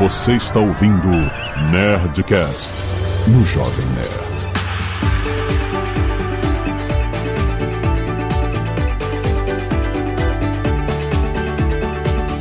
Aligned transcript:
Você 0.00 0.32
está 0.32 0.58
ouvindo 0.58 1.08
Nerdcast 1.70 2.72
no 3.28 3.44
Jovem 3.44 3.84
Nerd. 3.88 4.30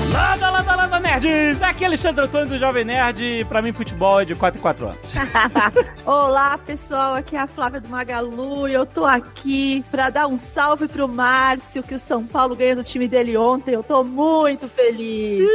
Landa, 0.09 0.49
landa, 0.49 0.75
landa, 0.75 0.99
nerds! 1.01 1.61
Aqui 1.61 1.83
é 1.83 1.87
Alexandre 1.87 2.23
Antônio 2.23 2.47
do 2.47 2.57
Jovem 2.57 2.85
Nerd. 2.85 3.45
Pra 3.49 3.61
mim, 3.61 3.73
futebol 3.73 4.21
é 4.21 4.25
de 4.25 4.35
4 4.35 4.57
em 4.57 4.61
4 4.61 4.87
anos. 4.87 5.08
Olá, 6.05 6.57
pessoal. 6.57 7.15
Aqui 7.15 7.35
é 7.35 7.39
a 7.39 7.47
Flávia 7.47 7.81
do 7.81 7.89
Magalu 7.89 8.67
e 8.67 8.73
eu 8.73 8.85
tô 8.85 9.05
aqui 9.05 9.83
pra 9.91 10.09
dar 10.09 10.27
um 10.27 10.37
salve 10.37 10.87
pro 10.87 11.07
Márcio, 11.07 11.83
que 11.83 11.95
o 11.95 11.99
São 11.99 12.25
Paulo 12.25 12.55
ganhou 12.55 12.77
do 12.77 12.83
time 12.83 13.07
dele 13.07 13.35
ontem. 13.37 13.73
Eu 13.73 13.83
tô 13.83 14.03
muito 14.03 14.67
feliz. 14.69 15.47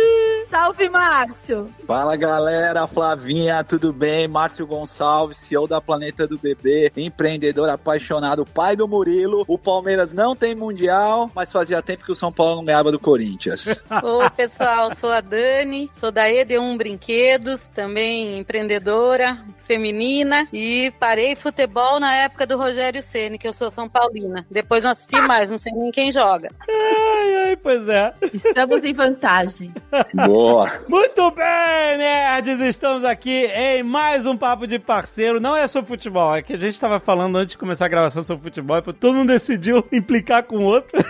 salve, 0.51 0.89
Márcio! 0.89 1.69
Fala 1.87 2.17
galera, 2.17 2.87
Flavinha, 2.87 3.65
tudo 3.65 3.93
bem? 3.93 4.29
Márcio 4.29 4.67
Gonçalves, 4.67 5.39
CEO 5.39 5.67
da 5.67 5.81
Planeta 5.81 6.27
do 6.27 6.39
Bebê, 6.39 6.93
empreendedor 6.97 7.69
apaixonado, 7.69 8.45
pai 8.45 8.77
do 8.77 8.87
Murilo. 8.87 9.45
O 9.49 9.59
Palmeiras 9.59 10.13
não 10.13 10.37
tem 10.37 10.55
mundial, 10.55 11.31
mas 11.35 11.51
fazia 11.51 11.83
tempo 11.83 12.05
que 12.05 12.13
o 12.13 12.17
São 12.17 12.33
Paulo 12.33 12.57
não 12.57 12.65
ganhava 12.65 12.93
do 12.93 12.99
Corinthians. 12.99 13.67
Oi, 14.03 14.31
pessoal, 14.31 14.95
sou 14.97 15.11
a 15.11 15.21
Dani, 15.21 15.91
sou 15.99 16.13
da 16.13 16.29
ED1 16.29 16.77
Brinquedos, 16.77 17.61
também 17.75 18.39
empreendedora 18.39 19.39
feminina 19.67 20.47
e 20.53 20.93
parei 20.99 21.35
futebol 21.35 21.99
na 21.99 22.15
época 22.15 22.47
do 22.47 22.57
Rogério 22.57 23.03
Ceni, 23.03 23.39
que 23.39 23.49
eu 23.49 23.53
sou 23.53 23.71
São 23.71 23.89
Paulina. 23.89 24.47
Depois 24.51 24.85
não 24.85 24.91
assisti 24.91 25.21
mais, 25.21 25.51
não 25.51 25.59
sei 25.59 25.73
nem 25.73 25.91
quem 25.91 26.13
joga. 26.13 26.51
Ai, 26.69 27.49
ai, 27.49 27.57
pois 27.57 27.89
é. 27.89 28.15
Estamos 28.33 28.85
em 28.85 28.93
vantagem. 28.93 29.73
Boa! 30.27 30.71
Muito 30.89 31.31
bem, 31.31 31.99
nerds! 31.99 32.61
Estamos 32.61 33.05
aqui 33.05 33.47
em 33.47 33.83
mais 33.83 34.27
um 34.27 34.37
Papo 34.37 34.67
de 34.67 34.79
Parceiro. 34.79 35.41
Não 35.41 35.57
é 35.57 35.67
sobre 35.67 35.89
futebol, 35.89 36.35
é 36.35 36.43
que 36.43 36.53
a 36.53 36.59
gente 36.59 36.75
estava 36.75 37.01
falando 37.01 37.37
antes 37.37 37.53
de 37.53 37.59
começar 37.59 37.87
a 37.87 37.89
gravação 37.89 38.23
sobre 38.23 38.45
futebol, 38.45 38.79
e 38.79 38.93
todo 38.93 39.15
mundo 39.15 39.29
decidiu 39.29 39.85
implicar 39.93 40.43
com 40.45 40.59
o 40.59 40.63
outro. 40.65 41.05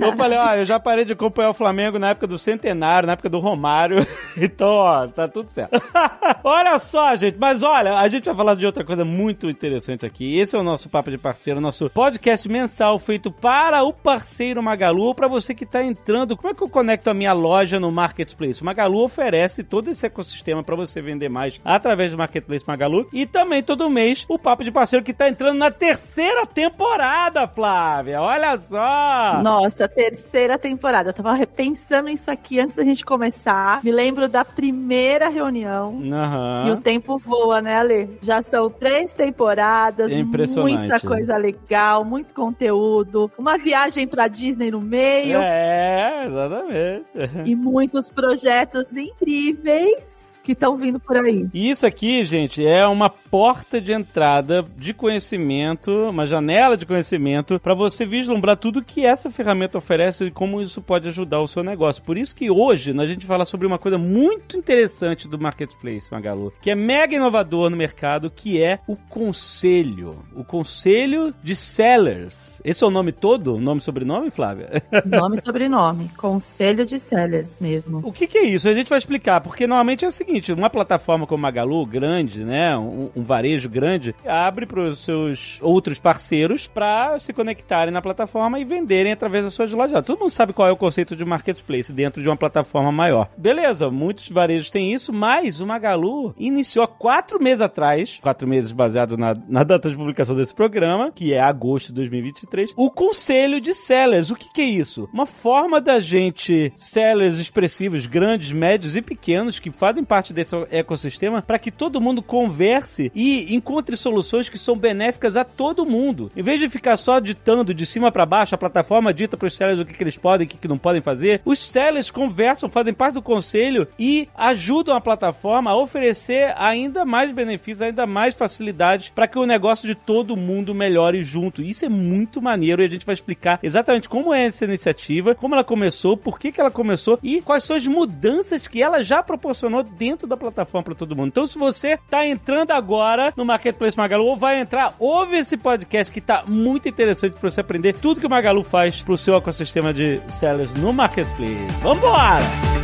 Eu 0.00 0.16
falei, 0.16 0.38
ó, 0.38 0.54
eu 0.54 0.64
já 0.64 0.78
parei 0.78 1.04
de 1.04 1.12
acompanhar 1.12 1.50
o 1.50 1.54
Flamengo 1.54 1.98
na 1.98 2.10
época 2.10 2.26
do 2.26 2.38
centenário, 2.38 3.06
na 3.06 3.14
época 3.14 3.28
do 3.28 3.38
Romário. 3.38 4.06
Então, 4.34 4.68
ó, 4.68 5.06
tá 5.06 5.28
tudo 5.28 5.50
certo. 5.50 5.80
olha 6.42 6.78
só, 6.78 7.14
gente, 7.16 7.36
mas 7.38 7.62
olha, 7.62 7.98
a 7.98 8.08
gente 8.08 8.24
vai 8.24 8.34
falar 8.34 8.54
de 8.54 8.64
outra 8.64 8.82
coisa 8.82 9.04
muito 9.04 9.48
interessante 9.48 10.06
aqui. 10.06 10.38
Esse 10.38 10.56
é 10.56 10.58
o 10.58 10.62
nosso 10.62 10.88
Papo 10.88 11.10
de 11.10 11.18
Parceiro, 11.18 11.60
nosso 11.60 11.90
podcast 11.90 12.48
mensal 12.48 12.98
feito 12.98 13.30
para 13.30 13.82
o 13.82 13.92
parceiro 13.92 14.62
Magalu, 14.62 15.02
ou 15.02 15.14
para 15.14 15.28
você 15.28 15.54
que 15.54 15.66
tá 15.66 15.84
entrando. 15.84 16.34
Como 16.34 16.48
é 16.48 16.54
que 16.54 16.62
eu 16.62 16.68
conecto 16.68 17.10
a 17.10 17.14
minha 17.14 17.34
loja 17.34 17.78
no 17.78 17.92
Marketplace? 17.92 18.62
O 18.62 18.64
Magalu 18.64 19.04
oferece 19.04 19.62
todo 19.62 19.90
esse 19.90 20.06
ecossistema 20.06 20.62
para 20.62 20.76
você 20.76 21.02
vender 21.02 21.28
mais 21.28 21.60
através 21.62 22.12
do 22.12 22.18
Marketplace 22.18 22.64
Magalu 22.66 23.06
e 23.12 23.26
também 23.26 23.62
todo 23.62 23.90
mês 23.90 24.24
o 24.28 24.38
Papo 24.38 24.64
de 24.64 24.70
Parceiro 24.70 25.04
que 25.04 25.12
tá 25.12 25.28
entrando 25.28 25.58
na 25.58 25.70
terceira 25.70 26.46
temporada, 26.46 27.46
Flávia. 27.46 28.20
Olha 28.20 28.31
só! 28.68 29.40
Nossa, 29.42 29.88
terceira 29.88 30.58
temporada. 30.58 31.10
Eu 31.10 31.14
tava 31.14 31.32
repensando 31.34 32.08
isso 32.08 32.30
aqui 32.30 32.58
antes 32.60 32.74
da 32.74 32.84
gente 32.84 33.04
começar. 33.04 33.82
Me 33.84 33.90
lembro 33.92 34.28
da 34.28 34.44
primeira 34.44 35.28
reunião. 35.28 36.00
Aham. 36.12 36.64
E 36.68 36.70
o 36.70 36.76
tempo 36.78 37.18
voa, 37.18 37.60
né, 37.60 37.76
Ale? 37.76 38.18
Já 38.20 38.42
são 38.42 38.70
três 38.70 39.12
temporadas, 39.12 40.10
É 40.10 40.18
impressionante. 40.18 40.76
muita 40.78 41.00
coisa 41.00 41.36
legal, 41.36 42.04
muito 42.04 42.34
conteúdo, 42.34 43.30
uma 43.38 43.58
viagem 43.58 44.06
pra 44.06 44.28
Disney 44.28 44.70
no 44.70 44.80
meio 44.80 45.38
É, 45.40 46.24
exatamente. 46.26 47.04
e 47.44 47.54
muitos 47.54 48.10
projetos 48.10 48.96
incríveis 48.96 50.12
que 50.42 50.52
estão 50.52 50.76
vindo 50.76 50.98
por 50.98 51.16
aí. 51.16 51.46
E 51.54 51.70
isso 51.70 51.86
aqui, 51.86 52.24
gente, 52.24 52.66
é 52.66 52.84
uma 52.86 53.08
porta 53.32 53.80
de 53.80 53.92
entrada 53.92 54.62
de 54.76 54.92
conhecimento, 54.92 55.90
uma 55.90 56.26
janela 56.26 56.76
de 56.76 56.84
conhecimento 56.84 57.58
para 57.58 57.72
você 57.72 58.04
vislumbrar 58.04 58.58
tudo 58.58 58.84
que 58.84 59.06
essa 59.06 59.30
ferramenta 59.30 59.78
oferece 59.78 60.24
e 60.24 60.30
como 60.30 60.60
isso 60.60 60.82
pode 60.82 61.08
ajudar 61.08 61.40
o 61.40 61.46
seu 61.46 61.64
negócio. 61.64 62.02
Por 62.02 62.18
isso 62.18 62.36
que 62.36 62.50
hoje 62.50 62.90
a 62.90 63.06
gente 63.06 63.24
fala 63.24 63.46
sobre 63.46 63.66
uma 63.66 63.78
coisa 63.78 63.96
muito 63.96 64.58
interessante 64.58 65.26
do 65.26 65.38
marketplace, 65.38 66.12
Magalu, 66.12 66.52
que 66.60 66.70
é 66.70 66.74
mega 66.74 67.16
inovador 67.16 67.70
no 67.70 67.76
mercado, 67.76 68.30
que 68.30 68.62
é 68.62 68.80
o 68.86 68.96
conselho, 68.96 70.22
o 70.36 70.44
conselho 70.44 71.32
de 71.42 71.56
sellers. 71.56 72.60
Esse 72.62 72.84
é 72.84 72.86
o 72.86 72.90
nome 72.90 73.12
todo, 73.12 73.58
nome 73.58 73.80
e 73.80 73.84
sobrenome, 73.84 74.30
Flávia? 74.30 74.82
Nome 75.06 75.38
e 75.38 75.42
sobrenome. 75.42 76.10
Conselho 76.16 76.84
de 76.84 76.98
Sellers 77.00 77.58
mesmo. 77.60 78.00
O 78.04 78.12
que, 78.12 78.26
que 78.26 78.38
é 78.38 78.44
isso? 78.44 78.68
A 78.68 78.74
gente 78.74 78.88
vai 78.88 78.98
explicar, 78.98 79.40
porque 79.40 79.66
normalmente 79.66 80.04
é 80.04 80.08
o 80.08 80.12
seguinte: 80.12 80.52
uma 80.52 80.70
plataforma 80.70 81.26
como 81.26 81.42
Magalu, 81.42 81.84
grande, 81.86 82.44
né? 82.44 82.76
Um, 82.76 83.21
um 83.22 83.24
varejo 83.24 83.68
grande, 83.68 84.14
abre 84.26 84.66
para 84.66 84.80
os 84.80 85.04
seus 85.04 85.58
outros 85.62 85.98
parceiros 85.98 86.66
para 86.66 87.18
se 87.18 87.32
conectarem 87.32 87.92
na 87.92 88.02
plataforma 88.02 88.58
e 88.58 88.64
venderem 88.64 89.12
através 89.12 89.44
das 89.44 89.54
suas 89.54 89.72
lojas. 89.72 90.04
Todo 90.04 90.18
mundo 90.18 90.30
sabe 90.30 90.52
qual 90.52 90.68
é 90.68 90.72
o 90.72 90.76
conceito 90.76 91.14
de 91.14 91.24
marketplace 91.24 91.92
dentro 91.92 92.20
de 92.20 92.28
uma 92.28 92.36
plataforma 92.36 92.90
maior. 92.90 93.30
Beleza, 93.36 93.90
muitos 93.90 94.28
varejos 94.28 94.70
têm 94.70 94.92
isso, 94.92 95.12
mas 95.12 95.60
o 95.60 95.66
Magalu 95.66 96.34
iniciou 96.36 96.84
há 96.84 96.88
quatro 96.88 97.42
meses 97.42 97.60
atrás, 97.60 98.18
quatro 98.20 98.46
meses 98.48 98.72
baseado 98.72 99.16
na, 99.16 99.34
na 99.48 99.62
data 99.62 99.88
de 99.88 99.96
publicação 99.96 100.34
desse 100.34 100.54
programa, 100.54 101.12
que 101.12 101.32
é 101.32 101.40
agosto 101.40 101.88
de 101.88 101.94
2023, 101.94 102.72
o 102.76 102.90
Conselho 102.90 103.60
de 103.60 103.72
Sellers. 103.72 104.30
O 104.30 104.34
que, 104.34 104.52
que 104.52 104.62
é 104.62 104.66
isso? 104.66 105.08
Uma 105.12 105.26
forma 105.26 105.80
da 105.80 106.00
gente, 106.00 106.72
sellers 106.76 107.38
expressivos, 107.38 108.06
grandes, 108.06 108.52
médios 108.52 108.96
e 108.96 109.02
pequenos, 109.02 109.60
que 109.60 109.70
fazem 109.70 110.04
parte 110.04 110.32
desse 110.32 110.56
ecossistema, 110.70 111.42
para 111.42 111.58
que 111.58 111.70
todo 111.70 112.00
mundo 112.00 112.22
converse 112.22 113.11
e 113.14 113.54
encontre 113.54 113.96
soluções 113.96 114.48
que 114.48 114.58
são 114.58 114.76
benéficas 114.76 115.36
a 115.36 115.44
todo 115.44 115.86
mundo. 115.86 116.30
Em 116.36 116.42
vez 116.42 116.60
de 116.60 116.68
ficar 116.68 116.96
só 116.96 117.18
ditando 117.18 117.74
de 117.74 117.86
cima 117.86 118.10
para 118.10 118.26
baixo, 118.26 118.54
a 118.54 118.58
plataforma 118.58 119.12
dita 119.12 119.36
para 119.36 119.46
os 119.46 119.56
sellers 119.56 119.78
o 119.78 119.84
que, 119.84 119.94
que 119.94 120.02
eles 120.02 120.16
podem 120.16 120.44
e 120.44 120.48
o 120.48 120.50
que, 120.50 120.58
que 120.58 120.68
não 120.68 120.78
podem 120.78 121.02
fazer, 121.02 121.40
os 121.44 121.58
sellers 121.58 122.10
conversam, 122.10 122.68
fazem 122.68 122.94
parte 122.94 123.14
do 123.14 123.22
conselho 123.22 123.86
e 123.98 124.28
ajudam 124.34 124.96
a 124.96 125.00
plataforma 125.00 125.70
a 125.70 125.76
oferecer 125.76 126.54
ainda 126.56 127.04
mais 127.04 127.32
benefícios, 127.32 127.82
ainda 127.82 128.06
mais 128.06 128.34
facilidades 128.34 129.10
para 129.10 129.28
que 129.28 129.38
o 129.38 129.46
negócio 129.46 129.86
de 129.86 129.94
todo 129.94 130.36
mundo 130.36 130.74
melhore 130.74 131.22
junto. 131.22 131.62
Isso 131.62 131.84
é 131.84 131.88
muito 131.88 132.40
maneiro 132.40 132.82
e 132.82 132.86
a 132.86 132.88
gente 132.88 133.06
vai 133.06 133.14
explicar 133.14 133.58
exatamente 133.62 134.08
como 134.08 134.32
é 134.32 134.46
essa 134.46 134.64
iniciativa, 134.64 135.34
como 135.34 135.54
ela 135.54 135.64
começou, 135.64 136.16
por 136.16 136.38
que, 136.38 136.52
que 136.52 136.60
ela 136.60 136.70
começou 136.70 137.18
e 137.22 137.40
quais 137.42 137.64
são 137.64 137.76
as 137.76 137.86
mudanças 137.86 138.66
que 138.66 138.82
ela 138.82 139.02
já 139.02 139.22
proporcionou 139.22 139.82
dentro 139.82 140.26
da 140.26 140.36
plataforma 140.36 140.84
para 140.84 140.94
todo 140.94 141.16
mundo. 141.16 141.28
Então, 141.28 141.46
se 141.46 141.58
você 141.58 141.98
tá 142.08 142.26
entrando 142.26 142.70
agora 142.70 143.01
no 143.36 143.44
Marketplace 143.44 143.96
Magalu 143.96 144.24
ou 144.24 144.36
vai 144.36 144.60
entrar, 144.60 144.94
ouve 144.98 145.36
esse 145.36 145.56
podcast 145.56 146.12
que 146.12 146.20
tá 146.20 146.44
muito 146.46 146.88
interessante 146.88 147.38
para 147.38 147.50
você 147.50 147.60
aprender 147.60 147.94
tudo 147.94 148.20
que 148.20 148.26
o 148.26 148.30
Magalu 148.30 148.62
faz 148.62 149.02
pro 149.02 149.16
seu 149.16 149.36
ecossistema 149.36 149.92
de 149.92 150.20
sellers 150.28 150.72
no 150.74 150.92
Marketplace. 150.92 151.66
Vambora! 151.82 152.81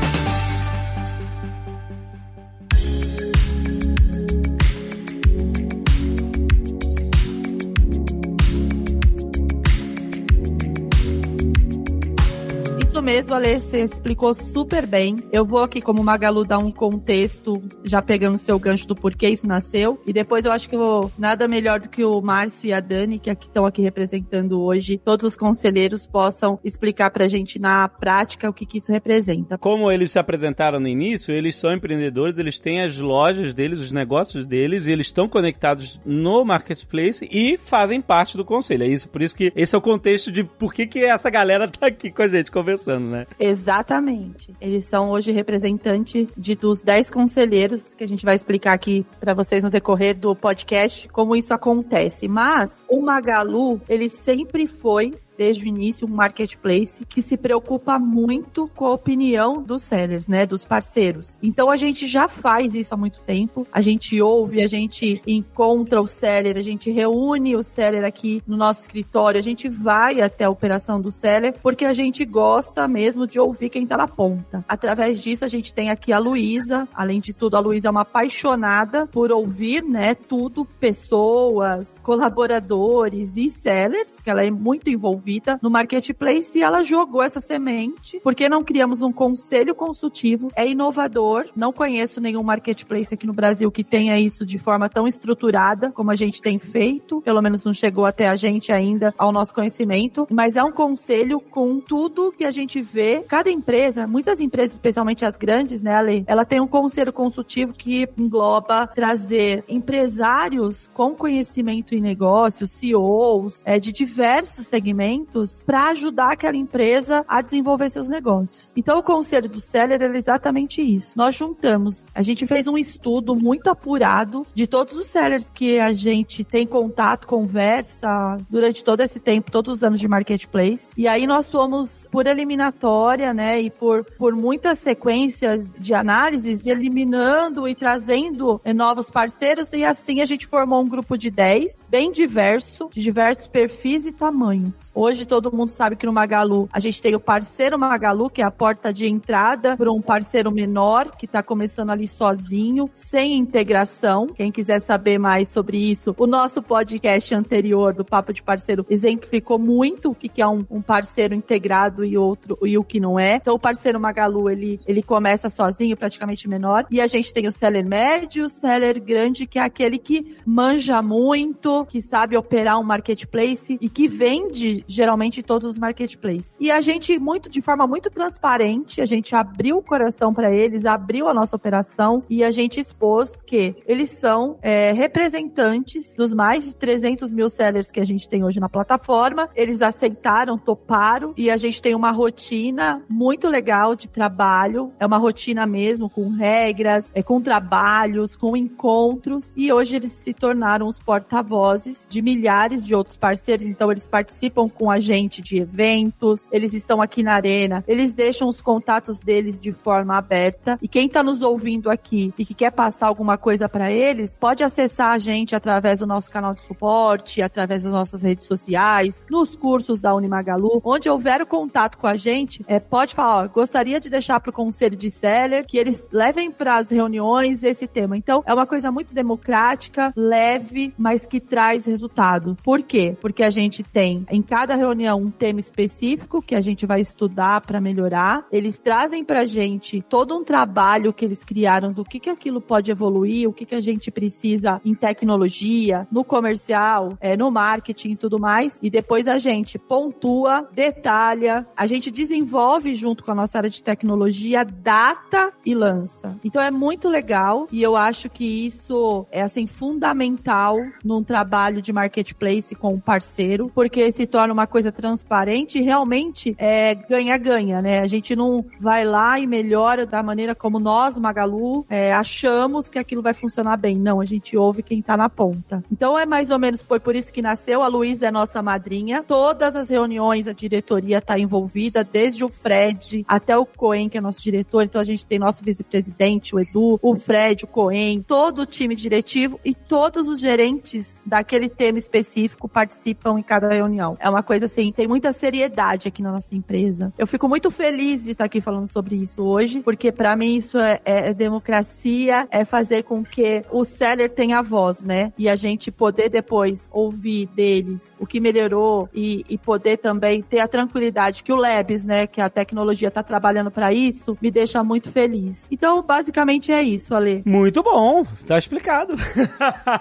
Mesmo, 13.09 13.35
Ale, 13.35 13.59
você 13.59 13.81
explicou 13.81 14.35
super 14.35 14.87
bem. 14.87 15.17
Eu 15.33 15.43
vou 15.43 15.63
aqui, 15.63 15.81
como 15.81 16.05
Magalu, 16.05 16.45
dar 16.45 16.59
um 16.59 16.71
contexto, 16.71 17.63
já 17.83 18.03
pegando 18.03 18.35
o 18.35 18.39
seu 18.39 18.59
gancho 18.59 18.87
do 18.87 18.95
porquê 18.95 19.31
isso 19.31 19.47
nasceu. 19.47 19.99
E 20.07 20.13
depois 20.13 20.45
eu 20.45 20.53
acho 20.53 20.69
que 20.69 20.77
eu, 20.77 21.11
nada 21.19 21.49
melhor 21.49 21.81
do 21.81 21.89
que 21.89 22.05
o 22.05 22.21
Márcio 22.21 22.69
e 22.69 22.73
a 22.75 22.81
Dani, 22.81 23.19
que 23.19 23.31
aqui 23.31 23.47
estão 23.47 23.65
aqui 23.65 23.81
representando 23.81 24.61
hoje, 24.61 25.01
todos 25.03 25.25
os 25.25 25.37
conselheiros 25.37 26.07
possam 26.07 26.61
explicar 26.63 27.11
pra 27.11 27.27
gente 27.29 27.59
na 27.59 27.89
prática 27.89 28.51
o 28.51 28.53
que, 28.53 28.67
que 28.67 28.77
isso 28.77 28.93
representa. 28.93 29.57
Como 29.57 29.91
eles 29.91 30.11
se 30.11 30.19
apresentaram 30.19 30.79
no 30.79 30.87
início, 30.87 31.33
eles 31.33 31.57
são 31.57 31.73
empreendedores, 31.73 32.37
eles 32.37 32.59
têm 32.59 32.83
as 32.83 32.99
lojas 32.99 33.55
deles, 33.55 33.81
os 33.81 33.91
negócios 33.91 34.45
deles, 34.45 34.87
e 34.87 34.93
eles 34.93 35.07
estão 35.07 35.27
conectados 35.27 35.99
no 36.05 36.45
marketplace 36.45 37.27
e 37.33 37.57
fazem 37.57 38.03
parte 38.03 38.37
do 38.37 38.45
conselho. 38.45 38.83
É 38.83 38.87
isso, 38.87 39.09
por 39.09 39.23
isso 39.23 39.35
que 39.35 39.51
esse 39.57 39.75
é 39.75 39.79
o 39.79 39.81
contexto 39.81 40.31
de 40.31 40.45
por 40.45 40.75
que, 40.75 40.87
que 40.87 41.03
essa 41.03 41.31
galera 41.31 41.67
tá 41.67 41.87
aqui 41.87 42.11
com 42.11 42.21
a 42.21 42.29
gente 42.29 42.51
conversando, 42.51 42.98
né? 43.07 43.27
Exatamente. 43.39 44.55
Eles 44.61 44.85
são 44.85 45.11
hoje 45.11 45.33
representantes 45.33 46.29
de 46.37 46.55
dos 46.55 46.83
10 46.83 47.11
conselheiros 47.11 47.95
que 47.95 48.05
a 48.05 48.09
gente 48.09 48.25
vai 48.25 48.35
explicar 48.35 48.73
aqui 48.73 49.05
para 49.21 49.35
vocês 49.35 49.63
no 49.63 49.71
decorrer 49.71 50.17
do 50.17 50.35
podcast 50.35 51.09
como 51.09 51.37
isso 51.37 51.53
acontece. 51.53 52.29
Mas 52.29 52.85
o 52.89 53.01
Magalu, 53.01 53.81
ele 53.89 54.09
sempre 54.09 54.67
foi 54.67 55.13
desde 55.39 55.65
o 55.65 55.69
início, 55.69 56.07
um 56.07 56.11
marketplace 56.11 57.07
que 57.07 57.23
se 57.23 57.37
preocupa 57.37 57.97
muito 57.97 58.69
com 58.75 58.87
a 58.87 58.91
opinião 58.91 59.63
dos 59.63 59.83
sellers, 59.83 60.27
né, 60.27 60.45
dos 60.45 60.65
parceiros. 60.65 61.39
Então 61.41 61.71
a 61.71 61.77
gente 61.77 62.09
já 62.09 62.27
faz 62.27 62.75
isso 62.75 62.93
há 62.93 62.97
muito 62.97 63.21
tempo. 63.21 63.65
A 63.71 63.81
gente 63.81 64.21
ouve, 64.21 64.61
a 64.61 64.67
gente 64.67 65.23
encontra 65.25 66.03
o 66.03 66.09
seller, 66.09 66.57
a 66.57 66.63
gente 66.63 66.91
reúne 66.91 67.55
o 67.55 67.63
seller 67.63 68.05
aqui 68.05 68.43
no 68.47 68.57
nosso 68.57 68.81
escritório, 68.81 69.39
a 69.39 69.43
gente 69.43 69.69
vai 69.69 70.21
até 70.21 70.45
a 70.45 70.51
operação 70.51 71.01
do 71.01 71.11
seller 71.11 71.55
porque 71.63 71.85
a 71.85 71.95
gente 71.95 72.25
gosta 72.25 72.89
mesmo 72.89 73.25
de 73.25 73.39
ouvir 73.39 73.71
quem 73.71 73.87
tá 73.87 73.97
na 73.97 74.09
ponta. 74.09 74.65
Através 74.69 75.21
disso 75.21 75.45
a 75.45 75.49
gente 75.49 75.73
tem 75.73 75.89
aqui 75.89 76.13
a 76.13 76.19
Luísa, 76.19 76.89
além 76.93 77.21
de 77.21 77.33
tudo 77.33 77.57
a 77.57 77.61
Luísa 77.61 77.87
é 77.87 77.91
uma 77.93 78.03
apaixonada 78.03 79.07
por 79.07 79.31
ouvir, 79.31 79.85
né, 79.85 80.17
tudo, 80.17 80.65
pessoas, 80.65 82.01
colaboradores 82.03 83.37
e 83.37 83.49
sellers, 83.49 84.21
que 84.21 84.29
ela 84.29 84.45
é 84.45 84.51
muito 84.51 84.91
envolvida 84.91 85.28
no 85.63 85.71
marketplace 85.71 86.59
e 86.59 86.63
ela 86.63 86.83
jogou 86.83 87.23
essa 87.23 87.41
semente, 87.41 88.21
porque 88.23 88.49
não 88.49 88.65
criamos 88.65 89.03
um 89.03 89.13
conselho 89.13 89.75
consultivo, 89.75 90.49
é 90.57 90.67
inovador, 90.67 91.47
não 91.55 91.73
conheço 91.73 92.21
nenhum 92.21 92.43
marketplace 92.43 93.13
aqui 93.13 93.27
no 93.27 93.33
Brasil 93.33 93.71
que 93.71 93.85
tenha 93.85 94.19
isso 94.19 94.47
de 94.47 94.59
forma 94.59 94.89
tão 94.89 95.07
estruturada 95.07 95.91
como 95.93 96.11
a 96.11 96.17
gente 96.17 96.41
tem 96.41 96.59
feito, 96.59 97.21
pelo 97.23 97.43
menos 97.43 97.65
não 97.65 97.75
chegou 97.75 98.05
até 98.05 98.29
a 98.29 98.37
gente 98.37 98.73
ainda 98.73 99.15
ao 99.19 99.33
nosso 99.33 99.55
conhecimento, 99.55 100.27
mas 100.31 100.57
é 100.57 100.63
um 100.63 100.73
conselho 100.73 101.41
com 101.41 101.81
tudo 101.81 102.33
que 102.33 102.45
a 102.45 102.51
gente 102.51 102.81
vê. 102.81 103.25
Cada 103.29 103.51
empresa, 103.51 104.07
muitas 104.07 104.41
empresas, 104.41 104.75
especialmente 104.75 105.25
as 105.25 105.37
grandes, 105.37 105.83
né, 105.83 105.95
Ale, 105.95 106.25
ela 106.27 106.45
tem 106.45 106.61
um 106.61 106.67
conselho 106.67 107.13
consultivo 107.13 107.73
que 107.73 108.09
engloba 108.17 108.87
trazer 108.87 109.65
empresários 109.69 110.91
com 110.95 111.15
conhecimento 111.15 111.95
em 111.95 112.01
negócios, 112.01 112.71
CEOs, 112.71 113.63
é, 113.65 113.79
de 113.79 113.93
diversos 113.93 114.67
segmentos, 114.67 115.18
para 115.65 115.89
ajudar 115.91 116.33
aquela 116.33 116.57
empresa 116.57 117.25
a 117.29 117.41
desenvolver 117.41 117.91
seus 117.91 118.09
negócios. 118.09 118.73
Então, 118.77 118.99
o 118.99 119.03
conselho 119.03 119.49
do 119.49 119.61
Seller 119.61 120.03
era 120.03 120.19
exatamente 120.19 120.81
isso. 120.83 121.17
Nós 121.17 121.35
juntamos, 121.35 122.07
a 122.15 122.23
gente 122.23 122.47
fez 122.47 122.67
um 122.67 122.77
estudo 122.77 123.35
muito 123.35 123.69
apurado 123.71 124.45
de 124.55 124.67
todos 124.67 124.97
os 124.97 125.07
sellers 125.07 125.51
que 125.51 125.79
a 125.79 125.93
gente 125.93 126.45
tem 126.45 126.67
contato, 126.67 127.27
conversa 127.27 128.37
durante 128.51 128.85
todo 128.85 129.01
esse 129.01 129.19
tempo, 129.19 129.51
todos 129.51 129.79
os 129.79 129.85
anos 129.85 130.01
de 130.01 130.09
marketplace. 130.09 130.93
E 130.97 131.07
aí 131.09 131.27
nós 131.27 131.51
fomos 131.51 132.07
por 132.11 132.27
eliminatória, 132.27 133.33
né, 133.33 133.61
e 133.61 133.71
por, 133.71 134.05
por 134.05 134.35
muitas 134.35 134.79
sequências 134.79 135.71
de 135.79 135.95
análises, 135.95 136.67
eliminando 136.67 137.69
e 137.69 137.75
trazendo 137.75 138.61
eh, 138.65 138.73
novos 138.73 139.11
parceiros, 139.11 139.73
e 139.73 139.85
assim 139.85 140.21
a 140.21 140.25
gente 140.25 140.47
formou 140.47 140.81
um 140.81 140.89
grupo 140.89 141.17
de 141.17 141.31
10, 141.31 141.89
bem 141.91 142.11
diverso, 142.11 142.89
de 142.93 143.01
diversos 143.01 143.49
perfis 143.49 144.07
e 144.07 144.13
tamanhos. 144.13 144.77
Hoje 144.95 145.08
todo 145.27 145.55
mundo 145.55 145.71
sabe 145.71 145.97
que 145.97 146.07
no 146.07 146.13
Magalu 146.13 146.69
a 146.73 146.81
gente 146.81 147.01
tem 147.03 147.15
o 147.15 147.21
parceiro 147.21 147.79
Magalu, 147.79 148.31
que 148.31 148.43
é 148.43 148.45
a 148.45 148.51
porta 148.51 148.93
de 148.93 149.07
entrada 149.07 149.77
para 149.77 149.93
um 149.93 150.01
parceiro 150.01 150.51
menor 150.51 151.11
que 151.17 151.27
está 151.27 151.43
começando 151.43 151.91
ali 151.91 152.07
sozinho, 152.07 152.91
sem 152.93 153.35
integração. 153.35 154.27
Quem 154.29 154.51
quiser 154.51 154.81
saber 154.81 155.19
mais 155.19 155.49
sobre 155.49 155.79
isso, 155.79 156.15
o 156.19 156.27
nosso 156.27 156.63
podcast 156.63 157.35
anterior 157.35 157.95
do 157.95 158.05
Papo 158.05 158.33
de 158.33 158.43
Parceiro 158.43 158.85
exemplificou 158.89 159.59
muito 159.59 160.11
o 160.11 160.15
que, 160.15 160.29
que 160.29 160.43
é 160.43 160.47
um, 160.47 160.65
um 160.71 160.83
parceiro 160.83 161.35
integrado 161.35 162.05
e 162.05 162.17
outro 162.17 162.59
e 162.63 162.77
o 162.77 162.85
que 162.85 163.01
não 163.01 163.19
é. 163.19 163.37
Então 163.37 163.55
o 163.55 163.59
parceiro 163.59 164.01
Magalu 164.01 164.51
ele, 164.51 164.81
ele 164.87 165.03
começa 165.03 165.49
sozinho, 165.49 165.97
praticamente 165.97 166.49
menor, 166.49 166.87
e 166.91 167.01
a 167.01 167.07
gente 167.07 167.33
tem 167.33 167.47
o 167.47 167.53
seller 167.53 167.87
médio, 167.87 168.47
o 168.47 168.49
seller 168.49 169.03
grande, 169.03 169.47
que 169.47 169.59
é 169.59 169.63
aquele 169.63 169.99
que 169.99 170.37
manja 170.45 171.01
muito, 171.03 171.87
que 171.87 172.03
sabe 172.03 172.37
operar 172.37 172.79
um 172.79 172.85
marketplace 172.85 173.79
e 173.81 173.89
que 173.89 174.09
vende 174.09 174.85
geralmente 174.89 175.41
em 175.41 175.43
todos 175.43 175.69
os 175.69 175.79
marketplaces. 175.79 176.57
E 176.59 176.71
a 176.71 176.81
gente, 176.81 177.19
muito 177.19 177.49
de 177.49 177.61
forma 177.61 177.87
muito 177.87 178.11
transparente, 178.11 179.01
a 179.01 179.07
gente 179.07 179.37
abriu 179.37 179.77
o 179.77 179.83
coração 179.83 180.33
para 180.33 180.53
eles, 180.53 180.87
abriu 180.87 181.29
a 181.29 181.35
nossa 181.35 181.55
operação 181.55 182.25
e 182.29 182.43
a 182.43 182.51
gente 182.51 182.81
expôs 182.81 183.43
que 183.43 183.77
eles 183.87 184.11
são 184.11 184.59
é, 184.63 184.93
representantes 184.93 186.17
dos 186.17 186.33
mais 186.33 186.67
de 186.67 186.75
300 186.75 187.31
mil 187.31 187.51
sellers 187.51 187.91
que 187.91 188.01
a 188.01 188.05
gente 188.05 188.29
tem 188.29 188.45
hoje 188.45 188.59
na 188.59 188.69
plataforma. 188.69 189.49
Eles 189.55 189.83
aceitaram, 189.83 190.57
toparam 190.57 191.35
e 191.37 191.51
a 191.51 191.57
gente 191.57 191.83
tem 191.83 191.95
uma 191.95 192.11
rotina 192.11 193.03
muito 193.09 193.49
legal 193.49 193.95
de 193.95 194.09
trabalho. 194.09 194.93
É 194.99 195.07
uma 195.07 195.19
rotina 195.19 195.67
mesmo 195.67 196.09
com 196.09 196.31
regras, 196.31 197.05
é 197.15 197.23
com 197.23 197.41
trabalhos, 197.41 198.35
com 198.35 198.57
encontros 198.57 199.53
e 199.57 199.73
hoje 199.73 199.97
eles 199.97 200.13
se 200.13 200.33
tornaram 200.33 200.87
os 200.87 200.99
porta-vozes 200.99 202.07
de 202.09 202.23
milhares 202.23 202.87
de 202.87 202.95
outros 202.95 203.17
parceiros. 203.17 203.67
Então 203.67 203.91
eles 203.91 204.07
participam 204.07 204.69
com 204.79 204.91
a 204.91 205.01
gente 205.01 205.43
de 205.43 205.59
eventos, 205.59 206.49
eles 206.53 206.73
estão 206.73 207.03
aqui 207.03 207.23
na 207.23 207.35
arena, 207.35 207.85
eles 207.89 208.13
deixam 208.13 208.49
os 208.49 208.61
contatos 208.61 209.19
deles 209.19 209.59
de 209.59 209.73
forma 209.73 210.17
aberta. 210.17 210.79
E 210.81 210.87
quem 210.87 211.07
está 211.07 211.23
nos 211.23 211.43
ouvindo 211.43 211.91
aqui 211.91 212.33
e 212.39 212.45
que 212.45 212.55
quer 212.55 212.71
passar 212.71 213.09
alguma 213.09 213.37
coisa 213.37 213.69
para 213.69 213.91
eles, 213.91 214.31
pode 214.39 214.63
acessar 214.63 215.11
a 215.11 215.19
gente 215.19 215.57
através 215.57 215.99
do 215.99 216.07
nosso 216.07 216.31
canal 216.31 216.55
de 216.55 216.63
suporte, 216.63 217.43
através 217.43 217.83
das 217.83 217.93
nossas 217.93 218.23
redes 218.23 218.47
sociais, 218.47 219.25
nos 219.29 219.57
cursos 219.57 220.01
da 220.01 220.15
Unimagalu, 220.15 220.81
onde 220.85 221.11
houver 221.11 221.43
o 221.43 221.47
contato 221.47 221.99
com 221.99 222.07
a 222.07 222.15
gente, 222.15 222.65
é, 222.69 222.79
pode 222.79 223.15
falar, 223.15 223.45
ó, 223.45 223.49
gostaria 223.49 223.99
de 223.99 224.09
deixar 224.09 224.39
para 224.39 224.51
o 224.51 224.53
conselho 224.53 224.97
de 224.97 225.11
seller 225.11 225.67
que 225.67 225.77
eles 225.77 226.03
levem 226.13 226.51
para 226.51 226.77
as 226.77 226.91
reuniões 226.91 227.63
esse 227.65 227.87
tema. 227.87 228.17
Então, 228.17 228.45
é 228.47 228.55
uma 228.55 228.67
coisa 228.67 228.93
muito 228.93 229.13
democrática, 229.13 230.13
leve, 230.15 230.95
mas 230.97 231.27
que 231.27 231.41
traz 231.41 231.87
resultado. 231.87 232.57
Por 232.63 232.83
quê? 232.83 233.17
Porque 233.21 233.43
a 233.43 233.51
gente 233.51 233.83
tem 233.83 234.25
em 234.31 234.43
cada 234.43 234.68
cada 234.69 234.77
reunião 234.77 235.19
um 235.19 235.31
tema 235.31 235.61
específico 235.61 236.43
que 236.43 236.55
a 236.55 236.61
gente 236.61 236.85
vai 236.85 237.01
estudar 237.01 237.63
para 237.63 237.81
melhorar. 237.81 238.47
Eles 238.53 238.79
trazem 238.79 239.25
para 239.25 239.47
gente 239.47 240.05
todo 240.07 240.37
um 240.37 240.45
trabalho 240.45 241.11
que 241.11 241.25
eles 241.25 241.43
criaram 241.43 241.91
do 241.91 242.05
que, 242.05 242.21
que 242.21 242.29
aquilo 242.29 242.61
pode 242.61 242.91
evoluir, 242.91 243.49
o 243.49 243.53
que, 243.53 243.65
que 243.65 243.75
a 243.75 243.81
gente 243.81 244.11
precisa 244.11 244.79
em 244.85 244.95
tecnologia, 244.95 246.07
no 246.13 246.23
comercial, 246.23 247.17
é, 247.19 247.35
no 247.35 247.51
marketing 247.51 248.11
e 248.11 248.17
tudo 248.17 248.39
mais. 248.39 248.79
E 248.83 248.91
depois 248.91 249.27
a 249.27 249.39
gente 249.39 249.79
pontua, 249.79 250.69
detalha, 250.71 251.67
a 251.75 251.87
gente 251.87 252.11
desenvolve 252.11 252.95
junto 252.95 253.25
com 253.25 253.33
a 253.33 253.35
nossa 253.35 253.57
área 253.57 253.71
de 253.71 253.83
tecnologia, 253.83 254.67
data 254.67 255.51
e 255.65 255.75
lança. 255.75 256.39
Então 256.45 256.61
é 256.61 256.71
muito 256.71 257.09
legal 257.09 257.67
e 257.73 257.83
eu 257.83 257.97
acho 257.97 258.29
que 258.29 258.67
isso 258.67 259.27
é 259.31 259.41
assim 259.41 259.67
fundamental 259.67 260.77
num 261.03 261.25
trabalho 261.25 261.81
de 261.81 261.91
marketplace 261.91 262.75
com 262.75 262.93
um 262.93 263.01
parceiro, 263.01 263.73
porque 263.75 264.13
se 264.13 264.27
torna 264.27 264.58
uma 264.59 264.67
coisa 264.67 264.91
transparente, 264.91 265.81
realmente 265.81 266.55
é 266.59 266.95
ganha-ganha, 266.95 267.81
né? 267.81 268.01
A 268.01 268.07
gente 268.09 268.35
não 268.35 268.65
vai 268.81 269.05
lá 269.05 269.39
e 269.39 269.47
melhora 269.47 270.05
da 270.05 270.23
maneira 270.23 270.55
como 270.55 270.81
nós, 270.81 271.17
Magalu, 271.17 271.87
é, 271.89 272.13
achamos 272.13 272.89
que 272.89 272.99
aquilo 272.99 273.23
vai 273.23 273.33
funcionar 273.33 273.77
bem. 273.77 273.97
Não, 273.97 274.21
a 274.21 274.25
gente 274.25 274.57
ouve 274.57 274.83
quem 274.83 275.01
tá 275.01 275.17
na 275.17 275.29
ponta. 275.29 275.85
Então 275.93 276.19
é 276.19 276.27
mais 276.27 276.51
ou 276.51 276.59
menos 276.59 276.83
foi 276.83 276.99
por 276.99 277.15
isso 277.15 277.33
que 277.33 277.41
nasceu. 277.41 277.83
A 277.83 277.89
Luísa 277.89 278.27
é 278.27 278.31
nossa 278.31 278.61
madrinha. 278.61 279.23
Todas 279.27 279.77
as 279.77 279.89
reuniões 279.89 280.49
a 280.49 280.53
diretoria 280.53 281.21
tá 281.21 281.39
envolvida, 281.39 282.03
desde 282.03 282.43
o 282.45 282.49
Fred 282.49 283.25
até 283.29 283.57
o 283.57 283.65
Coen, 283.65 284.09
que 284.09 284.19
é 284.19 284.21
nosso 284.21 284.43
diretor. 284.43 284.83
Então 284.83 285.01
a 285.01 285.05
gente 285.05 285.25
tem 285.25 285.39
nosso 285.39 285.63
vice-presidente, 285.63 286.55
o 286.55 286.59
Edu, 286.59 286.99
o 287.01 287.15
Fred, 287.15 287.65
o 287.65 287.69
Coen, 287.69 288.23
todo 288.23 288.63
o 288.63 288.67
time 288.67 288.97
diretivo 288.97 289.61
e 289.65 289.73
todos 289.73 290.27
os 290.27 290.41
gerentes 290.41 291.23
daquele 291.25 291.69
tema 291.69 291.99
específico 291.99 292.69
participam 292.69 293.39
em 293.39 293.43
cada 293.43 293.69
reunião. 293.69 294.17
É 294.19 294.29
uma 294.29 294.43
coisa 294.49 294.65
assim, 294.65 294.91
tem 294.91 295.07
muita 295.07 295.31
seriedade 295.31 296.09
aqui 296.09 296.23
na 296.23 296.33
nossa 296.33 296.55
empresa. 296.55 297.13
Eu 297.19 297.27
fico 297.27 297.47
muito 297.47 297.71
feliz 297.71 298.25
de 298.25 298.31
estar 298.31 298.47
aqui 298.47 298.63
falando 298.63 298.89
sobre 298.89 299.15
isso 299.15 299.43
hoje, 299.43 299.83
porque 299.83 300.11
para 300.11 300.35
mim 300.35 300.57
isso 300.57 300.79
é, 300.79 301.01
é, 301.05 301.29
é, 301.29 301.35
democracia, 301.35 302.49
é 302.51 302.65
fazer 302.65 303.03
com 303.03 303.23
que 303.23 303.63
o 303.71 303.85
seller 303.85 304.31
tenha 304.31 304.63
voz, 304.63 305.03
né? 305.03 305.35
E 305.37 305.51
a 305.51 305.55
gente 305.55 305.91
poder 305.91 306.31
depois 306.31 306.89
ouvir 306.91 307.45
deles 307.49 308.15
o 308.19 308.27
que 308.27 308.41
melhorou 308.41 309.07
e, 309.15 309.45
e 309.51 309.59
poder 309.59 309.99
também 309.99 310.41
ter 310.41 310.61
a 310.61 310.69
tranquilidade 310.69 311.43
que 311.43 311.53
o 311.53 311.57
Labs, 311.57 312.07
né, 312.07 312.27
que 312.27 312.41
a 312.41 312.49
tecnologia 312.49 313.11
tá 313.11 313.23
trabalhando 313.23 313.71
para 313.71 313.93
isso, 313.93 314.39
me 314.41 314.51
deixa 314.51 314.83
muito 314.83 315.13
feliz. 315.13 315.67
Então, 315.71 316.03
basicamente 316.03 316.73
é 316.73 316.83
isso, 316.83 317.15
Ale. 317.15 317.43
Muito 317.45 317.83
bom, 317.83 318.25
tá 318.47 318.57
explicado. 318.59 319.15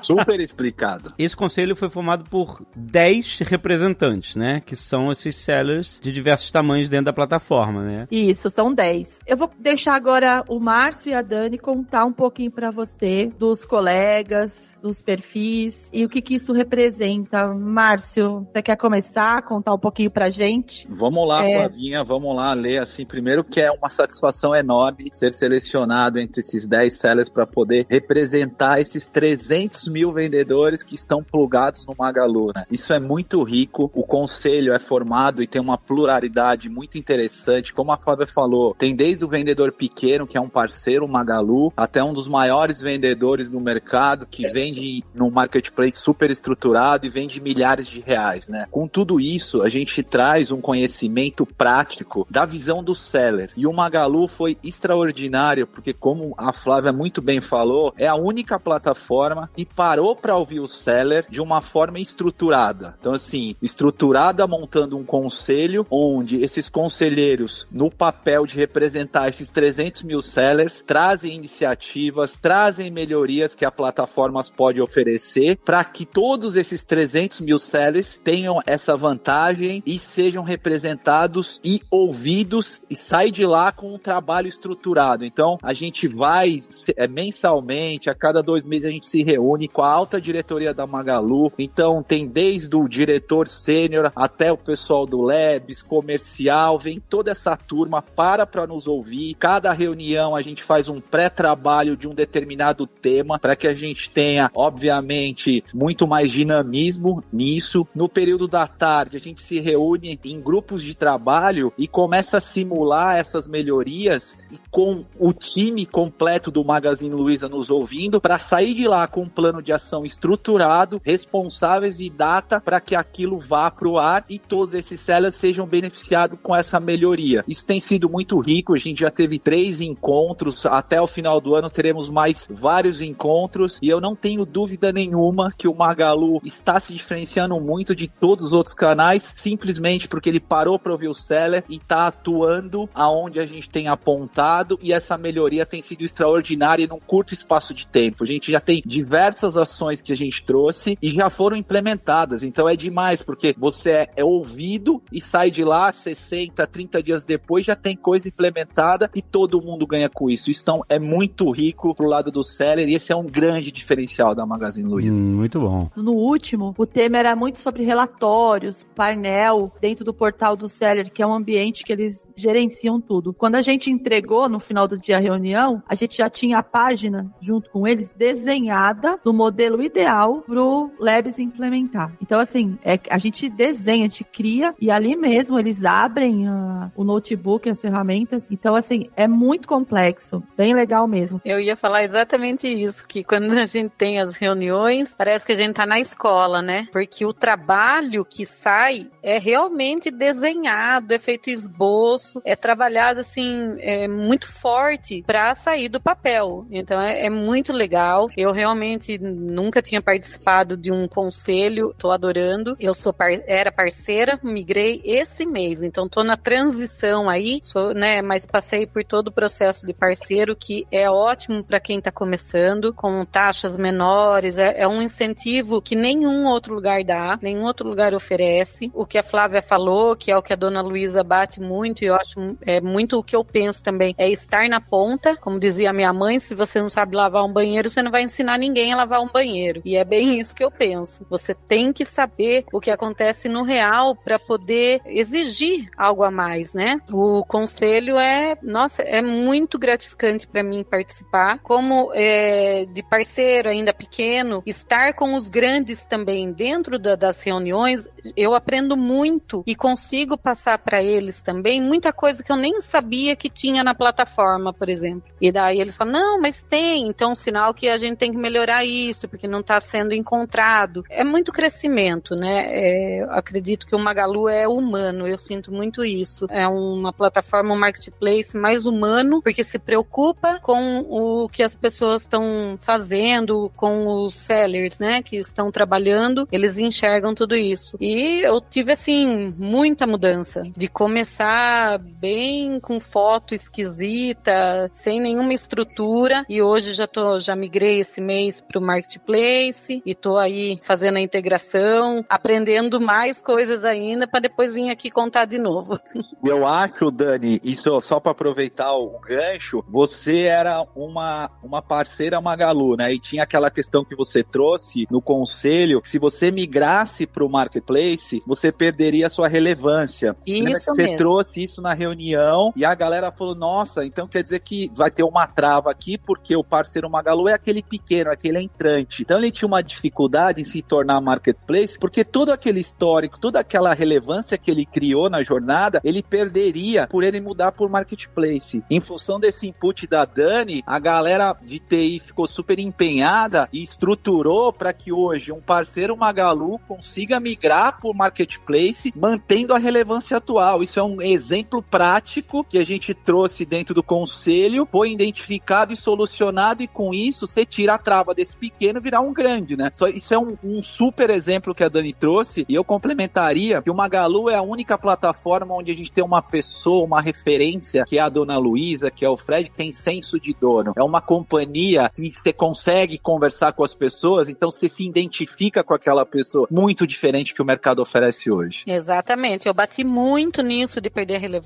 Super 0.01 0.39
explicado. 0.39 1.13
Esse 1.17 1.35
conselho 1.35 1.75
foi 1.75 1.89
formado 1.89 2.23
por 2.29 2.65
10 2.73 3.39
representantes, 3.39 4.36
né? 4.37 4.61
Que 4.65 4.75
são 4.75 5.11
esses 5.11 5.35
sellers 5.35 5.99
de 6.01 6.11
diversos 6.11 6.51
tamanhos 6.51 6.89
dentro 6.89 7.05
da 7.05 7.13
plataforma, 7.13 7.83
né? 7.83 8.07
Isso, 8.11 8.49
são 8.49 8.73
10. 8.73 9.19
Eu 9.25 9.37
vou 9.37 9.49
deixar 9.59 9.95
agora 9.95 10.43
o 10.47 10.59
Márcio 10.59 11.09
e 11.09 11.13
a 11.13 11.21
Dani 11.21 11.57
contar 11.57 12.05
um 12.05 12.13
pouquinho 12.13 12.51
para 12.51 12.71
você 12.71 13.31
dos 13.37 13.65
colegas, 13.65 14.77
dos 14.81 15.01
perfis 15.01 15.89
e 15.91 16.05
o 16.05 16.09
que 16.09 16.21
que 16.21 16.35
isso 16.35 16.53
representa. 16.53 17.47
Márcio, 17.53 18.47
você 18.51 18.61
quer 18.61 18.75
começar 18.77 19.37
a 19.37 19.41
contar 19.41 19.73
um 19.73 19.79
pouquinho 19.79 20.11
pra 20.11 20.29
gente? 20.29 20.87
Vamos 20.89 21.27
lá, 21.27 21.45
é... 21.45 21.57
Flavinha, 21.57 22.03
vamos 22.03 22.35
lá 22.35 22.53
ler 22.53 22.81
assim, 22.81 23.05
primeiro 23.05 23.43
que 23.43 23.59
é 23.59 23.71
uma 23.71 23.89
satisfação 23.89 24.55
enorme 24.55 25.09
ser 25.11 25.33
selecionado 25.33 26.19
entre 26.19 26.41
esses 26.41 26.67
10 26.67 26.97
sellers 26.97 27.29
para 27.29 27.45
poder 27.45 27.85
representar 27.89 28.79
esses 28.79 29.05
300 29.07 29.87
mil 29.87 30.11
vendedores 30.11 30.83
que 30.83 30.95
estão 30.95 31.23
plugados 31.23 31.85
no 31.85 31.95
Magalu, 31.97 32.51
né? 32.55 32.65
Isso 32.69 32.93
é 32.93 32.99
muito 32.99 33.41
rico. 33.43 33.89
O 33.93 34.03
conselho 34.27 34.73
é 34.73 34.79
formado 34.79 35.41
e 35.41 35.47
tem 35.47 35.61
uma 35.61 35.77
pluralidade 35.77 36.67
muito 36.67 36.97
interessante. 36.97 37.73
Como 37.73 37.93
a 37.93 37.97
Flávia 37.97 38.27
falou, 38.27 38.75
tem 38.77 38.93
desde 38.93 39.23
o 39.23 39.27
vendedor 39.27 39.71
pequeno, 39.71 40.27
que 40.27 40.37
é 40.37 40.41
um 40.41 40.49
parceiro, 40.49 41.05
o 41.05 41.09
Magalu, 41.09 41.71
até 41.77 42.03
um 42.03 42.13
dos 42.13 42.27
maiores 42.27 42.81
vendedores 42.81 43.49
no 43.49 43.61
mercado, 43.61 44.27
que 44.29 44.49
vende 44.49 45.03
num 45.15 45.31
marketplace 45.31 45.97
super 45.97 46.29
estruturado 46.29 47.05
e 47.05 47.09
vende 47.09 47.39
milhares 47.39 47.87
de 47.87 48.01
reais, 48.01 48.49
né? 48.49 48.67
Com 48.69 48.85
tudo 48.85 49.17
isso, 49.17 49.61
a 49.61 49.69
gente 49.69 50.03
traz 50.03 50.51
um 50.51 50.59
conhecimento 50.59 51.45
prático 51.45 52.27
da 52.29 52.43
visão 52.43 52.83
do 52.83 52.93
seller. 52.93 53.51
E 53.55 53.65
o 53.65 53.71
Magalu 53.71 54.27
foi 54.27 54.57
extraordinário, 54.61 55.65
porque 55.65 55.93
como 55.93 56.35
a 56.37 56.51
Flávia 56.51 56.91
muito 56.91 57.21
bem 57.21 57.39
falou, 57.39 57.93
é 57.97 58.07
a 58.07 58.15
única 58.15 58.59
plataforma 58.59 59.49
que 59.55 59.65
parou 59.65 60.15
para 60.15 60.35
ouvir 60.35 60.59
o 60.59 60.67
seller 60.67 61.25
de 61.29 61.39
uma 61.39 61.61
forma 61.61 61.99
estruturada. 61.99 62.95
Então, 62.99 63.13
assim, 63.13 63.55
estruturada 63.61 64.16
montando 64.47 64.97
um 64.97 65.03
conselho 65.03 65.85
onde 65.91 66.43
esses 66.43 66.69
conselheiros, 66.69 67.67
no 67.71 67.91
papel 67.91 68.45
de 68.45 68.55
representar 68.55 69.29
esses 69.29 69.49
300 69.49 70.03
mil 70.03 70.21
sellers, 70.21 70.81
trazem 70.85 71.35
iniciativas, 71.35 72.35
trazem 72.35 72.89
melhorias 72.89 73.53
que 73.53 73.63
a 73.63 73.71
plataforma 73.71 74.43
pode 74.55 74.81
oferecer 74.81 75.57
para 75.63 75.83
que 75.83 76.05
todos 76.05 76.55
esses 76.55 76.83
300 76.83 77.41
mil 77.41 77.59
sellers 77.59 78.17
tenham 78.17 78.59
essa 78.65 78.97
vantagem 78.97 79.83
e 79.85 79.99
sejam 79.99 80.43
representados 80.43 81.59
e 81.63 81.81
ouvidos 81.91 82.81
e 82.89 82.95
sair 82.95 83.31
de 83.31 83.45
lá 83.45 83.71
com 83.71 83.93
um 83.93 83.99
trabalho 83.99 84.47
estruturado. 84.47 85.25
Então, 85.25 85.59
a 85.61 85.73
gente 85.73 86.07
vai 86.07 86.59
é, 86.95 87.07
mensalmente, 87.07 88.09
a 88.09 88.15
cada 88.15 88.41
dois 88.41 88.65
meses 88.65 88.87
a 88.87 88.91
gente 88.91 89.05
se 89.05 89.23
reúne 89.23 89.67
com 89.67 89.81
a 89.81 89.91
alta 89.91 90.19
diretoria 90.19 90.73
da 90.73 90.87
Magalu. 90.87 91.51
Então, 91.57 92.01
tem 92.01 92.27
desde 92.27 92.75
o 92.75 92.87
diretor 92.87 93.47
sênior 93.47 93.96
até 94.15 94.51
o 94.51 94.57
pessoal 94.57 95.05
do 95.05 95.21
Labs, 95.21 95.81
comercial, 95.81 96.77
vem 96.77 96.99
toda 96.99 97.31
essa 97.31 97.55
turma 97.55 98.01
para 98.01 98.45
para 98.45 98.67
nos 98.67 98.87
ouvir. 98.87 99.35
Cada 99.35 99.71
reunião 99.73 100.35
a 100.35 100.41
gente 100.41 100.63
faz 100.63 100.89
um 100.89 100.99
pré-trabalho 100.99 101.97
de 101.97 102.07
um 102.07 102.13
determinado 102.13 102.85
tema 102.85 103.39
para 103.39 103.55
que 103.55 103.67
a 103.67 103.73
gente 103.73 104.09
tenha, 104.09 104.51
obviamente, 104.53 105.63
muito 105.73 106.07
mais 106.07 106.31
dinamismo 106.31 107.23
nisso. 107.31 107.87
No 107.93 108.07
período 108.09 108.47
da 108.47 108.67
tarde, 108.67 109.17
a 109.17 109.19
gente 109.19 109.41
se 109.41 109.59
reúne 109.59 110.19
em 110.23 110.41
grupos 110.41 110.83
de 110.83 110.95
trabalho 110.95 111.71
e 111.77 111.87
começa 111.87 112.37
a 112.37 112.41
simular 112.41 113.17
essas 113.17 113.47
melhorias 113.47 114.37
e 114.51 114.59
com 114.69 115.05
o 115.17 115.33
time 115.33 115.85
completo 115.85 116.51
do 116.51 116.63
Magazine 116.63 117.13
Luiza 117.13 117.49
nos 117.49 117.69
ouvindo 117.69 118.19
para 118.19 118.39
sair 118.39 118.73
de 118.73 118.87
lá 118.87 119.07
com 119.07 119.21
um 119.21 119.29
plano 119.29 119.61
de 119.61 119.71
ação 119.71 120.05
estruturado, 120.05 121.01
responsáveis 121.03 121.99
e 121.99 122.09
data 122.09 122.59
para 122.59 122.79
que 122.79 122.95
aquilo 122.95 123.39
vá 123.39 123.69
para 123.71 123.86
o 123.87 123.97
ar 123.97 124.25
e 124.29 124.37
todos 124.37 124.73
esses 124.73 124.99
sellers 124.99 125.35
sejam 125.35 125.65
beneficiados 125.65 126.37
com 126.41 126.55
essa 126.55 126.79
melhoria. 126.79 127.43
Isso 127.47 127.65
tem 127.65 127.79
sido 127.79 128.09
muito 128.09 128.39
rico, 128.39 128.73
a 128.73 128.77
gente 128.77 128.99
já 128.99 129.09
teve 129.09 129.39
três 129.39 129.81
encontros, 129.81 130.65
até 130.65 131.01
o 131.01 131.07
final 131.07 131.39
do 131.39 131.55
ano 131.55 131.69
teremos 131.69 132.09
mais 132.09 132.47
vários 132.49 133.01
encontros 133.01 133.79
e 133.81 133.89
eu 133.89 134.01
não 134.01 134.15
tenho 134.15 134.45
dúvida 134.45 134.91
nenhuma 134.91 135.51
que 135.57 135.67
o 135.67 135.75
Magalu 135.75 136.41
está 136.43 136.79
se 136.79 136.93
diferenciando 136.93 137.59
muito 137.59 137.95
de 137.95 138.07
todos 138.07 138.47
os 138.47 138.53
outros 138.53 138.75
canais, 138.75 139.33
simplesmente 139.35 140.07
porque 140.07 140.29
ele 140.29 140.39
parou 140.39 140.77
para 140.77 140.91
ouvir 140.91 141.07
o 141.07 141.13
seller 141.13 141.63
e 141.69 141.75
está 141.75 142.07
atuando 142.07 142.89
aonde 142.93 143.39
a 143.39 143.45
gente 143.45 143.69
tem 143.69 143.87
apontado 143.87 144.77
e 144.81 144.91
essa 144.93 145.17
melhoria 145.17 145.65
tem 145.65 145.81
sido 145.81 146.03
extraordinária 146.03 146.87
num 146.87 146.99
curto 146.99 147.33
espaço 147.33 147.73
de 147.73 147.87
tempo. 147.87 148.23
A 148.23 148.27
gente 148.27 148.51
já 148.51 148.59
tem 148.59 148.81
diversas 148.85 149.57
ações 149.57 150.01
que 150.01 150.11
a 150.11 150.15
gente 150.15 150.43
trouxe 150.43 150.97
e 151.01 151.11
já 151.11 151.29
foram 151.29 151.55
implementadas, 151.55 152.43
então 152.43 152.67
é 152.67 152.75
demais, 152.75 153.23
porque 153.23 153.55
você 153.57 153.76
é, 153.85 154.09
é 154.15 154.23
ouvido 154.23 155.01
e 155.11 155.21
sai 155.21 155.51
de 155.51 155.63
lá 155.63 155.91
60, 155.91 156.65
30 156.65 157.03
dias 157.03 157.23
depois 157.23 157.65
já 157.65 157.75
tem 157.75 157.95
coisa 157.95 158.27
implementada 158.27 159.09
e 159.13 159.21
todo 159.21 159.61
mundo 159.61 159.85
ganha 159.85 160.09
com 160.09 160.29
isso. 160.29 160.49
Então 160.49 160.83
é 160.89 160.99
muito 160.99 161.49
rico 161.51 161.93
pro 161.93 162.07
lado 162.07 162.31
do 162.31 162.43
seller 162.43 162.87
e 162.87 162.95
esse 162.95 163.11
é 163.11 163.15
um 163.15 163.25
grande 163.25 163.71
diferencial 163.71 164.33
da 164.33 164.45
Magazine 164.45 164.89
Luiza. 164.89 165.23
Hum, 165.23 165.35
muito 165.35 165.59
bom. 165.59 165.89
No 165.95 166.13
último, 166.13 166.73
o 166.77 166.85
tema 166.85 167.17
era 167.17 167.35
muito 167.35 167.59
sobre 167.59 167.83
relatórios, 167.83 168.85
painel 168.95 169.71
dentro 169.79 170.03
do 170.03 170.13
portal 170.13 170.55
do 170.55 170.67
seller, 170.67 171.11
que 171.11 171.21
é 171.21 171.27
um 171.27 171.33
ambiente 171.33 171.83
que 171.83 171.91
eles 171.91 172.26
gerenciam 172.37 173.01
tudo. 173.01 173.33
Quando 173.33 173.55
a 173.55 173.61
gente 173.61 173.89
entregou 173.89 174.47
no 174.47 174.59
final 174.59 174.87
do 174.87 174.97
dia 174.97 175.17
a 175.17 175.19
reunião, 175.19 175.81
a 175.87 175.95
gente 175.95 176.17
já 176.17 176.29
tinha 176.29 176.59
a 176.59 176.63
página 176.63 177.29
junto 177.41 177.69
com 177.69 177.87
eles 177.87 178.13
desenhada 178.15 179.19
do 179.23 179.33
modelo 179.33 179.81
ideal 179.81 180.41
pro 180.41 180.91
Labs 180.99 181.39
implementar. 181.39 182.15
Então 182.21 182.39
assim, 182.39 182.77
é, 182.83 182.99
a 183.09 183.17
gente 183.17 183.49
desenha, 183.49 184.05
a 184.05 184.07
gente 184.07 184.23
cria 184.23 184.73
e 184.79 184.91
ali 184.91 185.15
mesmo 185.15 185.57
eles 185.57 185.83
abrem 185.83 186.47
uh, 186.47 186.91
o 186.95 187.03
notebook, 187.03 187.69
as 187.69 187.81
ferramentas. 187.81 188.47
Então 188.51 188.75
assim, 188.75 189.09
é 189.15 189.27
muito 189.27 189.67
complexo, 189.67 190.43
bem 190.55 190.73
legal 190.73 191.07
mesmo. 191.07 191.41
Eu 191.43 191.59
ia 191.59 191.75
falar 191.75 192.03
exatamente 192.03 192.67
isso, 192.67 193.05
que 193.07 193.23
quando 193.23 193.51
a 193.51 193.65
gente 193.65 193.91
tem 193.97 194.19
as 194.19 194.35
reuniões, 194.37 195.13
parece 195.17 195.45
que 195.45 195.53
a 195.53 195.55
gente 195.55 195.73
tá 195.73 195.85
na 195.85 195.99
escola, 195.99 196.61
né? 196.61 196.87
Porque 196.91 197.25
o 197.25 197.33
trabalho 197.33 198.23
que 198.23 198.45
sai 198.45 199.09
é 199.23 199.37
realmente 199.37 200.11
desenhado, 200.11 201.13
é 201.13 201.19
feito 201.19 201.49
esboço, 201.49 202.26
é 202.45 202.55
trabalhado 202.55 203.21
assim, 203.21 203.75
é 203.79 204.07
muito 204.07 204.51
forte 204.51 205.23
para 205.25 205.55
sair 205.55 205.89
do 205.89 206.01
papel. 206.01 206.65
Então 206.71 207.01
é, 207.01 207.25
é, 207.25 207.29
muito 207.29 207.71
legal. 207.71 208.27
Eu 208.35 208.51
realmente 208.51 209.17
nunca 209.17 209.81
tinha 209.81 210.01
participado 210.01 210.77
de 210.77 210.91
um 210.91 211.07
conselho, 211.07 211.93
tô 211.97 212.11
adorando. 212.11 212.75
Eu 212.79 212.93
sou 212.93 213.13
par 213.13 213.31
era 213.45 213.71
parceira, 213.71 214.39
migrei 214.43 215.01
esse 215.03 215.45
mês, 215.45 215.81
então 215.81 216.07
tô 216.07 216.23
na 216.23 216.37
transição 216.37 217.29
aí, 217.29 217.59
sou, 217.63 217.93
né, 217.93 218.21
mas 218.21 218.45
passei 218.45 218.87
por 218.87 219.03
todo 219.03 219.27
o 219.27 219.31
processo 219.31 219.85
de 219.85 219.93
parceiro 219.93 220.55
que 220.55 220.85
é 220.91 221.09
ótimo 221.09 221.63
para 221.63 221.79
quem 221.79 222.01
tá 222.01 222.11
começando, 222.11 222.93
com 222.93 223.25
taxas 223.25 223.77
menores, 223.77 224.57
é, 224.57 224.81
é 224.81 224.87
um 224.87 225.01
incentivo 225.01 225.81
que 225.81 225.95
nenhum 225.95 226.45
outro 226.45 226.73
lugar 226.73 227.03
dá, 227.03 227.37
nenhum 227.41 227.63
outro 227.63 227.87
lugar 227.87 228.13
oferece. 228.13 228.91
O 228.93 229.05
que 229.05 229.17
a 229.17 229.23
Flávia 229.23 229.61
falou, 229.61 230.15
que 230.15 230.31
é 230.31 230.37
o 230.37 230.41
que 230.41 230.53
a 230.53 230.55
dona 230.55 230.81
Luísa 230.81 231.23
bate 231.23 231.59
muito, 231.59 232.03
e 232.03 232.07
eu 232.07 232.15
acho 232.19 232.57
é 232.61 232.81
muito 232.81 233.17
o 233.17 233.23
que 233.23 233.35
eu 233.35 233.43
penso 233.43 233.81
também, 233.81 234.15
é 234.17 234.29
estar 234.29 234.67
na 234.69 234.81
ponta, 234.81 235.35
como 235.35 235.59
dizia 235.59 235.93
minha 235.93 236.13
mãe, 236.13 236.39
se 236.39 236.55
você 236.55 236.81
não 236.81 236.89
sabe 236.89 237.15
lavar 237.15 237.43
um 237.43 237.51
banheiro, 237.51 237.89
você 237.89 238.01
não 238.01 238.11
vai 238.11 238.23
ensinar 238.23 238.57
ninguém 238.57 238.93
a 238.93 238.97
lavar 238.97 239.21
um 239.21 239.29
banheiro. 239.29 239.81
E 239.85 239.95
é 239.95 240.03
bem 240.03 240.39
isso 240.39 240.55
que 240.55 240.63
eu 240.63 240.71
penso. 240.71 241.25
Você 241.29 241.53
tem 241.53 241.93
que 241.93 242.05
saber 242.05 242.65
o 242.71 242.79
que 242.79 242.91
acontece 242.91 243.49
no 243.49 243.63
real 243.63 244.15
para 244.15 244.39
poder 244.39 245.01
exigir 245.05 245.89
algo 245.97 246.23
a 246.23 246.31
mais, 246.31 246.73
né? 246.73 247.01
O 247.11 247.43
conselho 247.45 248.17
é, 248.17 248.57
nossa, 248.61 249.01
é 249.01 249.21
muito 249.21 249.77
gratificante 249.77 250.47
para 250.47 250.63
mim 250.63 250.83
participar, 250.83 251.59
como 251.59 252.11
é, 252.13 252.85
de 252.85 253.03
parceiro 253.03 253.69
ainda 253.69 253.93
pequeno, 253.93 254.61
estar 254.65 255.13
com 255.13 255.33
os 255.33 255.47
grandes 255.47 256.03
também 256.05 256.51
dentro 256.51 256.99
da, 256.99 257.15
das 257.15 257.41
reuniões, 257.41 258.07
eu 258.35 258.53
aprendo 258.55 258.97
muito 258.97 259.63
e 259.65 259.75
consigo 259.75 260.37
passar 260.37 260.77
para 260.79 261.01
eles 261.01 261.41
também 261.41 261.81
muita 261.81 262.06
coisa 262.13 262.43
que 262.43 262.51
eu 262.51 262.55
nem 262.55 262.81
sabia 262.81 263.35
que 263.35 263.49
tinha 263.49 263.83
na 263.83 263.93
plataforma, 263.93 264.73
por 264.73 264.89
exemplo. 264.89 265.29
E 265.39 265.51
daí 265.51 265.79
eles 265.79 265.95
falam, 265.95 266.13
não, 266.13 266.41
mas 266.41 266.61
tem, 266.63 267.07
então 267.07 267.35
sinal 267.35 267.73
que 267.73 267.87
a 267.87 267.97
gente 267.97 268.17
tem 268.17 268.31
que 268.31 268.37
melhorar 268.37 268.85
isso, 268.85 269.27
porque 269.27 269.47
não 269.47 269.59
está 269.59 269.79
sendo 269.79 270.13
encontrado. 270.13 271.03
É 271.09 271.23
muito 271.23 271.51
crescimento, 271.51 272.35
né? 272.35 272.65
É, 272.69 273.27
acredito 273.29 273.85
que 273.85 273.95
o 273.95 273.99
Magalu 273.99 274.49
é 274.49 274.67
humano, 274.67 275.27
eu 275.27 275.37
sinto 275.37 275.71
muito 275.71 276.03
isso. 276.03 276.47
É 276.49 276.67
uma 276.67 277.13
plataforma, 277.13 277.73
um 277.73 277.79
marketplace 277.79 278.57
mais 278.57 278.85
humano, 278.85 279.41
porque 279.41 279.63
se 279.63 279.79
preocupa 279.79 280.59
com 280.61 281.05
o 281.09 281.49
que 281.49 281.63
as 281.63 281.75
pessoas 281.75 282.21
estão 282.21 282.77
fazendo, 282.79 283.71
com 283.75 284.07
os 284.07 284.35
sellers, 284.35 284.99
né, 284.99 285.21
que 285.21 285.37
estão 285.37 285.71
trabalhando, 285.71 286.47
eles 286.51 286.77
enxergam 286.77 287.33
tudo 287.33 287.55
isso. 287.55 287.97
E 287.99 288.41
eu 288.41 288.59
tive, 288.61 288.93
assim, 288.93 289.49
muita 289.57 290.07
mudança. 290.07 290.63
De 290.75 290.87
começar 290.87 291.96
bem 291.97 292.79
com 292.79 292.99
foto 292.99 293.53
esquisita, 293.53 294.89
sem 294.93 295.19
nenhuma 295.19 295.53
estrutura, 295.53 296.45
e 296.49 296.61
hoje 296.61 296.93
já 296.93 297.07
tô, 297.07 297.39
já 297.39 297.55
migrei 297.55 298.01
esse 298.01 298.21
mês 298.21 298.61
pro 298.61 298.81
marketplace, 298.81 300.01
e 300.05 300.15
tô 300.15 300.37
aí 300.37 300.79
fazendo 300.83 301.17
a 301.17 301.21
integração, 301.21 302.25
aprendendo 302.29 302.99
mais 302.99 303.41
coisas 303.41 303.83
ainda, 303.83 304.27
para 304.27 304.41
depois 304.41 304.73
vir 304.73 304.89
aqui 304.89 305.09
contar 305.09 305.45
de 305.45 305.57
novo. 305.57 305.99
Eu 306.43 306.65
acho, 306.65 307.11
Dani, 307.11 307.59
isso 307.63 307.99
só 308.01 308.19
para 308.19 308.31
aproveitar 308.31 308.93
o 308.93 309.19
gancho, 309.19 309.83
você 309.87 310.43
era 310.43 310.85
uma, 310.95 311.49
uma 311.63 311.81
parceira 311.81 312.39
Magalu, 312.41 312.95
né? 312.95 313.13
E 313.13 313.19
tinha 313.19 313.43
aquela 313.43 313.69
questão 313.69 314.05
que 314.05 314.15
você 314.15 314.43
trouxe 314.43 315.07
no 315.09 315.21
conselho, 315.21 316.01
se 316.05 316.17
você 316.17 316.51
migrasse 316.51 317.25
para 317.25 317.43
o 317.43 317.49
marketplace, 317.49 318.41
você 318.45 318.71
perderia 318.71 319.27
a 319.27 319.29
sua 319.29 319.47
relevância. 319.47 320.35
Isso 320.45 320.85
você 320.85 321.03
mesmo. 321.03 321.17
trouxe 321.17 321.63
isso 321.63 321.81
na 321.87 321.93
reunião 321.93 322.73
e 322.75 322.83
a 322.83 322.93
galera 322.93 323.31
falou: 323.31 323.55
nossa, 323.55 324.05
então 324.05 324.27
quer 324.27 324.43
dizer 324.43 324.59
que 324.59 324.91
vai 324.93 325.09
ter 325.09 325.23
uma 325.23 325.47
trava 325.47 325.89
aqui, 325.89 326.17
porque 326.17 326.55
o 326.55 326.63
parceiro 326.63 327.09
Magalu 327.09 327.47
é 327.47 327.53
aquele 327.53 327.81
pequeno, 327.81 328.31
aquele 328.31 328.59
entrante. 328.59 329.21
Então 329.21 329.37
ele 329.37 329.51
tinha 329.51 329.67
uma 329.67 329.81
dificuldade 329.81 330.61
em 330.61 330.63
se 330.63 330.81
tornar 330.81 331.21
marketplace, 331.21 331.97
porque 331.97 332.23
todo 332.23 332.51
aquele 332.51 332.79
histórico, 332.79 333.39
toda 333.39 333.59
aquela 333.59 333.93
relevância 333.93 334.57
que 334.57 334.69
ele 334.69 334.85
criou 334.85 335.29
na 335.29 335.43
jornada, 335.43 336.01
ele 336.03 336.21
perderia 336.21 337.07
por 337.07 337.23
ele 337.23 337.39
mudar 337.39 337.71
por 337.71 337.89
marketplace. 337.89 338.83
Em 338.89 338.99
função 338.99 339.39
desse 339.39 339.67
input 339.67 340.05
da 340.07 340.25
Dani, 340.25 340.83
a 340.85 340.99
galera 340.99 341.55
de 341.61 341.79
TI 341.79 342.19
ficou 342.19 342.47
super 342.47 342.79
empenhada 342.79 343.69
e 343.71 343.81
estruturou 343.81 344.73
para 344.73 344.91
que 344.93 345.11
hoje 345.11 345.51
um 345.51 345.61
parceiro 345.61 346.17
Magalu 346.17 346.79
consiga 346.87 347.39
migrar 347.39 347.99
por 347.99 348.13
marketplace, 348.15 349.13
mantendo 349.15 349.73
a 349.73 349.77
relevância 349.77 350.37
atual. 350.37 350.83
Isso 350.83 350.99
é 350.99 351.03
um 351.03 351.21
exemplo 351.21 351.66
prático 351.81 352.63
que 352.63 352.77
a 352.77 352.85
gente 352.85 353.13
trouxe 353.13 353.65
dentro 353.65 353.93
do 353.93 354.03
conselho, 354.03 354.87
foi 354.89 355.11
identificado 355.11 355.93
e 355.93 355.95
solucionado, 355.95 356.81
e 356.81 356.87
com 356.87 357.13
isso 357.13 357.45
você 357.45 357.65
tira 357.65 357.95
a 357.95 357.97
trava 357.97 358.33
desse 358.33 358.55
pequeno 358.55 359.01
virar 359.01 359.21
um 359.21 359.33
grande, 359.33 359.75
né? 359.75 359.89
Só, 359.93 360.07
isso 360.07 360.33
é 360.33 360.39
um, 360.39 360.57
um 360.63 360.81
super 360.81 361.29
exemplo 361.29 361.75
que 361.75 361.83
a 361.83 361.89
Dani 361.89 362.13
trouxe, 362.13 362.65
e 362.67 362.75
eu 362.75 362.83
complementaria 362.83 363.81
que 363.81 363.89
o 363.89 363.95
Magalu 363.95 364.49
é 364.49 364.55
a 364.55 364.61
única 364.61 364.97
plataforma 364.97 365.75
onde 365.75 365.91
a 365.91 365.95
gente 365.95 366.11
tem 366.11 366.23
uma 366.23 366.41
pessoa, 366.41 367.05
uma 367.05 367.21
referência, 367.21 368.05
que 368.05 368.17
é 368.17 368.21
a 368.21 368.29
dona 368.29 368.57
Luísa, 368.57 369.11
que 369.11 369.25
é 369.25 369.29
o 369.29 369.37
Fred, 369.37 369.69
que 369.69 369.75
tem 369.75 369.91
senso 369.91 370.39
de 370.39 370.53
dono. 370.53 370.93
É 370.95 371.03
uma 371.03 371.21
companhia 371.21 372.09
que 372.15 372.29
você 372.29 372.53
consegue 372.53 373.17
conversar 373.17 373.73
com 373.73 373.83
as 373.83 373.93
pessoas, 373.93 374.49
então 374.49 374.71
você 374.71 374.87
se 374.87 375.05
identifica 375.05 375.83
com 375.83 375.93
aquela 375.93 376.25
pessoa, 376.25 376.67
muito 376.69 377.05
diferente 377.05 377.53
que 377.53 377.61
o 377.61 377.65
mercado 377.65 378.01
oferece 378.01 378.51
hoje. 378.51 378.83
Exatamente. 378.87 379.67
Eu 379.67 379.73
bati 379.73 380.03
muito 380.03 380.61
nisso 380.61 381.01
de 381.01 381.09
perder 381.09 381.39
relevância, 381.39 381.56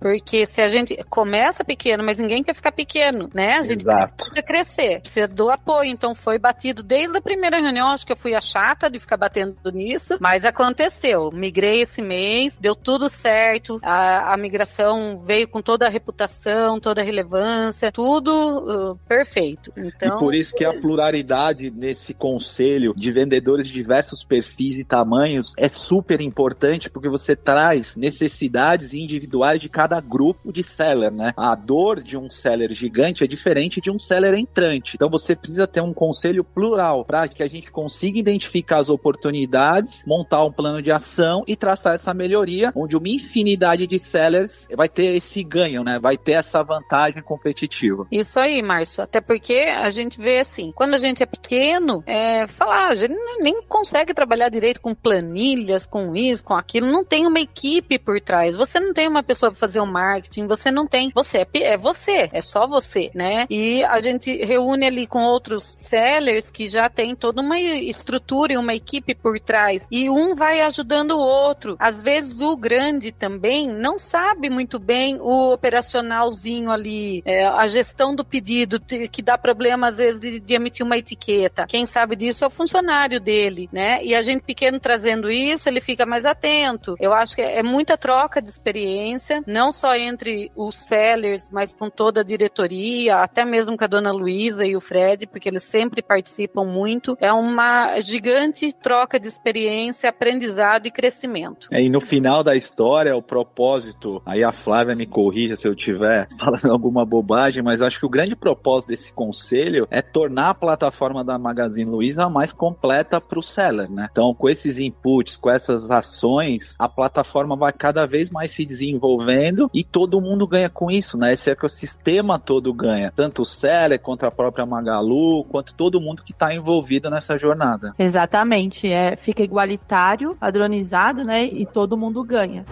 porque 0.00 0.46
se 0.46 0.60
a 0.60 0.68
gente 0.68 0.96
começa 1.08 1.64
pequeno, 1.64 2.04
mas 2.04 2.18
ninguém 2.18 2.42
quer 2.42 2.54
ficar 2.54 2.72
pequeno, 2.72 3.28
né? 3.34 3.54
A 3.54 3.62
gente 3.62 3.80
Exato. 3.80 4.14
precisa 4.16 4.42
crescer, 4.42 5.00
precisa 5.00 5.28
do 5.28 5.50
apoio. 5.50 5.90
Então 5.90 6.14
foi 6.14 6.38
batido 6.38 6.82
desde 6.82 7.16
a 7.16 7.20
primeira 7.20 7.60
reunião, 7.60 7.88
acho 7.88 8.06
que 8.06 8.12
eu 8.12 8.16
fui 8.16 8.34
a 8.34 8.40
chata 8.40 8.90
de 8.90 8.98
ficar 8.98 9.16
batendo 9.16 9.56
nisso, 9.72 10.16
mas 10.20 10.44
aconteceu. 10.44 11.30
Migrei 11.32 11.82
esse 11.82 12.02
mês, 12.02 12.54
deu 12.60 12.74
tudo 12.74 13.10
certo, 13.10 13.78
a, 13.82 14.32
a 14.32 14.36
migração 14.36 15.18
veio 15.18 15.48
com 15.48 15.60
toda 15.62 15.86
a 15.86 15.90
reputação, 15.90 16.80
toda 16.80 17.00
a 17.00 17.04
relevância, 17.04 17.92
tudo 17.92 18.92
uh, 18.92 18.96
perfeito. 19.08 19.72
Então, 19.76 20.16
E 20.16 20.18
por 20.18 20.34
isso 20.34 20.54
que 20.54 20.64
a 20.64 20.72
pluralidade 20.72 21.70
nesse 21.70 22.14
conselho 22.14 22.92
de 22.96 23.10
vendedores 23.12 23.66
de 23.66 23.72
diversos 23.72 24.24
perfis 24.24 24.74
e 24.76 24.84
tamanhos 24.84 25.52
é 25.56 25.68
super 25.68 26.20
importante 26.20 26.90
porque 26.90 27.08
você 27.08 27.34
traz 27.34 27.96
necessidades 27.96 28.92
individuais 29.28 29.60
de 29.60 29.68
cada 29.68 30.00
grupo 30.00 30.50
de 30.50 30.62
seller, 30.62 31.12
né? 31.12 31.32
A 31.36 31.54
dor 31.54 32.02
de 32.02 32.16
um 32.16 32.30
seller 32.30 32.72
gigante 32.72 33.22
é 33.22 33.26
diferente 33.26 33.80
de 33.80 33.90
um 33.90 33.98
seller 33.98 34.34
entrante. 34.34 34.94
Então 34.94 35.10
você 35.10 35.36
precisa 35.36 35.66
ter 35.66 35.82
um 35.82 35.92
conselho 35.92 36.42
plural 36.42 37.04
para 37.04 37.28
que 37.28 37.42
a 37.42 37.48
gente 37.48 37.70
consiga 37.70 38.18
identificar 38.18 38.78
as 38.78 38.88
oportunidades, 38.88 40.04
montar 40.06 40.44
um 40.44 40.50
plano 40.50 40.82
de 40.82 40.90
ação 40.90 41.44
e 41.46 41.54
traçar 41.54 41.94
essa 41.94 42.14
melhoria, 42.14 42.72
onde 42.74 42.96
uma 42.96 43.08
infinidade 43.08 43.86
de 43.86 43.98
sellers 43.98 44.66
vai 44.74 44.88
ter 44.88 45.14
esse 45.14 45.44
ganho, 45.44 45.84
né? 45.84 45.98
Vai 45.98 46.16
ter 46.16 46.32
essa 46.32 46.62
vantagem 46.62 47.22
competitiva. 47.22 48.06
Isso 48.10 48.40
aí, 48.40 48.62
Márcio. 48.62 49.02
Até 49.02 49.20
porque 49.20 49.54
a 49.54 49.90
gente 49.90 50.18
vê 50.18 50.40
assim, 50.40 50.72
quando 50.74 50.94
a 50.94 50.98
gente 50.98 51.22
é 51.22 51.26
pequeno, 51.26 52.02
é, 52.06 52.46
falar, 52.46 52.88
a 52.88 52.94
gente 52.94 53.14
nem 53.40 53.62
consegue 53.62 54.14
trabalhar 54.14 54.48
direito 54.48 54.80
com 54.80 54.94
planilhas, 54.94 55.84
com 55.84 56.16
isso, 56.16 56.42
com 56.42 56.54
aquilo, 56.54 56.86
não 56.86 57.04
tem 57.04 57.26
uma 57.26 57.40
equipe 57.40 57.98
por 57.98 58.20
trás. 58.20 58.56
Você 58.56 58.80
não 58.80 58.94
tem 58.94 59.08
uma 59.08 59.17
pessoa 59.22 59.50
para 59.50 59.58
fazer 59.58 59.80
o 59.80 59.86
marketing, 59.86 60.46
você 60.46 60.70
não 60.70 60.86
tem. 60.86 61.10
Você 61.14 61.38
é, 61.38 61.46
é 61.62 61.76
você, 61.76 62.28
é 62.32 62.42
só 62.42 62.66
você, 62.66 63.10
né? 63.14 63.46
E 63.50 63.84
a 63.84 64.00
gente 64.00 64.30
reúne 64.44 64.86
ali 64.86 65.06
com 65.06 65.22
outros 65.22 65.74
sellers 65.78 66.50
que 66.50 66.68
já 66.68 66.88
tem 66.88 67.14
toda 67.14 67.40
uma 67.40 67.58
estrutura 67.58 68.52
e 68.52 68.56
uma 68.56 68.74
equipe 68.74 69.14
por 69.14 69.38
trás. 69.40 69.86
E 69.90 70.08
um 70.10 70.34
vai 70.34 70.60
ajudando 70.60 71.12
o 71.12 71.18
outro. 71.20 71.76
Às 71.78 72.02
vezes 72.02 72.40
o 72.40 72.56
grande 72.56 73.12
também 73.12 73.68
não 73.68 73.98
sabe 73.98 74.50
muito 74.50 74.78
bem 74.78 75.18
o 75.20 75.52
operacionalzinho 75.52 76.70
ali, 76.70 77.22
é, 77.24 77.46
a 77.46 77.66
gestão 77.66 78.14
do 78.14 78.24
pedido, 78.24 78.80
que 78.80 79.22
dá 79.22 79.36
problema 79.38 79.88
às 79.88 79.96
vezes 79.96 80.20
de, 80.20 80.40
de 80.40 80.54
emitir 80.54 80.84
uma 80.84 80.96
etiqueta. 80.96 81.66
Quem 81.66 81.86
sabe 81.86 82.16
disso 82.16 82.44
é 82.44 82.46
o 82.46 82.50
funcionário 82.50 83.20
dele, 83.20 83.68
né? 83.72 84.02
E 84.04 84.14
a 84.14 84.22
gente 84.22 84.42
pequeno 84.42 84.80
trazendo 84.80 85.30
isso, 85.30 85.68
ele 85.68 85.80
fica 85.80 86.06
mais 86.06 86.24
atento. 86.24 86.94
Eu 87.00 87.12
acho 87.12 87.34
que 87.34 87.42
é 87.42 87.62
muita 87.62 87.96
troca 87.96 88.40
de 88.40 88.50
experiência, 88.50 89.07
não 89.46 89.72
só 89.72 89.94
entre 89.96 90.50
os 90.56 90.76
sellers, 90.86 91.48
mas 91.50 91.72
com 91.72 91.88
toda 91.90 92.20
a 92.20 92.24
diretoria, 92.24 93.16
até 93.16 93.44
mesmo 93.44 93.76
com 93.76 93.84
a 93.84 93.88
dona 93.88 94.12
Luísa 94.12 94.64
e 94.64 94.76
o 94.76 94.80
Fred, 94.80 95.26
porque 95.26 95.48
eles 95.48 95.64
sempre 95.64 96.02
participam 96.02 96.64
muito. 96.64 97.16
É 97.20 97.32
uma 97.32 98.00
gigante 98.00 98.72
troca 98.72 99.18
de 99.18 99.28
experiência, 99.28 100.10
aprendizado 100.10 100.86
e 100.86 100.90
crescimento. 100.90 101.68
É, 101.70 101.82
e 101.82 101.88
no 101.88 102.00
final 102.00 102.42
da 102.42 102.56
história, 102.56 103.16
o 103.16 103.22
propósito, 103.22 104.22
aí 104.24 104.42
a 104.42 104.52
Flávia 104.52 104.94
me 104.94 105.06
corrija 105.06 105.56
se 105.56 105.66
eu 105.66 105.74
tiver 105.74 106.26
falando 106.38 106.70
alguma 106.70 107.04
bobagem, 107.04 107.62
mas 107.62 107.82
acho 107.82 107.98
que 107.98 108.06
o 108.06 108.10
grande 108.10 108.36
propósito 108.36 108.88
desse 108.88 109.12
conselho 109.12 109.86
é 109.90 110.02
tornar 110.02 110.50
a 110.50 110.54
plataforma 110.54 111.24
da 111.24 111.38
Magazine 111.38 111.90
Luiza 111.90 112.24
a 112.24 112.30
mais 112.30 112.52
completa 112.52 113.20
para 113.20 113.38
o 113.38 113.42
seller, 113.42 113.90
né? 113.90 114.08
Então, 114.10 114.34
com 114.34 114.48
esses 114.48 114.78
inputs, 114.78 115.36
com 115.36 115.50
essas 115.50 115.90
ações, 115.90 116.74
a 116.78 116.88
plataforma 116.88 117.56
vai 117.56 117.72
cada 117.72 118.06
vez 118.06 118.30
mais 118.30 118.52
se 118.52 118.64
desenvolvendo 118.98 119.70
e 119.72 119.84
todo 119.84 120.20
mundo 120.20 120.46
ganha 120.46 120.68
com 120.68 120.90
isso, 120.90 121.16
né? 121.16 121.32
Esse 121.32 121.50
ecossistema 121.50 122.38
todo 122.38 122.72
ganha, 122.74 123.12
tanto 123.14 123.42
o 123.42 123.44
seller 123.44 124.00
quanto 124.00 124.26
a 124.26 124.30
própria 124.30 124.66
Magalu, 124.66 125.44
quanto 125.44 125.74
todo 125.74 126.00
mundo 126.00 126.22
que 126.22 126.32
está 126.32 126.52
envolvido 126.52 127.08
nessa 127.08 127.38
jornada. 127.38 127.92
Exatamente, 127.98 128.90
é, 128.90 129.16
fica 129.16 129.42
igualitário, 129.42 130.36
padronizado, 130.38 131.24
né? 131.24 131.44
E 131.44 131.64
todo 131.64 131.96
mundo 131.96 132.22
ganha. 132.24 132.64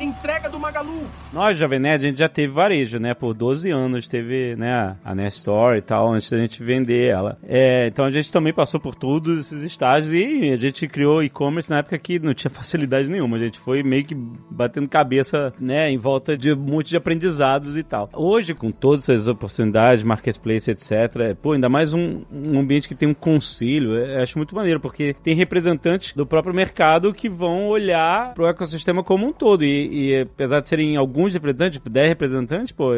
Entrega 0.00 0.39
do 0.50 0.58
Magalu. 0.58 1.06
Nós, 1.32 1.56
Jovem 1.56 1.78
Nerd, 1.78 2.04
a 2.04 2.08
gente 2.08 2.18
já 2.18 2.28
teve 2.28 2.52
varejo, 2.52 2.98
né? 2.98 3.14
Por 3.14 3.34
12 3.34 3.70
anos 3.70 4.08
teve, 4.08 4.56
né, 4.56 4.96
a 5.04 5.14
Nestor 5.14 5.76
e 5.76 5.82
tal, 5.82 6.12
antes 6.12 6.28
da 6.30 6.38
gente 6.38 6.62
vender 6.62 7.08
ela. 7.08 7.38
É, 7.46 7.86
então 7.86 8.04
a 8.04 8.10
gente 8.10 8.32
também 8.32 8.52
passou 8.52 8.80
por 8.80 8.94
todos 8.94 9.38
esses 9.38 9.62
estágios 9.62 10.12
e 10.12 10.50
a 10.52 10.56
gente 10.56 10.88
criou 10.88 11.22
e-commerce 11.22 11.70
na 11.70 11.78
época 11.78 11.98
que 11.98 12.18
não 12.18 12.34
tinha 12.34 12.50
facilidade 12.50 13.08
nenhuma. 13.08 13.36
A 13.36 13.40
gente 13.40 13.58
foi 13.58 13.82
meio 13.82 14.04
que 14.04 14.14
batendo 14.14 14.88
cabeça, 14.88 15.52
né, 15.58 15.90
em 15.90 15.96
volta 15.96 16.36
de 16.36 16.52
um 16.52 16.56
monte 16.56 16.90
de 16.90 16.96
aprendizados 16.96 17.76
e 17.76 17.82
tal. 17.82 18.10
Hoje, 18.12 18.54
com 18.54 18.70
todas 18.70 19.08
essas 19.08 19.28
oportunidades, 19.28 20.04
marketplace, 20.04 20.70
etc., 20.70 21.36
pô, 21.40 21.52
ainda 21.52 21.68
mais 21.68 21.94
um, 21.94 22.22
um 22.32 22.58
ambiente 22.58 22.88
que 22.88 22.94
tem 22.94 23.08
um 23.08 23.14
conselho, 23.14 23.96
eu 23.96 24.22
acho 24.22 24.36
muito 24.36 24.54
maneiro, 24.54 24.80
porque 24.80 25.14
tem 25.22 25.34
representantes 25.34 26.12
do 26.12 26.26
próprio 26.26 26.54
mercado 26.54 27.14
que 27.14 27.28
vão 27.28 27.68
olhar 27.68 28.34
pro 28.34 28.46
ecossistema 28.46 29.04
como 29.04 29.26
um 29.26 29.32
todo. 29.32 29.64
E, 29.64 30.10
e 30.10 30.39
apesar 30.40 30.60
de 30.60 30.68
serem 30.70 30.96
alguns 30.96 31.34
representantes, 31.34 31.78
tipo 31.78 31.90
10 31.90 32.08
representantes, 32.08 32.72
pô, 32.72 32.94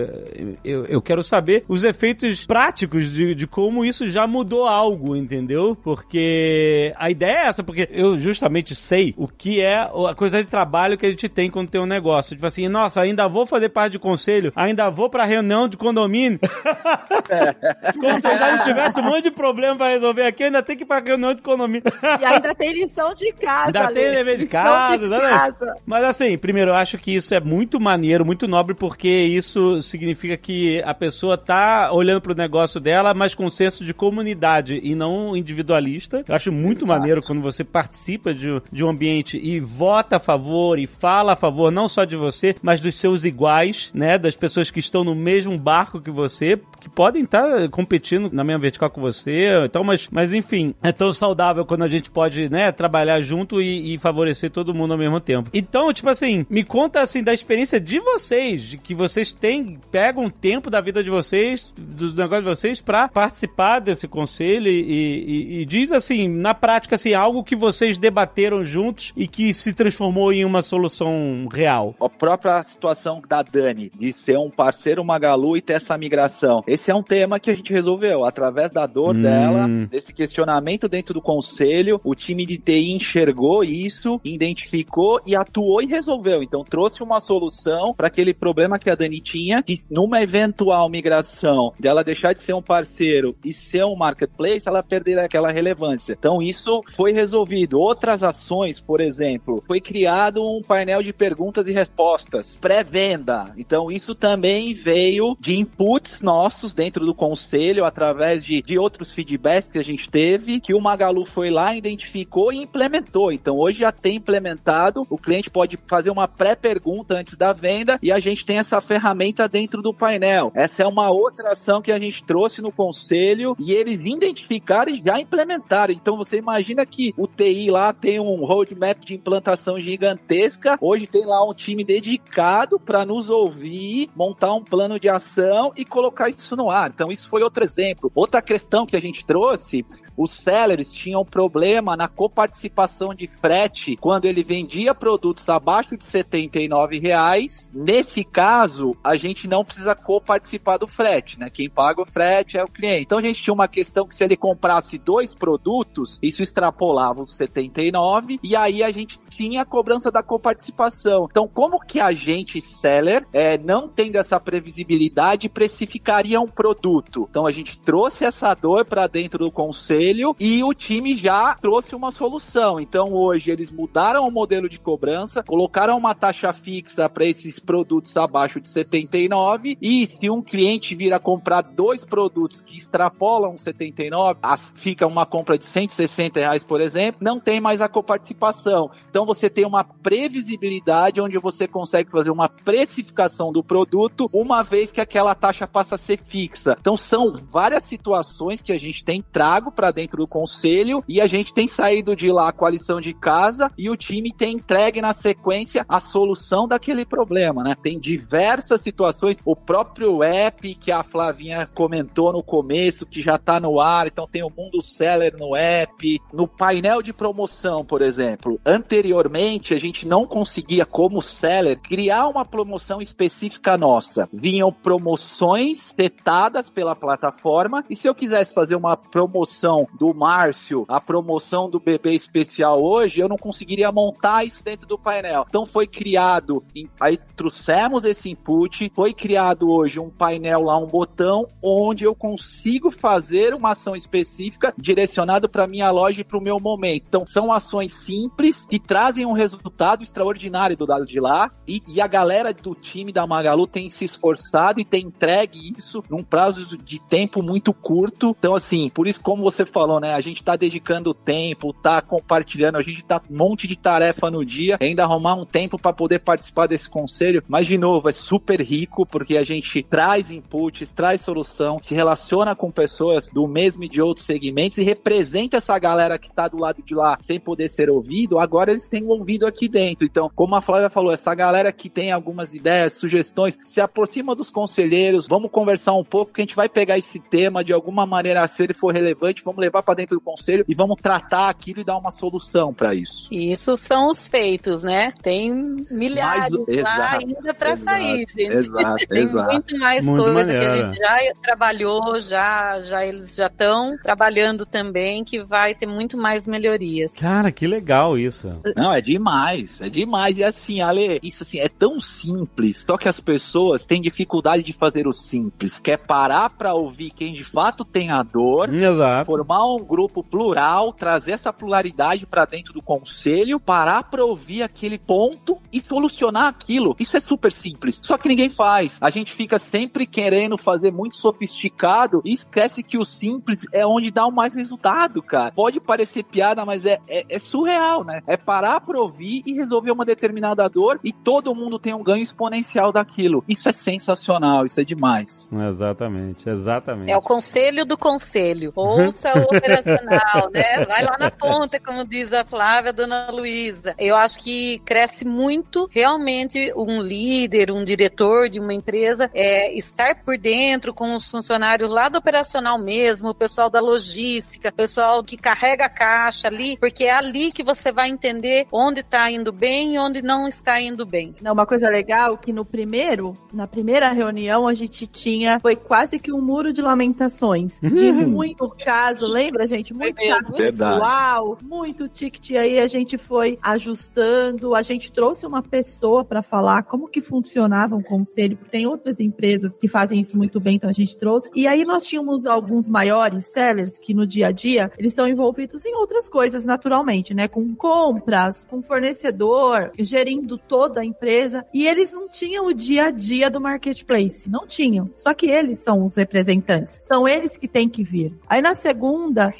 eu, 0.64 0.84
eu 0.86 1.02
quero 1.02 1.24
saber 1.24 1.64
os 1.68 1.82
efeitos 1.82 2.46
práticos 2.46 3.10
de, 3.10 3.34
de 3.34 3.48
como 3.48 3.84
isso 3.84 4.08
já 4.08 4.28
mudou 4.28 4.64
algo, 4.64 5.16
entendeu? 5.16 5.76
Porque 5.82 6.92
a 6.96 7.10
ideia 7.10 7.32
é 7.32 7.46
essa, 7.46 7.64
porque 7.64 7.88
eu 7.90 8.16
justamente 8.16 8.76
sei 8.76 9.12
o 9.16 9.26
que 9.26 9.60
é 9.60 9.74
a 9.80 10.14
coisa 10.14 10.40
de 10.40 10.48
trabalho 10.48 10.96
que 10.96 11.04
a 11.04 11.10
gente 11.10 11.28
tem 11.28 11.50
quando 11.50 11.68
tem 11.68 11.80
um 11.80 11.86
negócio. 11.86 12.36
Tipo 12.36 12.46
assim, 12.46 12.68
nossa, 12.68 13.00
ainda 13.00 13.26
vou 13.26 13.44
fazer 13.44 13.70
parte 13.70 13.92
de 13.92 13.98
conselho, 13.98 14.52
ainda 14.54 14.88
vou 14.88 15.10
pra 15.10 15.24
reunião 15.24 15.66
de 15.66 15.76
condomínio. 15.76 16.38
Como 18.00 18.20
se 18.20 18.28
eu 18.28 18.38
já 18.38 18.56
não 18.56 18.64
tivesse 18.64 19.00
um 19.00 19.04
monte 19.04 19.24
de 19.24 19.30
problema 19.32 19.76
pra 19.76 19.88
resolver 19.88 20.22
aqui, 20.22 20.44
ainda 20.44 20.62
tem 20.62 20.76
que 20.76 20.84
ir 20.84 20.86
pra 20.86 21.00
reunião 21.00 21.34
de 21.34 21.42
condomínio. 21.42 21.82
E 22.20 22.24
ainda 22.24 22.54
tem 22.54 22.72
lição 22.72 23.12
de 23.14 23.32
casa. 23.32 23.66
Ainda 23.66 23.86
Ale. 23.86 23.94
tem 23.94 24.10
dever 24.12 24.36
de 24.36 24.44
Lição 24.44 24.62
casa, 24.62 24.98
de 24.98 25.08
né? 25.08 25.18
casa. 25.18 25.76
Mas 25.84 26.04
assim, 26.04 26.38
primeiro, 26.38 26.70
eu 26.70 26.74
acho 26.74 26.98
que 26.98 27.14
isso 27.14 27.31
é 27.34 27.40
muito 27.40 27.80
maneiro, 27.80 28.24
muito 28.24 28.46
nobre, 28.48 28.74
porque 28.74 29.08
isso 29.08 29.80
significa 29.82 30.36
que 30.36 30.82
a 30.82 30.94
pessoa 30.94 31.36
tá 31.36 31.90
olhando 31.92 32.20
pro 32.20 32.34
negócio 32.34 32.80
dela, 32.80 33.14
mas 33.14 33.34
com 33.34 33.48
senso 33.50 33.84
de 33.84 33.94
comunidade 33.94 34.80
e 34.82 34.94
não 34.94 35.36
individualista. 35.36 36.24
Eu 36.26 36.34
acho 36.34 36.52
muito 36.52 36.86
maneiro 36.86 37.22
quando 37.22 37.40
você 37.40 37.64
participa 37.64 38.34
de, 38.34 38.60
de 38.70 38.84
um 38.84 38.88
ambiente 38.88 39.38
e 39.38 39.60
vota 39.60 40.16
a 40.16 40.20
favor 40.20 40.78
e 40.78 40.86
fala 40.86 41.32
a 41.32 41.36
favor 41.36 41.70
não 41.70 41.88
só 41.88 42.04
de 42.04 42.16
você, 42.16 42.54
mas 42.62 42.80
dos 42.80 42.94
seus 42.94 43.24
iguais, 43.24 43.90
né? 43.94 44.18
Das 44.18 44.36
pessoas 44.36 44.70
que 44.70 44.80
estão 44.80 45.04
no 45.04 45.14
mesmo 45.14 45.58
barco 45.58 46.00
que 46.00 46.10
você, 46.10 46.60
que 46.80 46.88
podem 46.88 47.24
estar 47.24 47.68
competindo 47.70 48.30
na 48.32 48.44
mesma 48.44 48.60
vertical 48.60 48.90
com 48.90 49.00
você, 49.00 49.64
então, 49.64 49.84
mas, 49.84 50.08
mas 50.10 50.32
enfim, 50.32 50.74
é 50.82 50.92
tão 50.92 51.12
saudável 51.12 51.64
quando 51.64 51.82
a 51.82 51.88
gente 51.88 52.10
pode, 52.10 52.48
né, 52.50 52.72
trabalhar 52.72 53.20
junto 53.20 53.60
e, 53.60 53.94
e 53.94 53.98
favorecer 53.98 54.50
todo 54.50 54.74
mundo 54.74 54.92
ao 54.92 54.98
mesmo 54.98 55.20
tempo. 55.20 55.50
Então, 55.52 55.92
tipo 55.92 56.08
assim, 56.08 56.44
me 56.50 56.64
conta 56.64 57.00
assim 57.00 57.21
da 57.22 57.34
experiência 57.34 57.80
de 57.80 57.98
vocês, 58.00 58.62
de 58.62 58.78
que 58.78 58.94
vocês 58.94 59.32
têm, 59.32 59.78
pegam 59.90 60.24
um 60.24 60.30
tempo 60.30 60.70
da 60.70 60.80
vida 60.80 61.02
de 61.02 61.10
vocês, 61.10 61.72
dos 61.76 62.14
negócios 62.14 62.44
de 62.44 62.50
vocês, 62.50 62.80
para 62.80 63.08
participar 63.08 63.80
desse 63.80 64.08
conselho 64.08 64.68
e, 64.68 64.80
e, 64.80 65.60
e, 65.60 65.64
diz 65.64 65.92
assim, 65.92 66.28
na 66.28 66.54
prática, 66.54 66.96
assim, 66.96 67.14
algo 67.14 67.44
que 67.44 67.56
vocês 67.56 67.98
debateram 67.98 68.64
juntos 68.64 69.12
e 69.16 69.26
que 69.26 69.52
se 69.54 69.72
transformou 69.72 70.32
em 70.32 70.44
uma 70.44 70.62
solução 70.62 71.48
real. 71.52 71.94
A 72.00 72.08
própria 72.08 72.62
situação 72.62 73.22
da 73.28 73.42
Dani, 73.42 73.90
de 73.98 74.12
ser 74.12 74.38
um 74.38 74.50
parceiro 74.50 75.04
Magalu 75.04 75.56
e 75.56 75.60
ter 75.60 75.74
essa 75.74 75.96
migração. 75.96 76.62
Esse 76.66 76.90
é 76.90 76.94
um 76.94 77.02
tema 77.02 77.40
que 77.40 77.50
a 77.50 77.54
gente 77.54 77.72
resolveu, 77.72 78.24
através 78.24 78.70
da 78.70 78.86
dor 78.86 79.16
hum. 79.16 79.22
dela, 79.22 79.68
desse 79.90 80.12
questionamento 80.12 80.88
dentro 80.88 81.14
do 81.14 81.20
conselho, 81.20 82.00
o 82.04 82.14
time 82.14 82.44
de 82.46 82.58
TI 82.58 82.92
enxergou 82.92 83.64
isso, 83.64 84.20
identificou 84.24 85.20
e 85.26 85.34
atuou 85.34 85.82
e 85.82 85.86
resolveu. 85.86 86.42
Então 86.42 86.64
trouxe 86.64 87.02
uma 87.02 87.11
solução 87.20 87.94
para 87.94 88.06
aquele 88.06 88.34
problema 88.34 88.78
que 88.78 88.90
a 88.90 88.94
Dani 88.94 89.20
tinha, 89.20 89.62
que 89.62 89.80
numa 89.90 90.22
eventual 90.22 90.88
migração 90.88 91.72
dela 91.78 92.04
deixar 92.04 92.34
de 92.34 92.42
ser 92.42 92.54
um 92.54 92.62
parceiro 92.62 93.36
e 93.44 93.52
ser 93.52 93.84
um 93.84 93.96
marketplace, 93.96 94.68
ela 94.68 94.82
perder 94.82 95.18
aquela 95.18 95.50
relevância. 95.50 96.16
Então 96.18 96.42
isso 96.42 96.82
foi 96.96 97.12
resolvido. 97.12 97.78
Outras 97.78 98.22
ações, 98.22 98.80
por 98.80 99.00
exemplo, 99.00 99.62
foi 99.66 99.80
criado 99.80 100.42
um 100.42 100.62
painel 100.62 101.02
de 101.02 101.12
perguntas 101.12 101.66
e 101.68 101.72
respostas 101.72 102.58
pré-venda. 102.60 103.52
Então 103.56 103.90
isso 103.90 104.14
também 104.14 104.74
veio 104.74 105.36
de 105.40 105.58
inputs 105.58 106.20
nossos 106.20 106.74
dentro 106.74 107.04
do 107.04 107.14
conselho, 107.14 107.84
através 107.84 108.44
de, 108.44 108.62
de 108.62 108.78
outros 108.78 109.12
feedbacks 109.12 109.68
que 109.68 109.78
a 109.78 109.84
gente 109.84 110.10
teve, 110.10 110.60
que 110.60 110.74
o 110.74 110.80
Magalu 110.80 111.24
foi 111.24 111.50
lá, 111.50 111.74
identificou 111.74 112.52
e 112.52 112.62
implementou. 112.62 113.32
Então 113.32 113.56
hoje 113.56 113.80
já 113.80 113.92
tem 113.92 114.16
implementado, 114.16 115.06
o 115.08 115.18
cliente 115.18 115.50
pode 115.50 115.78
fazer 115.86 116.10
uma 116.10 116.28
pré-pergunta 116.28 116.91
antes 117.10 117.36
da 117.36 117.52
venda 117.52 117.98
e 118.02 118.12
a 118.12 118.18
gente 118.18 118.44
tem 118.44 118.58
essa 118.58 118.80
ferramenta 118.80 119.48
dentro 119.48 119.80
do 119.80 119.94
painel. 119.94 120.52
Essa 120.54 120.82
é 120.82 120.86
uma 120.86 121.10
outra 121.10 121.52
ação 121.52 121.80
que 121.80 121.92
a 121.92 121.98
gente 121.98 122.22
trouxe 122.24 122.60
no 122.60 122.70
conselho 122.70 123.56
e 123.58 123.72
eles 123.72 123.94
identificaram 123.94 124.92
e 124.92 125.00
já 125.00 125.18
implementaram. 125.18 125.94
Então 125.94 126.16
você 126.16 126.36
imagina 126.36 126.84
que 126.84 127.14
o 127.16 127.26
TI 127.26 127.70
lá 127.70 127.92
tem 127.92 128.20
um 128.20 128.44
roadmap 128.44 129.04
de 129.04 129.14
implantação 129.14 129.80
gigantesca. 129.80 130.76
Hoje 130.80 131.06
tem 131.06 131.24
lá 131.24 131.42
um 131.48 131.54
time 131.54 131.84
dedicado 131.84 132.78
para 132.78 133.06
nos 133.06 133.30
ouvir, 133.30 134.10
montar 134.14 134.52
um 134.54 134.62
plano 134.62 134.98
de 134.98 135.08
ação 135.08 135.72
e 135.76 135.84
colocar 135.84 136.28
isso 136.28 136.56
no 136.56 136.70
ar. 136.70 136.90
Então 136.90 137.10
isso 137.10 137.28
foi 137.28 137.42
outro 137.42 137.64
exemplo. 137.64 138.10
Outra 138.14 138.42
questão 138.42 138.84
que 138.84 138.96
a 138.96 139.00
gente 139.00 139.24
trouxe 139.24 139.84
os 140.16 140.32
sellers 140.32 140.92
tinham 140.92 141.24
problema 141.24 141.96
na 141.96 142.08
coparticipação 142.08 143.14
de 143.14 143.26
frete 143.26 143.96
quando 143.96 144.26
ele 144.26 144.42
vendia 144.42 144.94
produtos 144.94 145.48
abaixo 145.48 145.96
de 145.96 146.04
79 146.04 146.98
reais. 146.98 147.70
Nesse 147.74 148.24
caso, 148.24 148.94
a 149.02 149.16
gente 149.16 149.48
não 149.48 149.64
precisa 149.64 149.94
coparticipar 149.94 150.78
do 150.78 150.86
frete, 150.86 151.38
né? 151.38 151.48
Quem 151.50 151.68
paga 151.68 152.02
o 152.02 152.06
frete 152.06 152.58
é 152.58 152.64
o 152.64 152.68
cliente. 152.68 153.02
Então 153.02 153.18
a 153.18 153.22
gente 153.22 153.42
tinha 153.42 153.54
uma 153.54 153.68
questão 153.68 154.06
que 154.06 154.14
se 154.14 154.22
ele 154.22 154.36
comprasse 154.36 154.98
dois 154.98 155.34
produtos, 155.34 156.18
isso 156.22 156.42
extrapolava 156.42 157.22
os 157.22 157.34
79 157.36 158.38
e 158.42 158.54
aí 158.54 158.82
a 158.82 158.90
gente 158.90 159.18
tinha 159.28 159.62
a 159.62 159.66
cobrança 159.66 160.10
da 160.10 160.22
coparticipação. 160.22 161.26
Então 161.30 161.48
como 161.48 161.80
que 161.80 162.00
a 162.00 162.12
gente 162.12 162.60
seller, 162.60 163.26
é, 163.32 163.56
não 163.58 163.88
tendo 163.88 164.16
essa 164.16 164.38
previsibilidade, 164.38 165.48
precificaria 165.48 166.40
um 166.40 166.48
produto? 166.48 167.26
Então 167.30 167.46
a 167.46 167.50
gente 167.50 167.78
trouxe 167.78 168.24
essa 168.24 168.52
dor 168.54 168.84
para 168.84 169.06
dentro 169.06 169.38
do 169.40 169.50
conceito 169.50 170.01
e 170.40 170.64
o 170.64 170.74
time 170.74 171.16
já 171.16 171.54
trouxe 171.54 171.94
uma 171.94 172.10
solução. 172.10 172.80
Então 172.80 173.12
hoje 173.12 173.50
eles 173.52 173.70
mudaram 173.70 174.26
o 174.26 174.32
modelo 174.32 174.68
de 174.68 174.80
cobrança, 174.80 175.44
colocaram 175.44 175.96
uma 175.96 176.12
taxa 176.14 176.52
fixa 176.52 177.08
para 177.08 177.24
esses 177.24 177.60
produtos 177.60 178.16
abaixo 178.16 178.60
de 178.60 178.68
79 178.68 179.78
e 179.80 180.06
se 180.06 180.28
um 180.28 180.42
cliente 180.42 180.96
vir 180.96 181.12
a 181.12 181.20
comprar 181.20 181.62
dois 181.62 182.04
produtos 182.04 182.60
que 182.60 182.76
extrapolam 182.78 183.56
79, 183.56 184.40
fica 184.74 185.06
uma 185.06 185.24
compra 185.24 185.56
de 185.56 185.66
160 185.66 186.40
reais, 186.40 186.64
por 186.64 186.80
exemplo, 186.80 187.20
não 187.22 187.38
tem 187.38 187.60
mais 187.60 187.80
a 187.80 187.88
coparticipação. 187.88 188.90
Então 189.08 189.24
você 189.24 189.48
tem 189.48 189.64
uma 189.64 189.84
previsibilidade 189.84 191.20
onde 191.20 191.38
você 191.38 191.68
consegue 191.68 192.10
fazer 192.10 192.30
uma 192.30 192.48
precificação 192.48 193.52
do 193.52 193.62
produto 193.62 194.28
uma 194.32 194.62
vez 194.62 194.90
que 194.90 195.00
aquela 195.00 195.34
taxa 195.34 195.66
passa 195.66 195.94
a 195.94 195.98
ser 195.98 196.18
fixa. 196.18 196.76
Então 196.80 196.96
são 196.96 197.40
várias 197.50 197.84
situações 197.84 198.60
que 198.60 198.72
a 198.72 198.78
gente 198.78 199.04
tem 199.04 199.22
trago 199.22 199.70
para 199.70 199.91
dentro 199.92 200.18
do 200.18 200.26
conselho 200.26 201.04
e 201.08 201.20
a 201.20 201.26
gente 201.26 201.52
tem 201.52 201.68
saído 201.68 202.16
de 202.16 202.30
lá 202.30 202.52
com 202.52 202.64
a 202.64 202.70
lição 202.70 203.00
de 203.00 203.12
casa 203.12 203.70
e 203.76 203.90
o 203.90 203.96
time 203.96 204.32
tem 204.32 204.54
entregue 204.54 205.00
na 205.00 205.12
sequência 205.12 205.84
a 205.88 206.00
solução 206.00 206.68
daquele 206.68 207.04
problema, 207.04 207.62
né? 207.62 207.76
Tem 207.82 207.98
diversas 207.98 208.80
situações, 208.80 209.40
o 209.44 209.56
próprio 209.56 210.22
app 210.22 210.74
que 210.74 210.92
a 210.92 211.02
Flavinha 211.02 211.68
comentou 211.74 212.32
no 212.32 212.42
começo, 212.42 213.06
que 213.06 213.20
já 213.20 213.38
tá 213.38 213.58
no 213.58 213.80
ar, 213.80 214.06
então 214.06 214.26
tem 214.26 214.42
o 214.42 214.52
Mundo 214.56 214.80
Seller 214.80 215.36
no 215.36 215.56
app, 215.56 216.20
no 216.32 216.46
painel 216.46 217.02
de 217.02 217.12
promoção, 217.12 217.84
por 217.84 218.02
exemplo. 218.02 218.60
Anteriormente, 218.64 219.74
a 219.74 219.78
gente 219.78 220.06
não 220.06 220.26
conseguia, 220.26 220.86
como 220.86 221.20
seller, 221.20 221.78
criar 221.78 222.28
uma 222.28 222.44
promoção 222.44 223.00
específica 223.00 223.76
nossa. 223.76 224.28
Vinham 224.32 224.72
promoções 224.72 225.78
setadas 225.78 226.68
pela 226.68 226.94
plataforma 226.94 227.84
e 227.88 227.96
se 227.96 228.08
eu 228.08 228.14
quisesse 228.14 228.54
fazer 228.54 228.76
uma 228.76 228.96
promoção 228.96 229.81
do 229.98 230.14
Márcio, 230.14 230.84
a 230.88 231.00
promoção 231.00 231.68
do 231.68 231.80
bebê 231.80 232.12
especial 232.14 232.82
hoje, 232.82 233.20
eu 233.20 233.28
não 233.28 233.36
conseguiria 233.36 233.90
montar 233.92 234.44
isso 234.44 234.64
dentro 234.64 234.86
do 234.86 234.98
painel. 234.98 235.44
Então 235.48 235.66
foi 235.66 235.86
criado, 235.86 236.64
aí 237.00 237.18
trouxemos 237.36 238.04
esse 238.04 238.30
input, 238.30 238.90
foi 238.94 239.12
criado 239.12 239.70
hoje 239.70 240.00
um 240.00 240.10
painel 240.10 240.62
lá, 240.62 240.78
um 240.78 240.86
botão, 240.86 241.46
onde 241.62 242.04
eu 242.04 242.14
consigo 242.14 242.90
fazer 242.90 243.54
uma 243.54 243.70
ação 243.70 243.96
específica 243.96 244.72
direcionada 244.76 245.48
para 245.48 245.66
minha 245.66 245.90
loja 245.90 246.20
e 246.20 246.24
para 246.24 246.38
o 246.38 246.42
meu 246.42 246.58
momento. 246.60 247.04
Então 247.08 247.26
são 247.26 247.52
ações 247.52 247.92
simples 247.92 248.66
que 248.66 248.78
trazem 248.78 249.26
um 249.26 249.32
resultado 249.32 250.02
extraordinário 250.02 250.76
do 250.76 250.86
lado 250.86 251.04
de 251.04 251.20
lá 251.20 251.50
e, 251.66 251.82
e 251.88 252.00
a 252.00 252.06
galera 252.06 252.52
do 252.52 252.74
time 252.74 253.12
da 253.12 253.26
Magalu 253.26 253.66
tem 253.66 253.88
se 253.90 254.04
esforçado 254.04 254.80
e 254.80 254.84
tem 254.84 255.06
entregue 255.06 255.74
isso 255.76 256.02
num 256.08 256.22
prazo 256.22 256.76
de 256.78 256.98
tempo 256.98 257.42
muito 257.42 257.72
curto. 257.72 258.34
Então 258.38 258.54
assim, 258.54 258.90
por 258.90 259.06
isso 259.06 259.20
como 259.20 259.42
você 259.42 259.64
falou, 259.72 259.98
né? 259.98 260.14
A 260.14 260.20
gente 260.20 260.42
tá 260.42 260.56
dedicando 260.56 261.14
tempo, 261.14 261.72
tá 261.72 262.00
compartilhando, 262.00 262.76
a 262.76 262.82
gente 262.82 263.02
tá 263.02 263.20
um 263.30 263.36
monte 263.36 263.66
de 263.66 263.76
tarefa 263.76 264.30
no 264.30 264.44
dia, 264.44 264.76
ainda 264.80 265.04
arrumar 265.04 265.34
um 265.34 265.44
tempo 265.44 265.78
para 265.78 265.92
poder 265.92 266.20
participar 266.20 266.66
desse 266.66 266.88
conselho. 266.88 267.42
Mas, 267.48 267.66
de 267.66 267.78
novo, 267.78 268.08
é 268.08 268.12
super 268.12 268.60
rico 268.60 269.06
porque 269.06 269.36
a 269.36 269.44
gente 269.44 269.82
traz 269.82 270.30
inputs, 270.30 270.90
traz 270.90 271.20
solução, 271.20 271.78
se 271.82 271.94
relaciona 271.94 272.54
com 272.54 272.70
pessoas 272.70 273.30
do 273.32 273.46
mesmo 273.48 273.84
e 273.84 273.88
de 273.88 274.00
outros 274.00 274.26
segmentos 274.26 274.78
e 274.78 274.82
representa 274.82 275.56
essa 275.56 275.78
galera 275.78 276.18
que 276.18 276.30
tá 276.30 276.48
do 276.48 276.58
lado 276.58 276.82
de 276.82 276.94
lá 276.94 277.16
sem 277.20 277.40
poder 277.40 277.68
ser 277.68 277.90
ouvido. 277.90 278.38
Agora 278.38 278.70
eles 278.70 278.86
têm 278.86 279.04
ouvido 279.04 279.46
aqui 279.46 279.68
dentro. 279.68 280.04
Então, 280.04 280.30
como 280.34 280.54
a 280.54 280.60
Flávia 280.60 280.90
falou, 280.90 281.12
essa 281.12 281.34
galera 281.34 281.72
que 281.72 281.88
tem 281.88 282.12
algumas 282.12 282.54
ideias, 282.54 282.94
sugestões, 282.94 283.58
se 283.64 283.80
aproxima 283.80 284.34
dos 284.34 284.50
conselheiros, 284.50 285.26
vamos 285.26 285.50
conversar 285.50 285.94
um 285.94 286.04
pouco, 286.04 286.32
que 286.32 286.40
a 286.40 286.44
gente 286.44 286.56
vai 286.56 286.68
pegar 286.68 286.98
esse 286.98 287.18
tema 287.18 287.64
de 287.64 287.72
alguma 287.72 288.04
maneira, 288.06 288.46
se 288.48 288.62
ele 288.62 288.74
for 288.74 288.92
relevante, 288.92 289.42
vamos 289.44 289.61
levar 289.62 289.82
para 289.82 289.94
dentro 289.94 290.16
do 290.16 290.20
conselho 290.20 290.64
e 290.68 290.74
vamos 290.74 291.00
tratar 291.00 291.48
aquilo 291.48 291.80
e 291.80 291.84
dar 291.84 291.96
uma 291.96 292.10
solução 292.10 292.72
para 292.72 292.94
isso. 292.94 293.28
Isso 293.32 293.76
são 293.76 294.08
os 294.08 294.26
feitos, 294.26 294.82
né? 294.82 295.12
Tem 295.22 295.52
milhares 295.90 296.52
mais, 296.52 296.52
lá 296.52 296.64
exato, 296.68 297.26
ainda 297.26 297.54
para 297.54 297.76
sair, 297.76 298.26
gente. 298.28 298.52
Exato, 298.72 299.06
Tem 299.08 299.22
exato. 299.22 299.52
muito 299.52 299.78
mais 299.78 300.04
muito 300.04 300.24
coisa 300.24 300.32
maneiro. 300.32 300.60
que 300.60 300.66
a 300.66 300.76
gente 300.76 300.96
já 300.96 301.34
trabalhou, 301.42 302.20
já, 302.20 302.80
já 302.80 303.04
eles 303.04 303.34
já 303.34 303.46
estão 303.46 303.96
trabalhando 304.02 304.64
também, 304.66 305.24
que 305.24 305.42
vai 305.42 305.74
ter 305.74 305.86
muito 305.86 306.16
mais 306.16 306.46
melhorias. 306.46 307.12
Cara, 307.12 307.50
que 307.50 307.66
legal 307.66 308.18
isso. 308.18 308.48
Não, 308.76 308.92
é 308.92 309.00
demais, 309.00 309.80
é 309.80 309.88
demais. 309.88 310.38
E 310.38 310.44
assim, 310.44 310.80
Ale, 310.80 311.18
isso 311.22 311.42
assim, 311.42 311.58
é 311.58 311.68
tão 311.68 312.00
simples, 312.00 312.84
só 312.86 312.96
que 312.96 313.08
as 313.08 313.20
pessoas 313.20 313.84
têm 313.84 314.00
dificuldade 314.00 314.62
de 314.62 314.72
fazer 314.72 315.06
o 315.06 315.12
simples, 315.12 315.78
quer 315.78 315.98
parar 315.98 316.50
para 316.50 316.74
ouvir 316.74 317.10
quem 317.10 317.32
de 317.32 317.44
fato 317.44 317.84
tem 317.84 318.10
a 318.10 318.22
dor, 318.22 318.72
Exato. 318.72 319.26
Formar 319.52 319.66
um 319.66 319.84
grupo 319.84 320.22
plural, 320.22 320.92
trazer 320.92 321.32
essa 321.32 321.52
pluralidade 321.52 322.26
para 322.26 322.46
dentro 322.46 322.72
do 322.72 322.80
conselho, 322.80 323.60
parar 323.60 324.04
para 324.04 324.24
ouvir 324.24 324.62
aquele 324.62 324.98
ponto 324.98 325.58
e 325.70 325.80
solucionar 325.80 326.46
aquilo. 326.46 326.96
Isso 326.98 327.16
é 327.16 327.20
super 327.20 327.52
simples, 327.52 328.00
só 328.02 328.16
que 328.16 328.28
ninguém 328.28 328.48
faz. 328.48 328.98
A 329.00 329.10
gente 329.10 329.32
fica 329.32 329.58
sempre 329.58 330.06
querendo 330.06 330.56
fazer 330.56 330.90
muito 330.90 331.16
sofisticado 331.16 332.22
e 332.24 332.32
esquece 332.32 332.82
que 332.82 332.96
o 332.96 333.04
simples 333.04 333.66
é 333.72 333.86
onde 333.86 334.10
dá 334.10 334.26
o 334.26 334.32
mais 334.32 334.54
resultado, 334.54 335.20
cara. 335.20 335.52
Pode 335.52 335.80
parecer 335.80 336.24
piada, 336.24 336.64
mas 336.64 336.86
é, 336.86 336.98
é, 337.06 337.26
é 337.28 337.38
surreal, 337.38 338.04
né? 338.04 338.22
É 338.26 338.36
parar 338.36 338.80
para 338.80 338.98
ouvir 338.98 339.42
e 339.44 339.52
resolver 339.52 339.90
uma 339.90 340.04
determinada 340.04 340.66
dor 340.68 340.98
e 341.04 341.12
todo 341.12 341.54
mundo 341.54 341.78
tem 341.78 341.92
um 341.92 342.02
ganho 342.02 342.22
exponencial 342.22 342.90
daquilo. 342.90 343.44
Isso 343.46 343.68
é 343.68 343.72
sensacional, 343.72 344.64
isso 344.64 344.80
é 344.80 344.84
demais. 344.84 345.52
Exatamente, 345.52 346.48
exatamente. 346.48 347.10
É 347.10 347.16
o 347.16 347.22
conselho 347.22 347.84
do 347.84 347.98
conselho. 347.98 348.72
Ouça 348.74 349.28
operacional, 349.44 350.50
né? 350.52 350.84
Vai 350.86 351.04
lá 351.04 351.16
na 351.18 351.30
ponta, 351.30 351.78
como 351.80 352.04
diz 352.04 352.32
a 352.32 352.44
Flávia, 352.44 352.90
a 352.90 352.92
dona 352.92 353.30
Luísa. 353.30 353.94
Eu 353.98 354.16
acho 354.16 354.38
que 354.38 354.78
cresce 354.84 355.24
muito 355.24 355.88
realmente 355.92 356.72
um 356.76 357.00
líder, 357.00 357.70
um 357.70 357.84
diretor 357.84 358.48
de 358.48 358.60
uma 358.60 358.74
empresa, 358.74 359.30
é 359.34 359.76
estar 359.76 360.22
por 360.24 360.38
dentro 360.38 360.94
com 360.94 361.14
os 361.14 361.30
funcionários 361.30 361.90
lá 361.90 362.08
do 362.08 362.18
operacional 362.18 362.78
mesmo, 362.78 363.30
o 363.30 363.34
pessoal 363.34 363.68
da 363.68 363.80
logística, 363.80 364.68
o 364.68 364.72
pessoal 364.72 365.22
que 365.22 365.36
carrega 365.36 365.86
a 365.86 365.90
caixa 365.90 366.48
ali, 366.48 366.76
porque 366.76 367.04
é 367.04 367.12
ali 367.12 367.52
que 367.52 367.62
você 367.62 367.92
vai 367.92 368.08
entender 368.08 368.66
onde 368.72 369.00
está 369.00 369.30
indo 369.30 369.52
bem 369.52 369.94
e 369.94 369.98
onde 369.98 370.22
não 370.22 370.46
está 370.46 370.80
indo 370.80 371.04
bem. 371.04 371.34
Não, 371.42 371.52
uma 371.52 371.66
coisa 371.66 371.88
legal 371.88 372.36
que 372.36 372.52
no 372.52 372.64
primeiro, 372.64 373.36
na 373.52 373.66
primeira 373.66 374.10
reunião 374.10 374.66
a 374.66 374.74
gente 374.74 375.06
tinha, 375.06 375.58
foi 375.60 375.76
quase 375.76 376.18
que 376.18 376.32
um 376.32 376.40
muro 376.40 376.72
de 376.72 376.80
lamentações, 376.82 377.72
de 377.80 378.12
muito 378.12 378.68
caso, 378.84 379.21
lembra 379.26 379.66
gente? 379.66 379.94
Muito 379.94 380.18
mesmo. 380.18 380.36
caso 380.36 380.52
pessoal, 380.52 381.58
muito 381.62 382.08
ticket 382.08 382.52
aí 382.52 382.78
a 382.78 382.86
gente 382.86 383.16
foi 383.16 383.58
ajustando, 383.62 384.74
a 384.74 384.82
gente 384.82 385.10
trouxe 385.12 385.46
uma 385.46 385.62
pessoa 385.62 386.24
para 386.24 386.42
falar 386.42 386.82
como 386.82 387.08
que 387.08 387.20
funcionava 387.20 387.94
um 387.96 388.02
conselho, 388.02 388.56
porque 388.56 388.70
tem 388.70 388.86
outras 388.86 389.20
empresas 389.20 389.76
que 389.78 389.88
fazem 389.88 390.20
isso 390.20 390.36
muito 390.36 390.60
bem, 390.60 390.76
então 390.76 390.90
a 390.90 390.92
gente 390.92 391.16
trouxe. 391.16 391.50
E 391.54 391.66
aí 391.66 391.84
nós 391.84 392.04
tínhamos 392.04 392.46
alguns 392.46 392.88
maiores 392.88 393.44
sellers 393.46 393.98
que 393.98 394.14
no 394.14 394.26
dia 394.26 394.48
a 394.48 394.52
dia, 394.52 394.90
eles 394.98 395.12
estão 395.12 395.28
envolvidos 395.28 395.84
em 395.84 395.94
outras 395.94 396.28
coisas 396.28 396.64
naturalmente, 396.64 397.34
né? 397.34 397.48
Com 397.48 397.74
compras, 397.74 398.64
com 398.64 398.82
fornecedor, 398.82 399.92
gerindo 399.98 400.58
toda 400.58 401.00
a 401.00 401.04
empresa, 401.04 401.64
e 401.72 401.86
eles 401.86 402.12
não 402.12 402.28
tinham 402.28 402.66
o 402.66 402.74
dia 402.74 403.06
a 403.06 403.10
dia 403.10 403.50
do 403.50 403.60
marketplace, 403.60 404.48
não 404.48 404.66
tinham. 404.66 405.10
Só 405.14 405.34
que 405.34 405.46
eles 405.46 405.78
são 405.80 406.04
os 406.04 406.14
representantes, 406.14 406.98
são 407.00 407.26
eles 407.28 407.56
que 407.56 407.68
têm 407.68 407.88
que 407.88 408.02
vir. 408.02 408.34
Aí 408.48 408.60
na 408.62 408.74
segunda, 408.74 409.11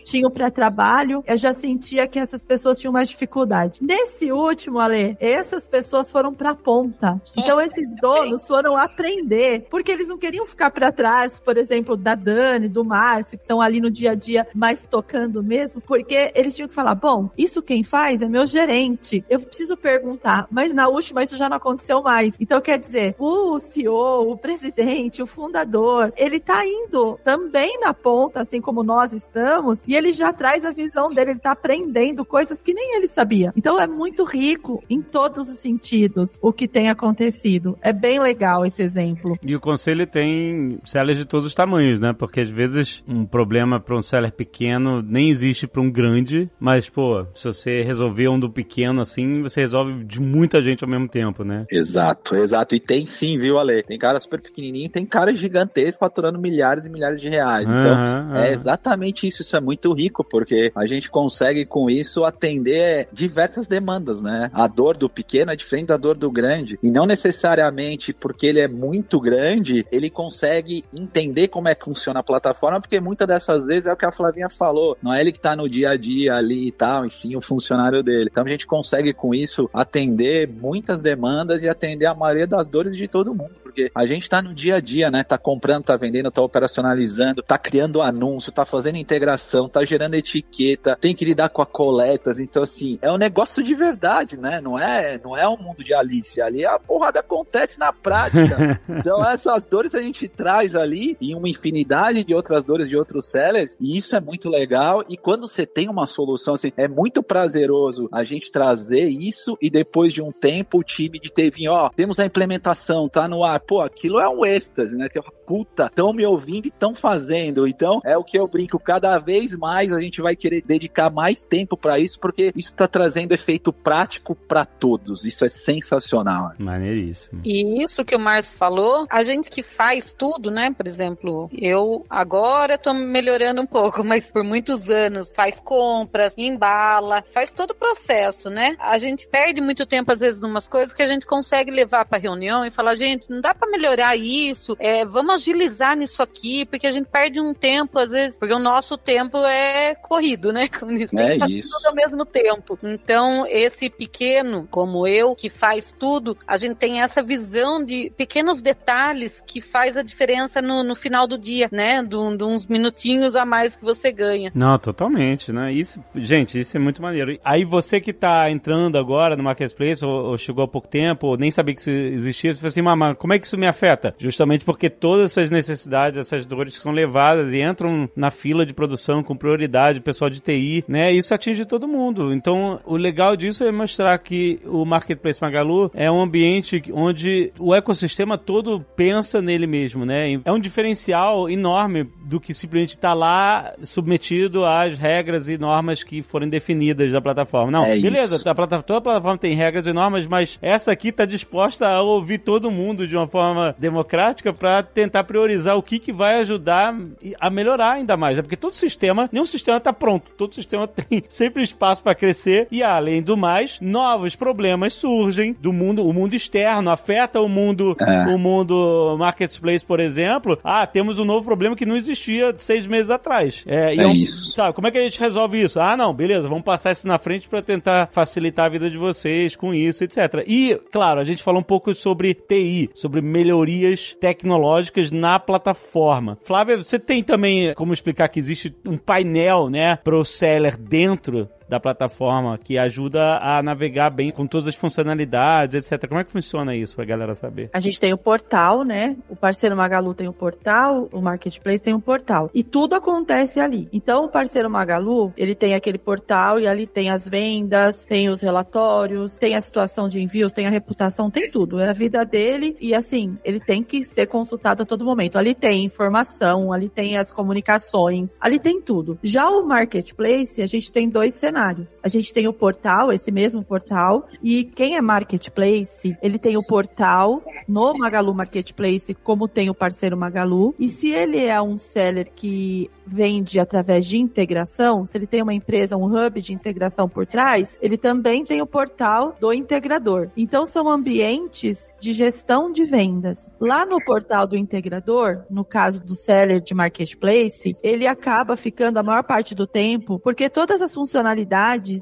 tinha 0.05 0.27
o 0.27 0.31
pré-trabalho, 0.31 1.23
eu 1.27 1.37
já 1.37 1.53
sentia 1.53 2.07
que 2.07 2.19
essas 2.19 2.45
pessoas 2.45 2.79
tinham 2.79 2.93
mais 2.93 3.09
dificuldade. 3.09 3.81
Nesse 3.83 4.33
último, 4.33 4.79
Ale, 4.79 5.17
essas 5.21 5.67
pessoas 5.67 6.11
foram 6.11 6.33
pra 6.35 6.55
ponta. 6.55 7.21
Então 7.37 7.61
esses 7.61 7.97
donos 8.01 8.47
foram 8.47 8.77
aprender, 8.77 9.67
porque 9.71 9.93
eles 9.93 10.09
não 10.09 10.19
queriam 10.19 10.47
ficar 10.47 10.71
pra 10.71 10.93
trás, 10.93 11.39
por 11.41 11.57
exemplo, 11.57 11.97
da 11.97 12.15
Dani, 12.15 12.69
do 12.69 12.85
Márcio, 12.85 13.39
que 13.39 13.45
estão 13.45 13.61
ali 13.61 13.81
no 13.81 13.91
dia 13.91 14.13
a 14.13 14.15
dia 14.15 14.47
mais 14.55 14.87
tocando 14.87 15.43
mesmo, 15.43 15.81
porque 15.81 16.33
eles 16.35 16.55
tinham 16.55 16.69
que 16.69 16.75
falar, 16.75 16.95
bom, 16.95 17.31
isso 17.37 17.63
quem 17.63 17.83
faz 17.83 18.23
é 18.23 18.29
meu 18.29 18.47
gerente. 18.47 19.25
Eu 19.29 19.41
preciso 19.41 19.77
perguntar, 19.77 20.47
mas 20.51 20.73
na 20.73 20.89
última 20.89 21.23
isso 21.23 21.37
já 21.37 21.49
não 21.49 21.57
aconteceu 21.57 22.03
mais. 22.03 22.37
Então 22.41 22.61
quer 22.61 22.79
dizer, 22.79 23.15
o 23.19 23.59
CEO, 23.59 24.31
o 24.31 24.37
presidente, 24.37 25.23
o 25.23 25.27
fundador, 25.27 26.13
ele 26.17 26.41
tá 26.41 26.65
indo 26.65 27.19
também 27.25 27.79
na 27.81 27.93
ponta, 27.93 28.41
assim 28.41 28.61
como 28.61 28.83
nós 28.83 29.13
estamos, 29.13 29.42
e 29.87 29.95
ele 29.95 30.13
já 30.13 30.33
traz 30.33 30.65
a 30.65 30.71
visão 30.71 31.09
dele, 31.11 31.33
ele 31.33 31.41
tá 31.41 31.53
aprendendo 31.53 32.25
coisas 32.25 32.63
que 32.63 32.73
nem 32.73 32.97
ele 32.97 33.07
sabia. 33.07 33.53
Então 33.57 33.81
é 33.81 33.87
muito 33.87 34.25
rico 34.25 34.83
em 34.89 35.01
todos 35.01 35.49
os 35.49 35.59
sentidos 35.59 36.31
o 36.41 36.53
que 36.53 36.69
tem 36.69 36.91
acontecido. 36.91 37.79
É 37.81 37.93
bem 37.93 38.21
legal 38.21 38.65
esse 38.65 38.83
exemplo. 38.83 39.39
E 39.45 39.55
o 39.55 39.61
conselho 39.61 40.07
tem 40.07 40.79
sellers 40.85 41.19
de 41.19 41.25
todos 41.25 41.47
os 41.47 41.55
tamanhos, 41.55 42.01
né? 42.01 42.13
Porque 42.13 42.41
às 42.41 42.51
vezes 42.51 43.03
um 43.07 43.25
problema 43.25 43.81
para 43.81 43.97
um 43.97 44.03
seller 44.03 44.33
pequeno 44.33 45.03
nem 45.03 45.31
existe 45.31 45.67
para 45.67 45.81
um 45.81 45.91
grande, 45.91 46.51
mas 46.59 46.89
pô, 46.89 47.27
se 47.35 47.45
você 47.45 47.83
resolver 47.83 48.29
um 48.29 48.39
do 48.39 48.51
pequeno 48.51 49.03
assim, 49.03 49.43
você 49.43 49.61
resolve 49.61 50.05
de 50.05 50.21
muita 50.21 50.63
gente 50.63 50.85
ao 50.85 50.91
mesmo 50.91 51.09
tempo, 51.09 51.45
né? 51.45 51.67
Exato, 51.71 52.37
exato. 52.37 52.75
E 52.75 52.81
tem 52.81 53.05
sim, 53.05 53.39
viu, 53.39 53.59
Ale? 53.59 53.83
Tem 53.83 53.99
cara 53.99 54.19
super 54.21 54.41
pequenininho, 54.41 54.91
tem 54.91 55.05
cara 55.07 55.35
gigantesco 55.35 56.01
faturando 56.01 56.39
milhares 56.39 56.87
e 56.87 56.91
milhares 56.91 57.21
de 57.21 57.29
reais. 57.29 57.65
Então, 57.65 57.93
Aham, 57.93 58.37
é 58.37 58.53
exatamente 58.53 59.27
isso. 59.27 59.32
Isso 59.41 59.57
é 59.57 59.61
muito 59.61 59.93
rico, 59.93 60.23
porque 60.23 60.71
a 60.75 60.87
gente 60.87 61.11
consegue 61.11 61.65
com 61.65 61.89
isso 61.89 62.25
atender 62.25 63.09
diversas 63.13 63.67
demandas, 63.67 64.21
né? 64.21 64.51
A 64.53 64.67
dor 64.67 64.97
do 64.97 65.09
pequeno 65.09 65.53
é 65.53 65.57
diferente 65.57 65.87
da 65.87 65.97
dor 65.97 66.17
do 66.17 66.31
grande. 66.31 66.79
E 66.83 66.91
não 66.91 67.07
necessariamente 67.07 68.13
porque 68.13 68.47
ele 68.47 68.61
é 68.61 68.69
muito 68.69 69.19
grande, 69.19 69.87
ele 69.91 70.11
consegue 70.11 70.85
entender 70.93 71.49
como 71.49 71.69
é 71.69 71.75
que 71.75 71.85
funciona 71.85 72.21
a 72.21 72.23
plataforma, 72.23 72.81
porque 72.81 73.01
muitas 73.01 73.27
dessas 73.27 73.67
vezes 73.67 73.87
é 73.87 73.93
o 73.93 73.97
que 73.97 74.07
a 74.07 74.13
Flavinha 74.13 74.49
falou. 74.49 74.97
Não 75.03 75.13
é 75.13 75.21
ele 75.21 75.33
que 75.33 75.41
tá 75.41 75.57
no 75.57 75.69
dia 75.69 75.91
a 75.91 75.97
dia 75.97 76.35
ali 76.35 76.69
e 76.69 76.73
tal, 76.73 77.07
e 77.07 77.11
sim 77.11 77.37
o 77.37 77.41
funcionário 77.41 78.03
dele. 78.03 78.29
Então 78.31 78.45
a 78.45 78.49
gente 78.49 78.67
consegue 78.67 79.13
com 79.13 79.35
isso 79.35 79.69
atender 79.73 80.49
muitas 80.49 81.01
demandas 81.01 81.63
e 81.63 81.69
atender 81.69 82.07
a 82.07 82.15
maioria 82.15 82.47
das 82.47 82.69
dores 82.69 82.97
de 82.97 83.09
todo 83.09 83.35
mundo. 83.35 83.62
Porque 83.73 83.91
a 83.95 84.07
gente 84.07 84.29
tá 84.29 84.43
no 84.43 84.53
dia 84.53 84.77
a 84.77 84.81
dia, 84.81 85.11
né? 85.11 85.25
Tá 85.25 85.39
comprando, 85.39 85.85
tá 85.85 85.97
vendendo, 85.97 86.31
tá 86.31 86.43
operacionalizando, 86.43 87.43
tá 87.43 87.57
criando 87.57 88.03
anúncio, 88.03 88.53
tá 88.53 88.67
fazendo 88.67 88.99
integração, 88.99 89.67
tá 89.67 89.83
gerando 89.83 90.15
etiqueta, 90.15 90.97
tem 91.01 91.15
que 91.15 91.25
lidar 91.25 91.49
com 91.49 91.63
a 91.63 91.67
coletas. 91.67 92.39
Então, 92.39 92.63
assim, 92.63 92.99
é 93.01 93.11
um 93.11 93.17
negócio 93.17 93.63
de 93.63 93.75
verdade, 93.75 94.37
né? 94.37 94.61
Não 94.61 94.79
é, 94.79 95.19
não 95.25 95.35
é 95.35 95.49
um 95.49 95.57
mundo 95.57 95.83
de 95.83 95.95
Alice. 95.95 96.39
Ali 96.39 96.67
a 96.67 96.79
porrada 96.79 97.21
acontece 97.21 97.79
na 97.79 97.95
prática. 97.95 98.79
então, 98.87 99.27
essas 99.27 99.65
dores 99.65 99.95
a 99.95 100.03
gente 100.03 100.29
traz 100.29 100.75
ali 100.75 101.17
e 101.19 101.35
uma 101.35 101.49
infinidade 101.49 102.25
de 102.25 102.35
outras 102.35 102.67
dores 102.67 102.89
de 102.91 102.97
outros 102.97 103.31
sellers, 103.31 103.75
e 103.81 103.97
isso 103.97 104.15
é 104.15 104.21
muito 104.21 104.51
legal. 104.51 105.03
E 105.09 105.17
quando 105.17 105.49
você 105.49 105.65
tem 105.65 105.89
uma 105.89 106.07
solução, 106.07 106.55
assim, 106.55 106.73
é 106.77 106.87
muito 106.87 107.23
prazeroso 107.23 108.07
a 108.13 108.23
gente 108.23 108.53
trazer 108.53 109.09
isso 109.09 109.57
e 109.63 109.71
depois 109.71 110.13
de 110.13 110.21
um 110.21 110.31
tempo 110.31 110.79
o 110.79 110.85
time 110.85 111.19
de 111.19 111.33
ter 111.33 111.51
vindo, 111.51 111.71
ó, 111.71 111.89
temos 111.89 112.19
a 112.19 112.27
implementação, 112.27 113.09
tá 113.09 113.27
no 113.27 113.43
ar. 113.43 113.62
Pô, 113.67 113.81
aquilo 113.81 114.21
é 114.21 114.29
um 114.29 114.45
êxtase, 114.45 114.95
né? 114.97 115.09
Que 115.09 115.19
eu, 115.19 115.25
puta, 115.53 115.85
estão 115.85 116.15
me 116.15 116.25
ouvindo 116.25 116.65
e 116.65 116.69
estão 116.69 116.95
fazendo. 116.95 117.69
Então, 117.69 118.01
é 118.07 118.17
o 118.17 118.25
que 118.25 118.39
eu 118.39 118.47
brinco, 118.47 118.79
cada 118.79 119.19
vez 119.19 119.55
mais 119.55 119.93
a 119.93 120.01
gente 120.01 120.23
vai 120.23 120.35
querer 120.35 120.63
dedicar 120.63 121.11
mais 121.11 121.43
tempo 121.43 121.77
para 121.77 121.99
isso, 121.99 122.19
porque 122.19 122.55
isso 122.57 122.73
tá 122.73 122.89
trazendo 122.89 123.33
efeito 123.33 123.71
prático 123.71 124.35
para 124.35 124.65
todos. 124.65 125.27
Isso 125.27 125.45
é 125.45 125.49
sensacional. 125.49 126.53
Maneiríssimo. 126.59 127.43
E 127.45 127.83
isso 127.83 128.03
que 128.03 128.17
o 128.17 128.19
Márcio 128.19 128.57
falou, 128.57 129.07
a 129.11 129.23
gente 129.23 129.51
que 129.51 129.63
faz 129.63 130.11
tudo, 130.11 130.51
né? 130.51 130.75
Por 130.75 130.87
exemplo, 130.87 131.51
eu 131.53 132.07
agora 132.09 132.79
tô 132.79 132.95
melhorando 132.95 133.61
um 133.61 133.67
pouco, 133.67 134.03
mas 134.03 134.31
por 134.31 134.43
muitos 134.43 134.89
anos 134.89 135.31
faz 135.37 135.61
compras, 135.61 136.33
embala, 136.39 137.23
faz 137.31 137.53
todo 137.53 137.73
o 137.73 137.77
processo, 137.77 138.49
né? 138.49 138.75
A 138.79 138.97
gente 138.97 139.29
perde 139.29 139.61
muito 139.61 139.85
tempo 139.85 140.13
às 140.13 140.21
vezes 140.21 140.41
numas 140.41 140.67
coisas 140.67 140.95
que 140.95 141.03
a 141.03 141.09
gente 141.09 141.27
consegue 141.27 141.71
levar 141.71 142.07
para 142.07 142.17
reunião 142.17 142.65
e 142.65 142.71
falar, 142.71 142.95
gente, 142.95 143.29
não 143.29 143.43
dá 143.43 143.55
para 143.55 143.71
melhorar 143.71 144.17
isso, 144.17 144.75
é, 144.79 145.05
vamos 145.05 145.42
agilizar 145.43 145.97
nisso 145.97 146.23
aqui, 146.23 146.65
porque 146.67 146.87
a 146.87 146.93
gente 146.93 147.07
perde 147.07 147.41
um 147.41 147.53
tempo 147.53 147.99
às 147.99 148.11
vezes, 148.11 148.39
porque 148.39 148.55
o 148.55 148.59
nosso 148.59 148.97
tempo 148.97 149.39
é 149.39 149.95
corrido, 149.97 150.53
né? 150.53 150.69
Como 150.79 150.95
diz, 150.95 151.11
tem 151.11 151.21
É 151.21 151.33
que 151.35 151.39
fazer 151.41 151.55
isso. 151.55 151.71
tudo 151.71 151.87
ao 151.87 151.95
mesmo 151.95 152.25
tempo. 152.25 152.79
Então, 152.83 153.45
esse 153.49 153.91
pequeno, 153.91 154.67
como 154.71 155.07
eu, 155.07 155.35
que 155.35 155.49
faz 155.49 155.95
tudo, 155.99 156.37
a 156.47 156.57
gente 156.57 156.77
tem 156.77 157.03
essa 157.03 157.23
visão 157.23 157.85
de 157.85 158.13
pequenos 158.17 158.61
detalhes 158.61 159.43
que 159.47 159.61
faz 159.61 159.97
a 159.97 160.03
diferença 160.03 160.63
no, 160.63 160.83
no 160.85 160.95
final 160.95 161.27
do 161.27 161.37
dia, 161.39 161.69
né? 161.73 162.03
De, 162.03 162.37
de 162.37 162.45
uns 162.45 162.67
minutinhos 162.67 163.35
a 163.37 163.45
mais 163.45 163.75
que 163.77 163.83
você 163.85 164.13
ganha. 164.13 164.51
Não, 164.55 164.79
totalmente, 164.79 165.53
né? 165.53 165.73
Isso, 165.73 166.03
gente, 166.15 166.59
isso 166.59 166.77
é 166.77 166.81
muito 166.81 167.03
maneiro. 167.03 167.39
Aí 167.45 167.65
você 167.65 168.01
que 168.01 168.13
tá 168.13 168.51
entrando 168.51 168.97
agora 168.99 169.37
no 169.37 169.43
Marketplace, 169.43 170.05
ou, 170.05 170.31
ou 170.31 170.39
chegou 170.39 170.65
há 170.65 170.69
pouco 170.69 170.89
tempo, 170.89 171.27
ou 171.29 171.37
nem 171.37 171.51
sabia 171.51 171.75
que 171.75 171.81
isso 171.81 171.91
existia, 171.91 172.55
você 172.55 172.61
fala 172.61 172.69
assim, 172.69 172.83
mas 172.83 173.17
como 173.19 173.33
é 173.33 173.39
que 173.39 173.47
isso 173.47 173.59
me 173.59 173.67
afeta? 173.67 174.15
Justamente 174.19 174.65
porque 174.65 174.89
todas 175.23 175.37
essas 175.37 175.51
necessidades, 175.51 176.19
essas 176.19 176.45
dores 176.45 176.77
que 176.77 176.83
são 176.83 176.93
levadas 176.93 177.53
e 177.53 177.61
entram 177.61 178.09
na 178.17 178.31
fila 178.31 178.67
de 178.67 178.75
produção 178.75 179.23
com 179.23 179.37
prioridade, 179.37 180.01
pessoal 180.01 180.29
de 180.29 180.41
TI, 180.41 180.85
né? 180.89 181.13
Isso 181.13 181.33
atinge 181.33 181.65
todo 181.65 181.87
mundo. 181.87 182.33
Então, 182.33 182.81
o 182.85 182.97
legal 182.97 183.37
disso 183.37 183.65
é 183.65 183.71
mostrar 183.71 184.19
que 184.19 184.61
o 184.65 184.85
Marketplace 184.85 185.41
Magalu 185.41 185.91
é 185.95 186.11
um 186.11 186.21
ambiente 186.21 186.83
onde 186.93 187.53
o 187.59 187.75
ecossistema 187.75 188.37
todo 188.37 188.85
pensa 188.97 189.41
nele 189.41 189.67
mesmo, 189.67 190.05
né? 190.05 190.41
É 190.45 190.53
um 190.53 190.59
diferencial 190.59 191.49
enorme 191.49 192.09
do 192.33 192.41
que 192.41 192.55
simplesmente 192.55 192.91
estar 192.91 193.13
lá 193.13 193.75
submetido 193.83 194.65
às 194.65 194.97
regras 194.97 195.51
e 195.51 195.59
normas 195.59 196.03
que 196.03 196.23
forem 196.23 196.49
definidas 196.49 197.13
da 197.13 197.21
plataforma. 197.21 197.71
Não, 197.71 197.85
É 197.85 197.99
beleza, 197.99 198.37
a 198.37 198.55
plataforma, 198.55 198.83
toda 198.83 198.99
a 198.99 199.03
plataforma 199.03 199.37
tem 199.37 199.55
regras 199.55 199.87
e 199.87 199.93
normas, 199.93 200.27
mas 200.27 200.59
essa 200.63 200.91
aqui 200.91 201.09
está 201.09 201.27
disposta 201.27 201.87
a 201.87 202.01
ouvir 202.01 202.39
todo 202.39 202.71
mundo 202.71 203.07
de 203.07 203.15
uma 203.15 203.29
forma 203.29 203.77
democrática 203.79 204.51
para 204.51 204.83
tentar 204.83 205.25
priorizar 205.25 205.77
o 205.77 205.83
que, 205.83 205.99
que 205.99 206.11
vai 206.11 206.41
ajudar 206.41 206.97
a 207.39 207.51
melhorar 207.51 207.93
ainda 207.93 208.17
mais. 208.17 208.37
né? 208.39 208.43
Porque 208.43 208.57
todo 208.57 208.75
sistema, 208.75 209.29
nenhum 209.31 209.45
sistema 209.45 209.77
está 209.77 209.93
pronto, 209.93 210.33
todo 210.33 210.55
sistema 210.55 210.89
tem 210.89 211.23
sempre 211.29 211.63
espaço 211.63 212.03
para 212.03 212.15
crescer 212.15 212.67
e 212.71 212.83
além 212.83 213.21
do 213.21 213.37
mais, 213.37 213.79
novos 213.79 214.35
problemas 214.35 214.95
surgem 214.95 215.55
do 215.61 215.71
mundo, 215.71 216.09
o 216.09 216.15
mundo 216.15 216.33
externo 216.35 216.89
afeta 216.91 217.43
o 217.43 217.49
mundo, 217.49 217.95
É. 218.01 218.27
o 218.35 218.39
mundo 218.39 219.17
marketplace, 219.19 219.85
por 219.85 220.01
exemplo. 220.01 220.59
Ah, 220.65 220.87
temos 220.87 221.19
um 221.19 221.27
novo 221.27 221.45
problema 221.45 221.77
que 221.77 221.85
não 221.85 221.95
existia 221.95 222.22
existia 222.23 222.55
seis 222.57 222.87
meses 222.87 223.11
atrás. 223.11 223.65
É, 223.67 223.95
e 223.95 224.01
É 224.01 224.07
um- 224.07 224.13
isso. 224.13 224.53
Sabe, 224.53 224.75
como 224.75 224.87
é 224.87 224.91
que 224.91 224.99
a 224.99 225.03
gente 225.03 225.19
resolve 225.19 225.61
isso? 225.61 225.81
Ah, 225.81 225.97
não, 225.97 226.13
beleza, 226.15 226.49
vamos 226.49 226.65
passar 226.65 226.93
isso 226.93 227.07
na 227.07 227.19
frente 227.19 227.49
pra 227.49 227.61
tentar 227.63 228.09
facilitar 228.13 228.67
a 228.67 228.69
vida 228.69 228.89
de 228.91 228.97
vocês 228.97 229.57
com 229.57 229.75
isso, 229.75 230.05
etc. 230.05 230.45
E, 230.47 230.79
claro, 230.93 231.21
a 231.21 231.25
gente 231.25 231.43
falou 231.43 231.61
um 231.61 231.65
pouco 231.65 231.95
sobre 231.95 232.35
TI, 232.35 232.91
sobre 232.95 233.21
melhorias 233.21 234.17
tecnológicas 234.21 235.11
na 235.11 235.39
plataforma. 235.39 236.39
Flávia, 236.43 236.77
você 236.79 236.99
tem 236.99 237.23
também 237.23 237.75
como 237.75 237.93
explicar 237.93 238.29
que 238.29 238.39
existe 238.39 238.75
um 238.87 238.97
painel, 238.97 239.69
né, 239.69 239.97
pro 240.03 240.25
seller 240.25 240.77
dentro 240.77 241.49
da 241.73 241.81
plataforma 241.81 242.59
que 242.59 242.77
ajuda 242.77 243.39
a 243.39 243.63
navegar 243.63 244.11
bem 244.11 244.31
com 244.31 244.47
todas 244.47 244.69
as 244.69 244.75
funcionalidades, 244.75 245.91
etc. 245.91 246.07
Como 246.07 246.21
é 246.21 246.25
que 246.25 246.31
funciona 246.31 246.77
isso 246.77 246.95
pra 246.95 247.07
galera 247.07 247.35
saber? 247.35 247.71
A 247.73 247.81
gente 247.81 247.99
tem 247.99 248.13
o 248.13 248.19
portal, 248.19 248.85
né? 248.85 249.17
O 249.27 249.35
parceiro 249.35 249.75
Magalu 249.75 250.13
tem 250.13 250.29
o 250.29 250.35
portal, 250.35 251.09
o 251.11 251.23
Marketplace 251.23 251.83
tem 251.83 251.95
o 251.95 252.01
portal. 252.01 252.51
E 252.53 252.63
tudo 252.63 252.95
acontece 252.95 253.59
ali. 253.59 253.89
Então, 253.91 254.27
o 254.27 254.29
parceiro 254.29 254.69
Magalu, 254.69 255.33
ele 255.35 255.55
tem 255.55 255.75
aquele 255.75 255.97
portal 255.97 256.61
e 256.61 256.67
ali 256.67 256.87
tem 256.87 257.09
as 257.09 257.27
vendas, 257.27 258.05
tem 258.05 258.29
os 258.29 258.43
relatórios, 258.43 259.35
tem 259.39 259.55
a 259.55 259.63
situação 259.63 260.11
de 260.11 260.21
envios, 260.21 260.53
tem 260.53 260.67
a 260.67 260.71
reputação, 260.71 261.31
tem 261.31 261.51
tudo. 261.51 261.81
É 261.81 261.89
a 261.89 261.95
vida 261.95 262.23
dele 262.23 262.77
e 262.83 262.95
assim, 262.95 263.39
ele 263.43 263.59
tem 263.59 263.83
que 263.83 264.05
ser 264.05 264.27
consultado 264.27 264.83
a 264.83 264.87
todo 264.87 265.07
momento. 265.07 265.39
Ali 265.39 265.55
tem 265.55 265.87
informação, 265.87 266.71
ali 266.71 266.91
tem 266.91 267.17
as 267.17 267.33
comunicações, 267.33 268.37
ali 268.43 268.59
tem 268.59 268.79
tudo. 268.79 269.19
Já 269.23 269.49
o 269.49 269.67
Marketplace, 269.67 270.61
a 270.61 270.67
gente 270.67 270.93
tem 270.93 271.09
dois 271.09 271.33
cenários. 271.33 271.62
A 272.03 272.09
gente 272.09 272.33
tem 272.33 272.49
o 272.49 272.53
portal, 272.53 273.13
esse 273.13 273.31
mesmo 273.31 273.65
portal, 273.65 274.27
e 274.43 274.65
quem 274.65 274.97
é 274.97 275.01
Marketplace, 275.01 276.17
ele 276.21 276.39
tem 276.39 276.57
o 276.57 276.67
portal 276.67 277.43
no 277.69 277.95
Magalu 277.95 278.35
Marketplace, 278.35 279.15
como 279.15 279.47
tem 279.47 279.71
o 279.71 279.75
parceiro 279.75 280.17
Magalu. 280.17 280.75
E 280.79 280.89
se 280.89 281.11
ele 281.11 281.39
é 281.39 281.61
um 281.61 281.79
seller 281.79 282.31
que 282.35 282.91
vende 283.07 283.59
através 283.59 284.07
de 284.07 284.19
integração, 284.19 285.07
se 285.07 285.17
ele 285.17 285.27
tem 285.27 285.43
uma 285.43 285.55
empresa, 285.55 285.97
um 285.97 286.05
hub 286.05 286.41
de 286.41 286.53
integração 286.53 287.09
por 287.09 287.27
trás, 287.27 287.79
ele 287.81 287.97
também 287.97 288.45
tem 288.45 288.63
o 288.63 288.67
portal 288.67 289.37
do 289.41 289.53
integrador. 289.53 290.31
Então 290.37 290.65
são 290.65 290.89
ambientes 290.89 291.91
de 292.01 292.13
gestão 292.13 292.73
de 292.73 292.85
vendas. 292.85 293.53
Lá 293.61 293.85
no 293.85 294.03
portal 294.05 294.47
do 294.47 294.57
integrador, 294.57 295.45
no 295.51 295.65
caso 295.65 296.03
do 296.03 296.15
seller 296.15 296.61
de 296.61 296.75
marketplace, 296.75 297.77
ele 297.83 298.07
acaba 298.07 298.57
ficando 298.57 298.99
a 298.99 299.03
maior 299.03 299.23
parte 299.23 299.55
do 299.55 299.67
tempo, 299.67 300.19
porque 300.19 300.49
todas 300.49 300.81
as 300.81 300.95
funcionalidades 300.95 301.52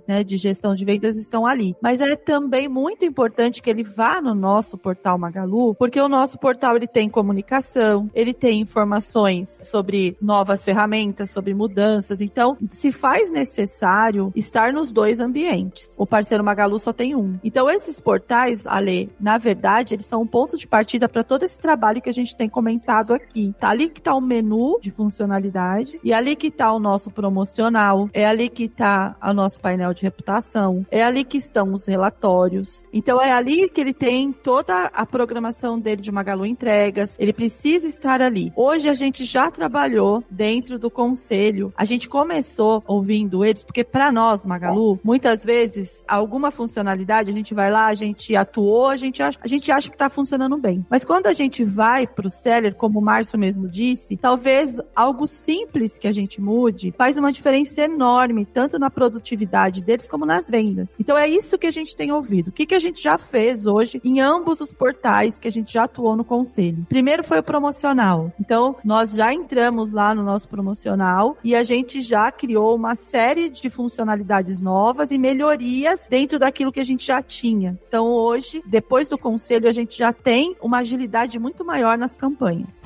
né, 0.06 0.22
de 0.22 0.36
gestão 0.36 0.74
de 0.74 0.84
vendas 0.84 1.16
estão 1.16 1.46
ali. 1.46 1.74
Mas 1.82 2.00
é 2.00 2.16
também 2.16 2.68
muito 2.68 3.04
importante 3.04 3.62
que 3.62 3.70
ele 3.70 3.82
vá 3.82 4.20
no 4.20 4.34
nosso 4.34 4.78
portal 4.78 5.18
Magalu, 5.18 5.74
porque 5.74 6.00
o 6.00 6.08
nosso 6.08 6.38
portal 6.38 6.76
ele 6.76 6.86
tem 6.86 7.08
comunicação, 7.08 8.10
ele 8.14 8.32
tem 8.32 8.60
informações 8.60 9.58
sobre 9.62 10.16
novas 10.20 10.64
ferramentas, 10.64 11.30
sobre 11.30 11.54
mudanças. 11.54 12.20
Então, 12.20 12.56
se 12.70 12.92
faz 12.92 13.30
necessário 13.30 14.32
estar 14.34 14.72
nos 14.72 14.92
dois 14.92 15.20
ambientes. 15.20 15.90
O 15.96 16.06
parceiro 16.06 16.44
Magalu 16.44 16.78
só 16.78 16.92
tem 16.92 17.14
um. 17.14 17.38
Então, 17.42 17.68
esses 17.68 18.00
portais, 18.00 18.66
Ale, 18.66 19.10
na 19.20 19.38
verdade, 19.38 19.94
eles 19.94 20.06
são 20.06 20.22
um 20.22 20.26
ponto 20.26 20.56
de 20.56 20.66
partida 20.66 21.08
para 21.08 21.24
todo 21.24 21.44
esse 21.44 21.58
trabalho 21.58 22.02
que 22.02 22.10
a 22.10 22.14
gente 22.14 22.36
tem 22.36 22.48
comentado 22.48 23.12
aqui. 23.12 23.54
Tá 23.58 23.70
ali 23.70 23.88
que 23.88 24.02
tá 24.02 24.14
o 24.14 24.20
menu 24.20 24.78
de 24.80 24.90
funcionalidade 24.90 25.98
e 26.02 26.12
ali 26.12 26.36
que 26.36 26.50
tá 26.50 26.72
o 26.72 26.78
nosso 26.78 27.10
promocional, 27.10 28.08
é 28.12 28.26
ali 28.26 28.48
que 28.48 28.68
tá 28.68 29.16
o 29.30 29.34
nosso 29.34 29.60
painel 29.60 29.94
de 29.94 30.02
reputação, 30.02 30.86
é 30.90 31.02
ali 31.02 31.24
que 31.24 31.38
estão 31.38 31.72
os 31.72 31.86
relatórios. 31.86 32.84
Então 32.92 33.20
é 33.20 33.32
ali 33.32 33.68
que 33.68 33.80
ele 33.80 33.94
tem 33.94 34.32
toda 34.32 34.84
a 34.86 35.06
programação 35.06 35.78
dele 35.78 36.02
de 36.02 36.12
Magalu 36.12 36.46
Entregas, 36.46 37.14
ele 37.18 37.32
precisa 37.32 37.86
estar 37.86 38.20
ali. 38.20 38.52
Hoje 38.56 38.88
a 38.88 38.94
gente 38.94 39.24
já 39.24 39.50
trabalhou 39.50 40.22
dentro 40.30 40.78
do 40.78 40.90
conselho. 40.90 41.72
A 41.76 41.84
gente 41.84 42.08
começou 42.08 42.82
ouvindo 42.86 43.44
eles 43.44 43.64
porque 43.64 43.84
para 43.84 44.12
nós, 44.12 44.44
Magalu, 44.44 44.98
muitas 45.02 45.44
vezes 45.44 46.04
alguma 46.06 46.50
funcionalidade 46.50 47.30
a 47.30 47.34
gente 47.34 47.54
vai 47.54 47.70
lá, 47.70 47.86
a 47.86 47.94
gente 47.94 48.34
atuou, 48.36 48.88
a 48.88 48.96
gente 48.96 49.22
acha, 49.22 49.38
a 49.40 49.48
gente 49.48 49.70
acha 49.70 49.90
que 49.90 49.96
tá 49.96 50.10
funcionando 50.10 50.56
bem. 50.56 50.84
Mas 50.90 51.04
quando 51.04 51.26
a 51.26 51.32
gente 51.32 51.64
vai 51.64 52.06
pro 52.06 52.30
seller, 52.30 52.74
como 52.74 52.98
o 52.98 53.02
Márcio 53.02 53.38
mesmo 53.38 53.68
disse, 53.68 54.16
talvez 54.16 54.80
algo 54.94 55.26
simples 55.26 55.98
que 55.98 56.08
a 56.08 56.12
gente 56.12 56.40
mude 56.40 56.92
faz 56.96 57.16
uma 57.16 57.32
diferença 57.32 57.82
enorme, 57.82 58.44
tanto 58.44 58.78
na 58.78 58.90
produtividade 59.20 59.82
deles 59.82 60.08
como 60.08 60.24
nas 60.24 60.48
vendas. 60.48 60.88
Então 60.98 61.16
é 61.16 61.28
isso 61.28 61.58
que 61.58 61.66
a 61.66 61.70
gente 61.70 61.94
tem 61.94 62.10
ouvido. 62.10 62.48
O 62.48 62.52
que, 62.52 62.66
que 62.66 62.74
a 62.74 62.78
gente 62.78 63.02
já 63.02 63.18
fez 63.18 63.66
hoje 63.66 64.00
em 64.02 64.20
ambos 64.20 64.60
os 64.60 64.72
portais 64.72 65.38
que 65.38 65.46
a 65.46 65.52
gente 65.52 65.74
já 65.74 65.84
atuou 65.84 66.16
no 66.16 66.24
conselho? 66.24 66.86
Primeiro 66.88 67.22
foi 67.22 67.38
o 67.38 67.42
promocional. 67.42 68.32
Então 68.40 68.76
nós 68.82 69.12
já 69.12 69.32
entramos 69.32 69.90
lá 69.90 70.14
no 70.14 70.22
nosso 70.22 70.48
promocional 70.48 71.36
e 71.44 71.54
a 71.54 71.62
gente 71.62 72.00
já 72.00 72.32
criou 72.32 72.74
uma 72.74 72.94
série 72.94 73.50
de 73.50 73.68
funcionalidades 73.68 74.60
novas 74.60 75.10
e 75.10 75.18
melhorias 75.18 76.06
dentro 76.08 76.38
daquilo 76.38 76.72
que 76.72 76.80
a 76.80 76.84
gente 76.84 77.06
já 77.06 77.22
tinha. 77.22 77.78
Então 77.86 78.06
hoje, 78.06 78.62
depois 78.66 79.06
do 79.08 79.18
conselho, 79.18 79.68
a 79.68 79.72
gente 79.72 79.98
já 79.98 80.12
tem 80.12 80.56
uma 80.60 80.78
agilidade 80.78 81.38
muito 81.38 81.64
maior 81.64 81.98
nas 81.98 82.16
campanhas. 82.16 82.80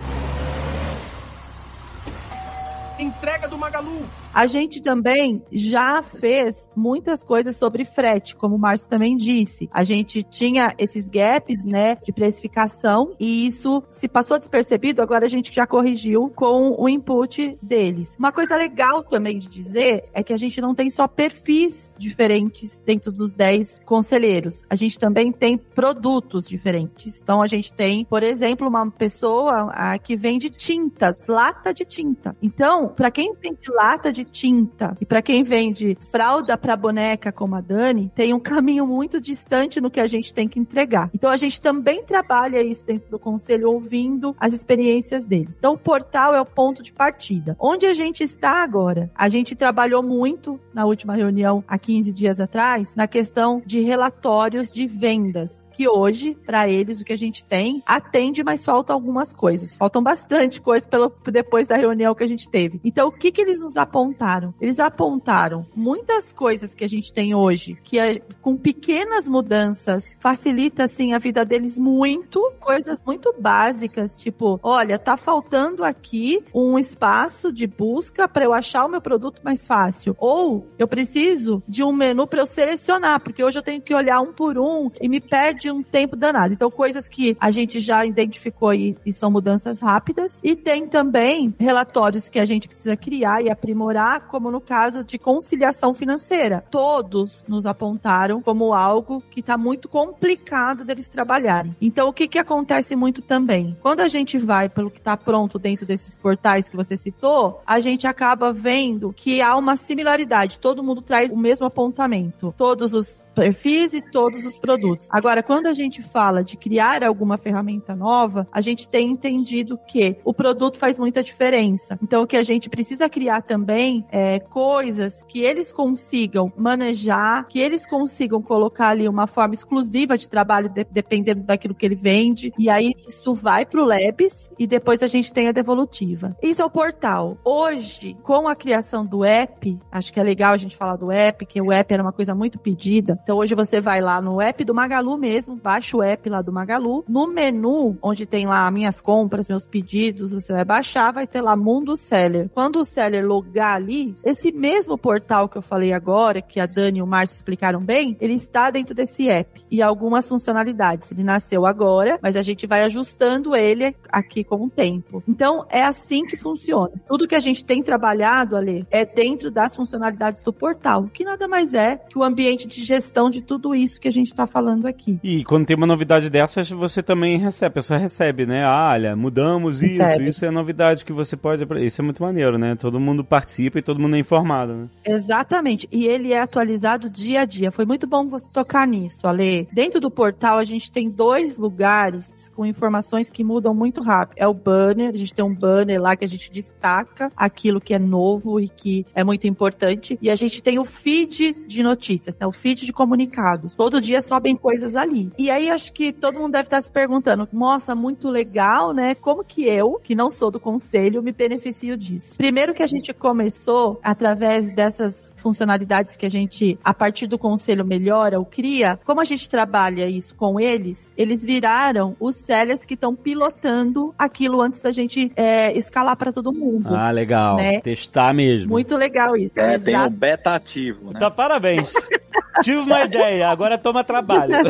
Entrega 3.25 3.49
do 3.49 3.57
Magalu. 3.57 4.05
A 4.35 4.47
gente 4.47 4.83
também 4.83 5.43
já 5.51 6.03
fez 6.03 6.69
muitas 6.77 7.23
coisas 7.23 7.57
sobre 7.57 7.85
frete, 7.85 8.37
como 8.37 8.57
o 8.57 8.59
Márcio 8.59 8.89
também 8.89 9.17
disse. 9.17 9.67
A 9.73 9.83
gente 9.83 10.23
tinha 10.23 10.75
esses 10.77 11.09
gaps, 11.09 11.65
né, 11.65 11.95
de 11.95 12.13
precificação 12.13 13.15
e 13.19 13.47
isso 13.47 13.83
se 13.89 14.09
passou 14.09 14.39
despercebido, 14.39 15.01
agora 15.01 15.25
a 15.25 15.29
gente 15.29 15.55
já 15.55 15.67
corrigiu 15.67 16.29
com 16.35 16.75
o 16.77 16.87
input 16.87 17.57
deles. 17.63 18.15
Uma 18.19 18.33
coisa 18.33 18.57
legal 18.57 19.03
também 19.03 19.39
de 19.39 19.49
dizer 19.49 20.03
é 20.13 20.23
que 20.23 20.33
a 20.33 20.37
gente 20.37 20.61
não 20.61 20.75
tem 20.75 20.91
só 20.91 21.07
perfis 21.09 21.95
diferentes 21.97 22.83
dentro 22.85 23.11
dos 23.11 23.33
10 23.33 23.81
conselheiros. 23.87 24.63
A 24.69 24.75
gente 24.75 24.99
também 24.99 25.33
tem 25.33 25.57
produtos 25.57 26.47
diferentes. 26.47 27.21
Então 27.23 27.41
a 27.41 27.47
gente 27.47 27.73
tem, 27.73 28.05
por 28.05 28.23
exemplo, 28.23 28.69
uma 28.69 28.91
pessoa 28.91 29.71
ah, 29.73 29.97
que 29.97 30.17
vende 30.17 30.51
tintas, 30.51 31.27
lata 31.27 31.73
de 31.73 31.85
tinta. 31.85 32.37
Então, 32.43 32.89
para 32.89 33.13
quem 33.14 33.33
vende 33.33 33.70
lata 33.70 34.11
de 34.11 34.24
tinta 34.24 34.96
e 35.00 35.07
para 35.07 35.22
quem 35.22 35.44
vende 35.44 35.96
fralda 36.11 36.59
para 36.59 36.77
boneca 36.77 37.31
como 37.31 37.55
a 37.55 37.61
Dani, 37.61 38.11
tem 38.12 38.35
um 38.35 38.40
caminho 38.40 38.85
muito 38.85 39.20
distante 39.20 39.81
no 39.81 39.88
que 39.88 40.00
a 40.00 40.07
gente 40.09 40.35
tem 40.35 40.48
que 40.48 40.59
entregar. 40.59 41.11
Então 41.14 41.31
a 41.31 41.37
gente 41.37 41.61
também 41.61 42.03
trabalha 42.03 42.61
isso 42.61 42.85
dentro 42.85 43.09
do 43.09 43.18
conselho 43.18 43.70
ouvindo 43.70 44.35
as 44.38 44.53
experiências 44.53 45.24
deles. 45.24 45.55
Então 45.57 45.74
o 45.74 45.79
portal 45.79 46.35
é 46.35 46.40
o 46.40 46.44
ponto 46.44 46.83
de 46.83 46.92
partida. 46.92 47.57
Onde 47.61 47.87
a 47.87 47.94
gente 47.94 48.24
está 48.24 48.64
agora? 48.64 49.09
A 49.14 49.29
gente 49.29 49.55
trabalhou 49.55 50.03
muito 50.03 50.59
na 50.74 50.85
última 50.85 51.14
reunião 51.14 51.62
há 51.68 51.79
15 51.79 52.12
dias 52.12 52.40
atrás 52.40 52.96
na 52.96 53.07
questão 53.07 53.62
de 53.64 53.79
relatórios 53.81 54.72
de 54.72 54.88
vendas 54.88 55.64
que 55.77 55.89
hoje, 55.89 56.37
para 56.47 56.69
eles, 56.69 57.01
o 57.01 57.05
que 57.05 57.13
a 57.13 57.19
gente 57.19 57.45
tem 57.45 57.83
atende, 57.87 58.43
mas 58.45 58.65
falta 58.65 58.93
algumas 58.93 59.33
coisas. 59.33 59.75
Faltam 59.75 60.03
bastante 60.03 60.61
coisas 60.61 60.89
pelo, 60.89 61.13
depois 61.31 61.69
da 61.69 61.77
reunião 61.77 62.15
que 62.15 62.25
a 62.25 62.29
gente 62.29 62.49
teve. 62.49 62.81
Então, 62.85 63.09
o 63.09 63.13
que, 63.13 63.33
que 63.33 63.41
eles 63.41 63.61
nos 63.61 63.77
apontaram? 63.77 64.55
Eles 64.61 64.79
apontaram 64.79 65.67
muitas 65.75 66.33
coisas 66.33 66.75
que 66.75 66.85
a 66.85 66.89
gente 66.89 67.13
tem 67.13 67.35
hoje, 67.35 67.77
que 67.83 67.99
é, 67.99 68.21
com 68.41 68.57
pequenas 68.57 69.29
mudanças 69.29 70.17
facilita, 70.19 70.85
assim, 70.85 71.13
a 71.13 71.19
vida 71.19 71.45
deles 71.45 71.79
muito. 71.79 72.41
Coisas 72.61 73.03
muito 73.05 73.35
básicas, 73.39 74.17
tipo, 74.17 74.59
olha, 74.63 74.99
tá 74.99 75.17
faltando 75.17 75.85
aqui 75.85 76.45
um 76.55 76.79
espaço 76.79 77.53
de 77.53 77.67
busca 77.67 78.29
para 78.29 78.45
eu 78.45 78.53
achar 78.53 78.85
o 78.85 78.89
meu 78.89 79.01
produto 79.01 79.41
mais 79.43 79.67
fácil. 79.67 80.15
Ou 80.19 80.67
eu 80.79 80.87
preciso 80.87 81.63
de 81.67 81.83
um 81.83 81.93
menu 81.93 82.27
para 82.27 82.41
eu 82.41 82.47
selecionar, 82.47 83.21
porque 83.21 83.43
hoje 83.43 83.59
eu 83.59 83.63
tenho 83.63 83.83
que 83.83 83.95
olhar 83.95 84.21
um 84.21 84.33
por 84.33 84.59
um 84.59 84.91
e 85.01 85.09
me 85.09 85.21
perde 85.21 85.63
um 85.70 85.83
tempo 85.83 86.16
danado. 86.16 86.55
Então, 86.55 86.70
coisas 86.70 87.09
que 87.09 87.37
a 87.40 87.50
gente 87.50 87.81
já 87.81 88.05
identificou 88.05 88.72
e, 88.74 88.96
e 89.05 89.12
são 89.12 89.31
mudanças 89.31 89.81
rápidas. 89.81 90.40
E 90.42 90.55
tem 90.57 90.87
também 90.87 91.55
relatórios 91.59 92.29
que 92.29 92.38
a 92.38 92.44
gente 92.44 92.68
precisa 92.68 92.96
criar 92.96 93.42
e 93.42 93.50
aprimorar, 93.50 94.29
como 94.29 94.50
no 94.50 94.61
caso 94.61 95.05
de 95.05 95.18
conciliação 95.18 95.94
financeira. 95.94 96.64
Todos 96.70 97.44
nos 97.48 97.66
apontaram 97.66 98.40
como 98.40 98.72
algo 98.72 99.22
que 99.31 99.40
está 99.40 99.57
muito 99.57 99.88
complicado 99.88 100.85
deles 100.85 101.09
trabalharem. 101.09 101.77
Então, 101.81 102.09
o 102.09 102.12
que, 102.12 102.29
que 102.29 102.38
acontece 102.38 102.96
muito 102.96 103.22
também? 103.22 103.77
Quando 103.83 104.00
a 104.00 104.09
gente 104.09 104.38
vai 104.38 104.68
pelo 104.68 104.90
que 104.90 104.98
está 104.98 105.16
pronto 105.16 105.59
dentro 105.59 105.87
desses 105.87 106.14
portais 106.14 106.68
que 106.68 106.77
você 106.77 106.96
citou, 106.96 107.62
a 107.66 107.81
gente 107.81 108.07
acaba 108.07 108.53
vendo 108.53 109.12
que 109.12 109.40
há 109.40 109.57
uma 109.57 109.77
similaridade. 109.77 110.59
Todo 110.59 110.83
mundo 110.83 111.03
traz 111.03 111.33
o 111.33 111.37
mesmo 111.37 111.66
apontamento. 111.66 112.55
Todos 112.57 112.92
os 112.94 113.24
perfis 113.35 113.92
e 113.92 114.01
todos 114.01 114.44
os 114.44 114.57
produtos. 114.57 115.07
Agora, 115.11 115.42
quando 115.42 115.66
a 115.66 115.73
gente 115.73 116.03
fala 116.03 116.42
de 116.42 116.57
criar 116.57 117.03
alguma 117.03 117.37
ferramenta 117.37 117.94
nova, 117.94 118.47
a 118.53 118.61
gente 118.61 118.88
tem 118.88 119.11
entendido 119.11 119.79
que 119.87 120.16
o 120.25 120.33
produto 120.33 120.79
faz 120.79 120.99
muita 120.99 121.23
diferença. 121.23 121.99
Então, 122.03 122.23
o 122.23 122.27
que 122.27 122.37
a 122.37 122.42
gente 122.42 122.70
precisa 122.70 123.09
criar 123.09 123.42
também 123.42 124.05
é 124.11 124.38
coisas 124.38 125.23
que 125.23 125.42
eles 125.42 125.73
consigam 125.73 126.53
manejar, 126.57 127.47
que 127.49 127.59
eles 127.59 127.85
consigam 127.87 128.40
colocar 128.40 128.88
ali 128.88 129.09
uma 129.09 129.27
forma 129.27 129.55
exclusiva 129.55 130.16
de 130.16 130.29
trabalho, 130.29 130.68
de, 130.68 130.85
dependendo 130.85 131.42
daquilo 131.42 131.75
que 131.75 131.85
ele 131.85 131.97
vende. 131.97 132.53
E 132.59 132.70
aí, 132.70 132.94
isso 133.07 133.35
vai 133.35 133.66
para 133.66 133.83
o 133.83 133.85
Labs 133.85 134.51
e 134.59 134.66
depois 134.66 135.03
a 135.03 135.07
gente 135.07 135.33
tem 135.33 135.49
a 135.49 135.53
devolutiva. 135.53 136.37
Isso 136.42 136.62
é 136.62 136.64
o 136.64 136.70
portal. 136.70 137.37
Hoje, 137.44 138.16
com 138.23 138.49
a 138.49 138.55
criação 138.55 139.05
do 139.05 139.25
app, 139.25 139.79
acho 139.90 140.12
que 140.12 140.20
é 140.20 140.23
legal 140.23 140.53
a 140.53 140.57
gente 140.57 140.77
falar 140.77 140.97
do 140.97 141.11
app, 141.11 141.44
que 141.47 141.61
o 141.61 141.73
app 141.73 141.92
era 141.92 142.03
uma 142.03 142.12
coisa 142.12 142.35
muito 142.35 142.59
pedida. 142.59 143.16
Então, 143.25 143.39
hoje 143.39 143.55
você 143.55 143.81
vai 143.81 144.03
lá 144.03 144.21
no 144.21 144.39
app 144.39 144.63
do 144.65 144.75
Magalu 144.75 145.17
mesmo, 145.17 145.57
baixa 145.57 145.97
o 145.97 146.03
app 146.03 146.29
lá 146.29 146.43
do 146.43 146.53
Magalu. 146.53 147.03
No 147.09 147.27
menu, 147.27 147.97
onde 148.03 148.27
tem 148.27 148.47
lá 148.47 148.71
minhas 148.71 149.01
compras, 149.01 149.49
meus 149.49 149.65
pedidos, 149.65 150.33
você 150.33 150.53
vai 150.53 150.63
baixar, 150.63 151.11
vai 151.11 151.27
ter 151.27 151.41
lá 151.41 151.57
Mundo 151.57 151.97
Seller. 151.97 152.51
Quando 152.53 152.81
o 152.81 152.85
seller 152.85 153.27
logar 153.27 153.77
ali, 153.77 154.15
esse 154.27 154.53
mesmo 154.53 154.99
portal 154.99 155.49
que 155.49 155.57
eu 155.57 155.63
falei 155.63 155.95
agora, 155.95 156.43
que 156.43 156.61
a 156.61 156.66
Dani 156.66 156.99
e 156.99 157.03
o 157.03 157.07
Márcio 157.07 157.37
explicaram 157.37 157.81
bem, 157.81 158.14
ele 158.20 158.35
está 158.35 158.70
dentro 158.70 158.95
desse 158.95 159.31
app. 159.31 159.64
E 159.70 159.81
algumas 159.81 160.29
funcionalidades. 160.29 161.11
Ele 161.11 161.25
nasceu 161.25 161.64
agora, 161.64 162.18
mas 162.20 162.37
a 162.37 162.43
gente 162.43 162.66
vai 162.66 162.83
ajustando 162.83 163.57
ele 163.57 163.97
aqui 164.11 164.45
com 164.45 164.66
o 164.66 164.70
tempo. 164.70 165.22
Então, 165.27 165.64
é 165.70 165.83
assim 165.83 166.27
que 166.27 166.37
funciona. 166.37 166.93
Tudo 167.09 167.27
que 167.27 167.35
a 167.35 167.41
gente 167.41 167.64
tem 167.64 167.83
trabalhado, 167.83 168.55
Ale, 168.55 168.87
é 168.91 169.03
dentro 169.07 169.51
das 169.51 169.75
funcionalidades 169.75 170.43
do 170.43 170.53
portal, 170.53 171.05
que 171.05 171.25
nada 171.25 171.49
mais 171.49 171.72
é 171.72 171.97
que 171.97 172.18
o 172.18 172.22
ambiente 172.22 172.68
de 172.68 172.85
gestão 172.85 173.14
de 173.31 173.43
tudo 173.43 173.75
isso 173.75 174.01
que 174.01 174.09
a 174.09 174.12
gente 174.12 174.29
está 174.29 174.47
falando 174.47 174.87
aqui. 174.87 175.19
E 175.23 175.45
quando 175.45 175.67
tem 175.67 175.77
uma 175.77 175.87
novidade 175.87 176.29
dessas, 176.29 176.69
você 176.71 177.03
também 177.03 177.39
recebe, 177.39 177.69
a 177.69 177.71
pessoa 177.71 177.99
recebe, 177.99 178.47
né? 178.47 178.65
Ah, 178.65 178.91
olha, 178.93 179.17
mudamos 179.17 179.83
isso, 179.83 180.03
recebe. 180.03 180.29
isso 180.29 180.45
é 180.45 180.51
novidade 180.51 181.05
que 181.05 181.12
você 181.12 181.37
pode. 181.37 181.65
Isso 181.85 182.01
é 182.01 182.05
muito 182.05 182.23
maneiro, 182.23 182.59
né? 182.59 182.75
Todo 182.75 182.99
mundo 182.99 183.25
participa 183.25 183.79
e 183.79 183.83
todo 183.83 184.01
mundo 184.01 184.17
é 184.17 184.19
informado, 184.19 184.75
né? 184.75 184.89
Exatamente. 185.05 185.89
E 185.93 186.07
ele 186.07 186.33
é 186.33 186.41
atualizado 186.41 187.09
dia 187.09 187.43
a 187.43 187.45
dia. 187.45 187.71
Foi 187.71 187.85
muito 187.85 188.07
bom 188.07 188.29
você 188.29 188.47
tocar 188.53 188.87
nisso, 188.87 189.27
Ale. 189.27 189.69
Dentro 189.73 190.01
do 190.01 190.11
portal, 190.11 190.59
a 190.59 190.65
gente 190.65 190.91
tem 190.91 191.09
dois 191.09 191.59
lugares 191.59 192.31
com 192.55 192.67
informações 192.67 193.31
que 193.31 193.45
mudam 193.45 193.75
muito 193.75 194.01
rápido. 194.01 194.39
É 194.39 194.47
o 194.47 194.55
banner, 194.55 195.11
a 195.11 195.17
gente 195.17 195.35
tem 195.35 195.45
um 195.45 195.55
banner 195.55 196.01
lá 196.01 196.17
que 196.17 196.25
a 196.25 196.29
gente 196.29 196.51
destaca 196.51 197.31
aquilo 197.37 197.81
que 197.81 197.95
é 197.95 197.99
novo 197.99 198.61
e 198.61 198.69
que 198.69 199.07
é 199.15 199.23
muito 199.23 199.47
importante. 199.47 200.19
E 200.21 200.31
a 200.31 200.35
gente 200.35 200.62
tem 200.62 200.79
o 200.79 200.85
feed 200.85 201.67
de 201.67 201.83
notícias, 201.83 202.37
né? 202.39 202.47
O 202.47 202.53
feed 202.53 202.87
de 202.87 202.93
comunicados. 203.05 203.74
Todo 203.74 204.00
dia 204.00 204.22
sobem 204.22 204.57
coisas 204.57 204.96
ali. 204.96 205.30
E 205.38 205.50
aí 205.50 205.70
acho 205.70 205.92
que 205.92 206.11
todo 206.11 206.38
mundo 206.38 206.52
deve 206.52 206.64
estar 206.64 206.82
se 206.82 206.90
perguntando, 206.90 207.46
nossa, 207.52 207.94
muito 207.94 208.30
legal, 208.30 208.94
né? 208.94 209.14
Como 209.14 209.44
que 209.44 209.64
eu, 209.64 210.00
que 210.02 210.14
não 210.14 210.30
sou 210.30 210.50
do 210.50 210.59
conselho, 210.59 211.22
me 211.22 211.32
beneficio 211.32 211.96
disso? 211.98 212.34
Primeiro 212.36 212.72
que 212.72 212.82
a 212.82 212.86
gente 212.86 213.12
começou 213.12 214.00
através 214.02 214.74
dessas 214.74 215.30
funcionalidades 215.45 216.16
que 216.16 216.24
a 216.24 216.30
gente, 216.30 216.78
a 216.82 216.95
partir 216.95 217.26
do 217.26 217.38
conselho, 217.38 217.84
melhora 217.84 218.38
ou 218.38 218.47
cria, 218.47 218.99
como 219.05 219.20
a 219.20 219.24
gente 219.24 219.47
trabalha 219.47 220.09
isso 220.09 220.34
com 220.34 220.59
eles, 220.59 221.12
eles 221.18 221.45
viraram 221.45 222.16
os 222.18 222.36
sellers 222.36 222.82
que 222.86 222.95
estão 222.95 223.14
pilotando 223.14 224.14
aquilo 224.18 224.62
antes 224.62 224.80
da 224.80 224.90
gente 224.90 225.30
é, 225.36 225.70
escalar 225.76 226.16
para 226.16 226.32
todo 226.32 226.51
mundo. 226.51 226.97
Ah, 226.97 227.11
legal. 227.11 227.57
Né? 227.57 227.80
Testar 227.80 228.32
mesmo. 228.32 228.70
Muito 228.70 228.97
legal 228.97 229.36
isso. 229.36 229.53
É, 229.55 229.78
tem 229.78 230.01
o 230.01 230.09
beta 230.09 230.55
ativo, 230.55 231.11
né? 231.11 231.12
Então, 231.16 231.30
parabéns. 231.30 231.92
Tive 232.62 232.78
uma 232.78 233.05
ideia, 233.05 233.49
agora 233.49 233.76
toma 233.76 234.05
trabalho. 234.05 234.55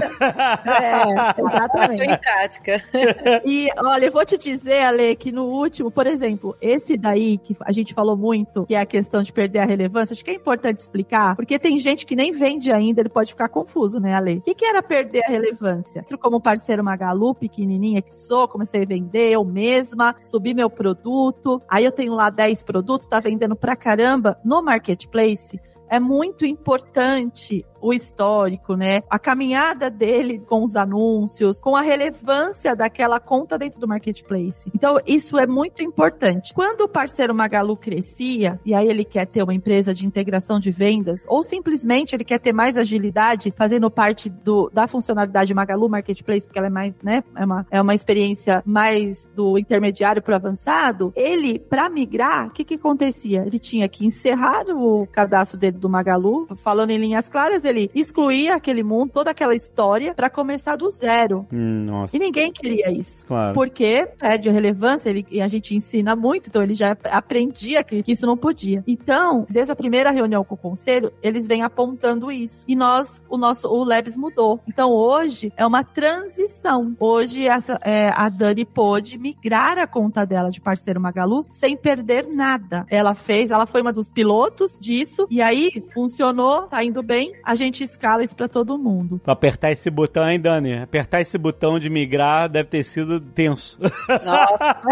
É, 0.64 1.41
exatamente. 1.41 2.05
Em 2.05 2.18
prática. 2.18 2.83
E, 3.45 3.68
olha, 3.79 4.07
eu 4.07 4.12
vou 4.12 4.25
te 4.25 4.39
dizer, 4.39 4.83
Ale, 4.83 5.14
que 5.16 5.31
no 5.31 5.45
último, 5.45 5.91
por 5.91 6.07
exemplo, 6.07 6.57
esse 6.61 6.97
daí 6.97 7.39
que 7.39 7.55
a 7.61 7.72
gente 7.72 7.93
falou 7.93 8.16
muito, 8.16 8.64
que 8.66 8.75
é 8.75 8.81
a 8.81 8.87
questão 8.87 9.22
de 9.22 9.33
perder 9.33 9.61
a 9.61 9.64
relevância, 9.64 10.14
acho 10.14 10.25
que 10.25 10.31
é 10.31 10.35
importante 10.35 10.64
explicar, 10.71 11.37
porque 11.37 11.59
tem 11.59 11.79
gente 11.79 12.07
que 12.07 12.17
nem 12.17 12.33
vende 12.33 12.73
ainda, 12.73 13.01
ele 13.01 13.09
pode 13.09 13.33
ficar 13.33 13.49
confuso, 13.49 14.01
né, 14.01 14.15
Ale? 14.15 14.39
O 14.39 14.43
que, 14.43 14.55
que 14.55 14.65
era 14.65 14.83
perder 14.83 15.25
a 15.25 15.29
relevância? 15.29 16.05
Como 16.21 16.41
parceiro 16.41 16.83
Magalu, 16.83 17.35
pequenininha 17.35 18.03
que 18.03 18.15
sou, 18.15 18.49
comecei 18.49 18.83
a 18.83 18.87
vender 18.87 19.33
eu 19.33 19.45
mesma, 19.45 20.15
subi 20.21 20.55
meu 20.55 20.71
produto, 20.71 21.61
aí 21.69 21.85
eu 21.85 21.93
tenho 21.93 22.15
lá 22.15 22.31
10 22.31 22.62
produtos, 22.62 23.07
tá 23.07 23.21
vendendo 23.21 23.57
pra 23.57 23.77
caramba 23.77 24.39
no 24.45 24.62
marketplace. 24.62 25.61
É 25.89 26.01
muito 26.01 26.45
importante 26.45 27.64
o 27.85 27.93
histórico, 27.93 28.74
né? 28.74 29.03
A 29.11 29.18
caminhada 29.18 29.91
dele 29.91 30.39
com 30.39 30.64
os 30.64 30.74
anúncios, 30.74 31.61
com 31.61 31.76
a 31.76 31.82
relevância 31.82 32.74
daquela 32.74 33.20
conta 33.20 33.59
dentro 33.59 33.78
do 33.78 33.87
marketplace. 33.87 34.70
Então, 34.74 34.99
isso 35.07 35.39
é 35.39 35.47
muito 35.47 35.82
importante. 35.82 36.55
Quando 36.55 36.80
o 36.82 36.89
parceiro 36.89 37.35
Magalu 37.35 37.76
crescia, 37.76 38.59
e 38.64 38.72
aí 38.74 38.89
ele 38.89 39.05
quer 39.05 39.26
ter 39.26 39.43
uma 39.43 39.53
empresa 39.53 39.93
de 39.93 40.07
integração 40.07 40.59
de 40.59 40.70
vendas, 40.70 41.24
ou 41.28 41.45
simplesmente 41.45 42.16
ele 42.16 42.24
quer 42.24 42.39
ter 42.39 42.55
mais 42.55 42.78
agilidade, 42.78 43.53
fazendo 43.55 43.91
parte 43.91 44.30
do, 44.30 44.70
da 44.72 44.87
funcionalidade 44.87 45.53
Magalu 45.53 45.87
Marketplace, 45.87 46.47
porque 46.47 46.59
ela 46.59 46.68
é 46.68 46.70
mais, 46.70 46.99
né? 47.03 47.22
É 47.37 47.45
uma, 47.45 47.66
é 47.70 47.82
uma 47.82 47.95
experiência 47.95 48.62
mais 48.64 49.28
do 49.37 49.59
intermediário 49.59 50.22
para 50.22 50.32
o 50.32 50.37
avançado. 50.37 51.12
Ele, 51.14 51.59
para 51.59 51.91
migrar, 51.91 52.47
o 52.47 52.51
que 52.51 52.64
que 52.64 52.76
acontecia? 52.76 53.45
Ele 53.45 53.59
tinha 53.59 53.87
que 53.91 54.07
encerrar 54.07 54.64
o 54.70 55.07
cadastro 55.07 55.59
dele 55.59 55.74
do 55.79 55.89
Magalu, 55.89 56.47
falando 56.57 56.91
em 56.91 56.99
linhas 56.99 57.29
claras, 57.29 57.64
ele 57.64 57.91
excluir 57.95 58.51
aquele 58.51 58.83
mundo, 58.83 59.11
toda 59.12 59.31
aquela 59.31 59.55
história, 59.55 60.14
para 60.14 60.31
começar 60.31 60.77
do 60.77 60.91
zero. 60.91 61.47
Hum, 61.53 61.85
nossa. 61.87 62.16
E 62.16 62.18
ninguém 62.18 62.53
queria 62.53 62.91
isso. 62.91 63.27
Claro. 63.27 63.55
Porque 63.55 64.09
perde 64.18 64.49
a 64.49 64.53
relevância, 64.53 65.11
ele, 65.11 65.27
e 65.31 65.41
a 65.41 65.49
gente 65.49 65.75
ensina 65.75 66.14
muito, 66.16 66.49
então 66.49 66.62
ele 66.62 66.75
já 66.75 66.97
aprendia 67.05 67.83
que 67.83 68.03
isso 68.07 68.27
não 68.27 68.37
podia. 68.37 68.83
Então, 68.87 69.47
desde 69.49 69.72
a 69.72 69.77
primeira 69.77 70.11
reunião 70.11 70.45
com 70.45 70.55
o 70.55 70.59
conselho, 70.59 71.12
eles 71.22 71.47
vêm 71.47 71.62
apontando 71.62 72.31
isso. 72.31 72.64
E 72.66 72.77
nós, 72.77 73.22
o 73.29 73.37
nosso, 73.37 73.68
o 73.68 73.85
Labs 73.85 74.16
mudou. 74.16 74.61
Então, 74.66 74.91
hoje 74.91 75.53
é 75.57 75.66
uma 75.66 75.85
transição. 75.85 76.95
Hoje, 76.99 77.47
essa, 77.47 77.79
é, 77.83 78.09
a 78.14 78.29
Dani 78.29 78.64
pôde 78.64 79.18
migrar 79.18 79.79
a 79.79 79.87
conta 79.87 80.25
dela 80.25 80.51
de 80.51 80.61
parceiro 80.61 81.01
Magalu 81.01 81.45
sem 81.51 81.77
perder 81.77 82.27
nada. 82.27 82.87
Ela 82.89 83.14
fez, 83.14 83.51
ela 83.51 83.66
foi 83.66 83.83
uma 83.83 83.93
dos 83.93 84.11
pilotos 84.11 84.77
disso, 84.79 85.27
e 85.31 85.41
aí 85.41 85.64
funcionou, 85.93 86.62
tá 86.62 86.83
indo 86.83 87.03
bem. 87.03 87.33
A 87.45 87.55
gente 87.55 87.85
escala 87.85 88.23
isso 88.23 88.35
para 88.35 88.49
todo 88.49 88.79
mundo. 88.79 89.21
Pra 89.23 89.33
apertar 89.33 89.71
esse 89.71 89.91
botão, 89.91 90.29
hein, 90.29 90.41
Dani? 90.41 90.79
Apertar 90.79 91.21
esse 91.21 91.37
botão 91.39 91.79
de 91.79 91.89
migrar 91.91 92.49
deve 92.49 92.69
ter 92.69 92.85
sido 92.85 93.21
tenso. 93.21 93.79
Nossa. 94.25 94.83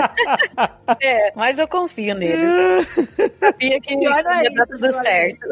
é, 1.02 1.32
mas 1.34 1.58
eu 1.58 1.68
confio 1.68 2.14
nele. 2.14 2.42
Sabia 3.38 3.80
que 3.80 3.94
ia 3.94 4.10
é 4.10 4.50
dar 4.50 4.66
tudo 4.66 4.92
certo. 5.02 5.48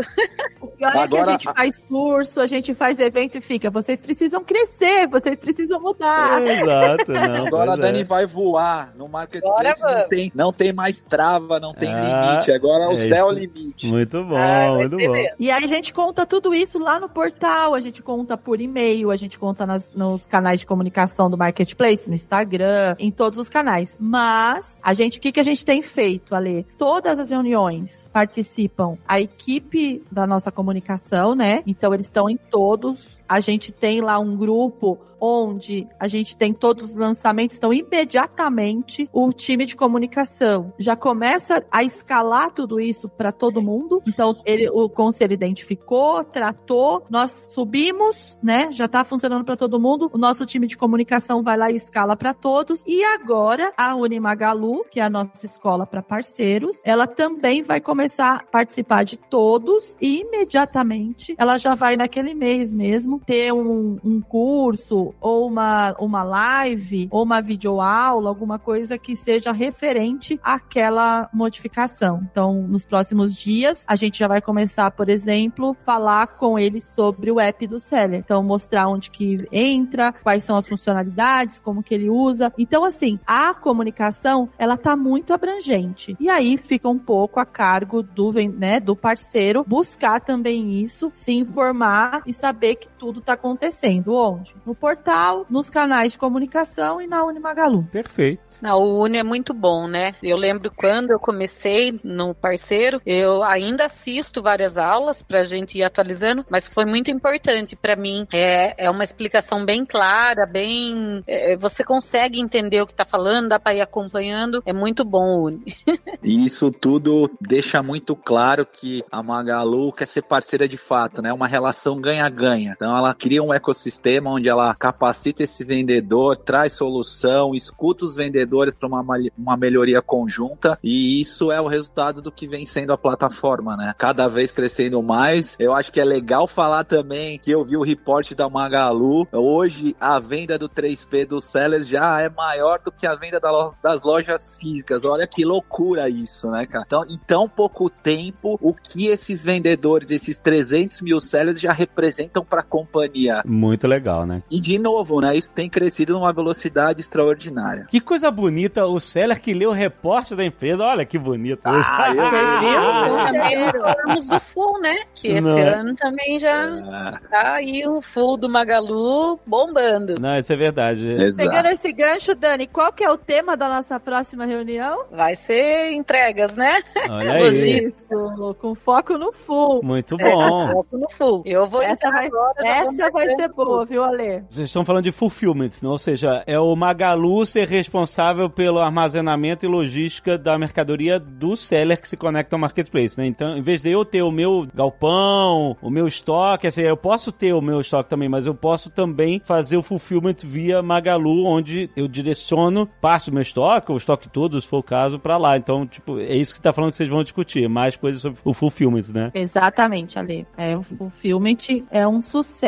O 0.60 0.66
pior 0.68 0.96
Agora, 0.96 1.04
é 1.04 1.08
que 1.08 1.16
a 1.16 1.32
gente 1.32 1.52
faz 1.52 1.82
curso, 1.84 2.40
a 2.40 2.46
gente 2.46 2.74
faz 2.74 2.98
evento 2.98 3.38
e 3.38 3.40
fica, 3.40 3.70
vocês 3.70 4.00
precisam 4.00 4.42
crescer, 4.44 5.08
vocês 5.08 5.38
precisam 5.38 5.80
mudar. 5.80 6.40
Exato. 6.42 7.12
Não, 7.12 7.46
Agora 7.46 7.72
a 7.72 7.76
Dani 7.76 8.00
é. 8.00 8.04
vai 8.04 8.26
voar 8.26 8.92
no 8.96 9.08
marketplace, 9.08 9.82
não 9.82 10.08
tem, 10.08 10.32
não 10.34 10.52
tem 10.52 10.72
mais 10.72 10.98
trava, 10.98 11.58
não 11.58 11.74
tem 11.74 11.92
ah, 11.92 12.32
limite. 12.32 12.52
Agora 12.52 12.84
é 12.84 12.88
o 12.88 12.96
céu 12.96 13.30
é 13.30 13.34
limite. 13.34 13.88
Muito 13.88 14.24
bom, 14.24 14.36
ah, 14.36 14.74
muito 14.76 14.96
bom. 14.96 15.09
E 15.38 15.50
aí 15.50 15.64
a 15.64 15.66
gente 15.66 15.92
conta 15.92 16.26
tudo 16.26 16.54
isso 16.54 16.78
lá 16.78 16.98
no 16.98 17.08
portal, 17.08 17.74
a 17.74 17.80
gente 17.80 18.02
conta 18.02 18.36
por 18.36 18.60
e-mail, 18.60 19.10
a 19.10 19.16
gente 19.16 19.38
conta 19.38 19.66
nas, 19.66 19.92
nos 19.94 20.26
canais 20.26 20.60
de 20.60 20.66
comunicação 20.66 21.30
do 21.30 21.36
Marketplace, 21.36 22.08
no 22.08 22.14
Instagram, 22.14 22.96
em 22.98 23.10
todos 23.10 23.38
os 23.38 23.48
canais. 23.48 23.96
Mas, 24.00 24.78
a 24.82 24.92
gente, 24.92 25.18
o 25.18 25.20
que, 25.20 25.32
que 25.32 25.40
a 25.40 25.44
gente 25.44 25.64
tem 25.64 25.82
feito, 25.82 26.34
Ale? 26.34 26.66
Todas 26.78 27.18
as 27.18 27.30
reuniões 27.30 28.08
participam 28.12 28.96
a 29.06 29.20
equipe 29.20 30.02
da 30.10 30.26
nossa 30.26 30.50
comunicação, 30.50 31.34
né? 31.34 31.62
Então, 31.66 31.92
eles 31.94 32.06
estão 32.06 32.28
em 32.28 32.36
todos. 32.36 33.19
A 33.30 33.38
gente 33.38 33.70
tem 33.70 34.00
lá 34.00 34.18
um 34.18 34.36
grupo 34.36 34.98
onde 35.20 35.86
a 36.00 36.08
gente 36.08 36.34
tem 36.34 36.52
todos 36.52 36.88
os 36.88 36.94
lançamentos, 36.94 37.56
então 37.56 37.72
imediatamente 37.72 39.08
o 39.12 39.30
time 39.32 39.66
de 39.66 39.76
comunicação 39.76 40.72
já 40.78 40.96
começa 40.96 41.64
a 41.70 41.84
escalar 41.84 42.50
tudo 42.52 42.80
isso 42.80 43.08
para 43.08 43.30
todo 43.30 43.62
mundo. 43.62 44.02
Então 44.08 44.40
ele, 44.44 44.68
o 44.70 44.88
conselho 44.88 45.34
identificou, 45.34 46.24
tratou, 46.24 47.04
nós 47.10 47.50
subimos, 47.50 48.38
né? 48.42 48.72
Já 48.72 48.86
está 48.86 49.04
funcionando 49.04 49.44
para 49.44 49.56
todo 49.56 49.78
mundo. 49.78 50.10
O 50.12 50.18
nosso 50.18 50.46
time 50.46 50.66
de 50.66 50.76
comunicação 50.76 51.42
vai 51.42 51.56
lá 51.56 51.70
e 51.70 51.76
escala 51.76 52.16
para 52.16 52.32
todos. 52.32 52.82
E 52.86 53.04
agora 53.04 53.72
a 53.76 53.94
Unimagalu, 53.94 54.84
que 54.90 54.98
é 54.98 55.04
a 55.04 55.10
nossa 55.10 55.44
escola 55.44 55.86
para 55.86 56.02
parceiros, 56.02 56.76
ela 56.84 57.06
também 57.06 57.62
vai 57.62 57.80
começar 57.80 58.36
a 58.36 58.44
participar 58.44 59.04
de 59.04 59.16
todos 59.16 59.96
e 60.00 60.20
imediatamente 60.22 61.34
ela 61.36 61.58
já 61.58 61.74
vai 61.74 61.96
naquele 61.96 62.34
mês 62.34 62.72
mesmo 62.72 63.19
ter 63.26 63.52
um, 63.52 63.96
um 64.04 64.20
curso 64.20 65.14
ou 65.20 65.46
uma, 65.46 65.94
uma 65.98 66.22
live 66.22 67.08
ou 67.10 67.22
uma 67.22 67.40
videoaula, 67.40 68.28
alguma 68.28 68.58
coisa 68.58 68.98
que 68.98 69.16
seja 69.16 69.52
referente 69.52 70.38
àquela 70.42 71.28
modificação. 71.32 72.20
Então, 72.30 72.62
nos 72.62 72.84
próximos 72.84 73.34
dias, 73.34 73.84
a 73.86 73.96
gente 73.96 74.18
já 74.18 74.28
vai 74.28 74.40
começar, 74.40 74.90
por 74.90 75.08
exemplo, 75.08 75.76
falar 75.82 76.26
com 76.26 76.58
eles 76.58 76.84
sobre 76.94 77.30
o 77.30 77.40
app 77.40 77.66
do 77.66 77.78
Seller. 77.78 78.20
Então, 78.20 78.42
mostrar 78.42 78.88
onde 78.88 79.10
que 79.10 79.44
entra, 79.50 80.12
quais 80.12 80.44
são 80.44 80.56
as 80.56 80.66
funcionalidades, 80.66 81.58
como 81.58 81.82
que 81.82 81.94
ele 81.94 82.08
usa. 82.08 82.52
Então, 82.56 82.84
assim, 82.84 83.18
a 83.26 83.52
comunicação, 83.54 84.48
ela 84.58 84.76
tá 84.76 84.96
muito 84.96 85.32
abrangente. 85.32 86.16
E 86.20 86.28
aí 86.28 86.56
fica 86.56 86.88
um 86.88 86.98
pouco 86.98 87.40
a 87.40 87.46
cargo 87.46 88.02
do, 88.02 88.32
né, 88.32 88.78
do 88.78 88.94
parceiro 88.94 89.64
buscar 89.66 90.20
também 90.20 90.82
isso, 90.82 91.10
se 91.12 91.32
informar 91.32 92.22
e 92.26 92.32
saber 92.32 92.76
que 92.76 92.88
tudo 92.98 93.09
tá 93.18 93.32
acontecendo. 93.32 94.14
Onde? 94.14 94.54
No 94.66 94.74
portal, 94.74 95.46
nos 95.48 95.70
canais 95.70 96.12
de 96.12 96.18
comunicação 96.18 97.00
e 97.00 97.06
na 97.06 97.24
Unimagalu. 97.24 97.84
Perfeito. 97.90 98.50
Não, 98.60 98.78
o 98.78 99.02
Uni 99.02 99.16
é 99.16 99.22
muito 99.22 99.54
bom, 99.54 99.88
né? 99.88 100.14
Eu 100.22 100.36
lembro 100.36 100.70
quando 100.70 101.12
eu 101.12 101.18
comecei 101.18 101.98
no 102.04 102.34
parceiro, 102.34 103.00
eu 103.06 103.42
ainda 103.42 103.86
assisto 103.86 104.42
várias 104.42 104.76
aulas 104.76 105.22
pra 105.22 105.44
gente 105.44 105.78
ir 105.78 105.82
atualizando, 105.82 106.44
mas 106.50 106.66
foi 106.66 106.84
muito 106.84 107.10
importante 107.10 107.74
para 107.74 107.96
mim. 107.96 108.26
É, 108.32 108.74
é 108.76 108.90
uma 108.90 109.04
explicação 109.04 109.64
bem 109.64 109.86
clara, 109.86 110.46
bem. 110.46 111.22
É, 111.26 111.56
você 111.56 111.82
consegue 111.82 112.38
entender 112.38 112.82
o 112.82 112.86
que 112.86 112.94
tá 112.94 113.04
falando, 113.04 113.48
dá 113.48 113.58
pra 113.58 113.74
ir 113.74 113.80
acompanhando. 113.80 114.62
É 114.66 114.72
muito 114.72 115.04
bom 115.04 115.38
o 115.38 115.46
Uni. 115.46 115.64
E 116.22 116.44
isso 116.44 116.70
tudo 116.70 117.30
deixa 117.40 117.82
muito 117.82 118.14
claro 118.14 118.66
que 118.66 119.02
a 119.10 119.22
Magalu 119.22 119.90
quer 119.90 120.06
ser 120.06 120.22
parceira 120.22 120.68
de 120.68 120.76
fato, 120.76 121.22
né? 121.22 121.32
Uma 121.32 121.46
relação 121.46 121.98
ganha-ganha. 121.98 122.74
Então 122.76 122.94
ela 123.00 123.14
cria 123.14 123.42
um 123.42 123.52
ecossistema 123.52 124.30
onde 124.30 124.48
ela 124.48 124.74
capacita 124.74 125.42
esse 125.42 125.64
vendedor, 125.64 126.36
traz 126.36 126.74
solução, 126.74 127.54
escuta 127.54 128.04
os 128.04 128.14
vendedores 128.14 128.74
para 128.74 128.88
uma, 128.88 129.04
uma 129.36 129.56
melhoria 129.56 130.02
conjunta 130.02 130.78
e 130.82 131.20
isso 131.20 131.50
é 131.50 131.60
o 131.60 131.66
resultado 131.66 132.20
do 132.20 132.30
que 132.30 132.46
vem 132.46 132.66
sendo 132.66 132.92
a 132.92 132.98
plataforma, 132.98 133.76
né? 133.76 133.94
Cada 133.98 134.28
vez 134.28 134.52
crescendo 134.52 135.02
mais. 135.02 135.56
Eu 135.58 135.74
acho 135.74 135.90
que 135.90 136.00
é 136.00 136.04
legal 136.04 136.46
falar 136.46 136.84
também 136.84 137.38
que 137.38 137.50
eu 137.50 137.64
vi 137.64 137.76
o 137.76 137.82
reporte 137.82 138.34
da 138.34 138.48
Magalu. 138.48 139.26
Hoje 139.32 139.96
a 139.98 140.18
venda 140.18 140.58
do 140.58 140.68
3P 140.68 141.26
dos 141.26 141.44
sellers 141.44 141.88
já 141.88 142.20
é 142.20 142.28
maior 142.28 142.80
do 142.80 142.92
que 142.92 143.06
a 143.06 143.14
venda 143.14 143.40
das 143.82 144.02
lojas 144.02 144.56
físicas. 144.58 145.04
Olha 145.04 145.26
que 145.26 145.44
loucura 145.44 146.08
isso, 146.08 146.50
né, 146.50 146.66
cara? 146.66 146.84
Então, 146.86 147.04
em 147.08 147.18
tão 147.18 147.48
pouco 147.48 147.88
tempo, 147.88 148.58
o 148.60 148.74
que 148.74 149.06
esses 149.06 149.42
vendedores, 149.44 150.10
esses 150.10 150.36
300 150.38 151.00
mil 151.00 151.20
sellers 151.20 151.60
já 151.60 151.72
representam 151.72 152.44
para 152.44 152.60
a 152.60 152.64
companhia? 152.80 153.42
Muito 153.44 153.86
legal, 153.86 154.26
né? 154.26 154.42
E 154.50 154.60
de 154.60 154.78
novo, 154.78 155.20
né? 155.20 155.36
Isso 155.36 155.52
tem 155.52 155.68
crescido 155.68 156.14
numa 156.14 156.32
velocidade 156.32 157.00
extraordinária. 157.00 157.86
Que 157.88 158.00
coisa 158.00 158.30
bonita 158.30 158.86
o 158.86 158.98
seller 158.98 159.40
que 159.40 159.52
leu 159.52 159.70
o 159.70 159.74
reporte 159.74 160.34
da 160.34 160.44
empresa. 160.44 160.84
Olha 160.84 161.04
que 161.04 161.18
bonito. 161.18 161.66
Ah, 161.66 162.12
eu 162.14 162.16
também 163.26 163.72
falamos 163.72 164.26
do 164.26 164.40
full, 164.40 164.80
né? 164.80 164.96
Que 165.14 165.28
esse 165.28 165.40
Não. 165.40 165.58
ano 165.58 165.94
também 165.94 166.38
já 166.38 166.68
é. 166.68 167.28
tá 167.28 167.52
aí 167.54 167.86
o 167.86 168.00
full 168.00 168.36
do 168.36 168.48
Magalu 168.48 169.38
bombando. 169.46 170.14
Não, 170.20 170.36
isso 170.36 170.52
é 170.52 170.56
verdade. 170.56 171.06
Exato. 171.06 171.48
Pegando 171.48 171.66
esse 171.72 171.92
gancho, 171.92 172.34
Dani, 172.34 172.66
qual 172.66 172.92
que 172.92 173.04
é 173.04 173.10
o 173.10 173.18
tema 173.18 173.56
da 173.56 173.68
nossa 173.68 174.00
próxima 174.00 174.46
reunião? 174.46 175.04
Vai 175.10 175.36
ser 175.36 175.92
entregas, 175.92 176.56
né? 176.56 176.82
Olha 177.08 177.32
aí. 177.50 177.84
Isso, 177.84 178.56
com 178.58 178.74
foco 178.74 179.18
no 179.18 179.32
full. 179.32 179.82
Muito 179.82 180.16
é, 180.20 180.30
bom. 180.30 180.64
É, 180.64 180.72
foco 180.72 180.98
no 180.98 181.10
full. 181.10 181.42
Eu 181.44 181.68
vou 181.68 181.82
essa 181.82 182.10
vai, 182.10 182.26
agora, 182.26 182.54
essa 182.70 183.10
vai 183.10 183.34
ser 183.34 183.48
boa, 183.48 183.84
viu, 183.84 184.02
Ale? 184.02 184.42
Vocês 184.50 184.66
estão 184.68 184.84
falando 184.84 185.04
de 185.04 185.12
fulfillment, 185.12 185.70
não? 185.82 185.92
ou 185.92 185.98
seja, 185.98 186.42
é 186.46 186.58
o 186.58 186.74
Magalu 186.74 187.44
ser 187.44 187.68
responsável 187.68 188.48
pelo 188.48 188.78
armazenamento 188.78 189.64
e 189.64 189.68
logística 189.68 190.38
da 190.38 190.58
mercadoria 190.58 191.18
do 191.18 191.56
seller 191.56 192.00
que 192.00 192.08
se 192.08 192.16
conecta 192.16 192.56
ao 192.56 192.60
marketplace, 192.60 193.18
né? 193.18 193.26
Então, 193.26 193.56
em 193.56 193.62
vez 193.62 193.82
de 193.82 193.90
eu 193.90 194.04
ter 194.04 194.22
o 194.22 194.30
meu 194.30 194.66
galpão, 194.74 195.76
o 195.82 195.90
meu 195.90 196.06
estoque, 196.06 196.66
assim, 196.66 196.82
eu 196.82 196.96
posso 196.96 197.32
ter 197.32 197.52
o 197.52 197.60
meu 197.60 197.80
estoque 197.80 198.08
também, 198.08 198.28
mas 198.28 198.46
eu 198.46 198.54
posso 198.54 198.90
também 198.90 199.40
fazer 199.44 199.76
o 199.76 199.82
fulfillment 199.82 200.36
via 200.44 200.82
Magalu, 200.82 201.44
onde 201.44 201.90
eu 201.96 202.06
direciono 202.06 202.86
parte 203.00 203.30
do 203.30 203.34
meu 203.34 203.42
estoque, 203.42 203.90
ou 203.90 203.96
o 203.96 203.98
estoque 203.98 204.28
todo, 204.28 204.60
se 204.60 204.66
for 204.66 204.78
o 204.78 204.82
caso, 204.82 205.18
para 205.18 205.36
lá. 205.36 205.56
Então, 205.56 205.86
tipo, 205.86 206.18
é 206.18 206.36
isso 206.36 206.52
que 206.52 206.58
você 206.58 206.62
tá 206.62 206.72
falando 206.72 206.90
que 206.90 206.96
vocês 206.96 207.08
vão 207.08 207.22
discutir, 207.22 207.68
mais 207.68 207.96
coisas 207.96 208.22
sobre 208.22 208.38
o 208.44 208.52
fulfillment, 208.52 209.12
né? 209.12 209.30
Exatamente, 209.34 210.18
Ale. 210.18 210.46
É, 210.56 210.76
o 210.76 210.82
fulfillment 210.82 211.84
é 211.90 212.06
um 212.06 212.20
sucesso, 212.20 212.59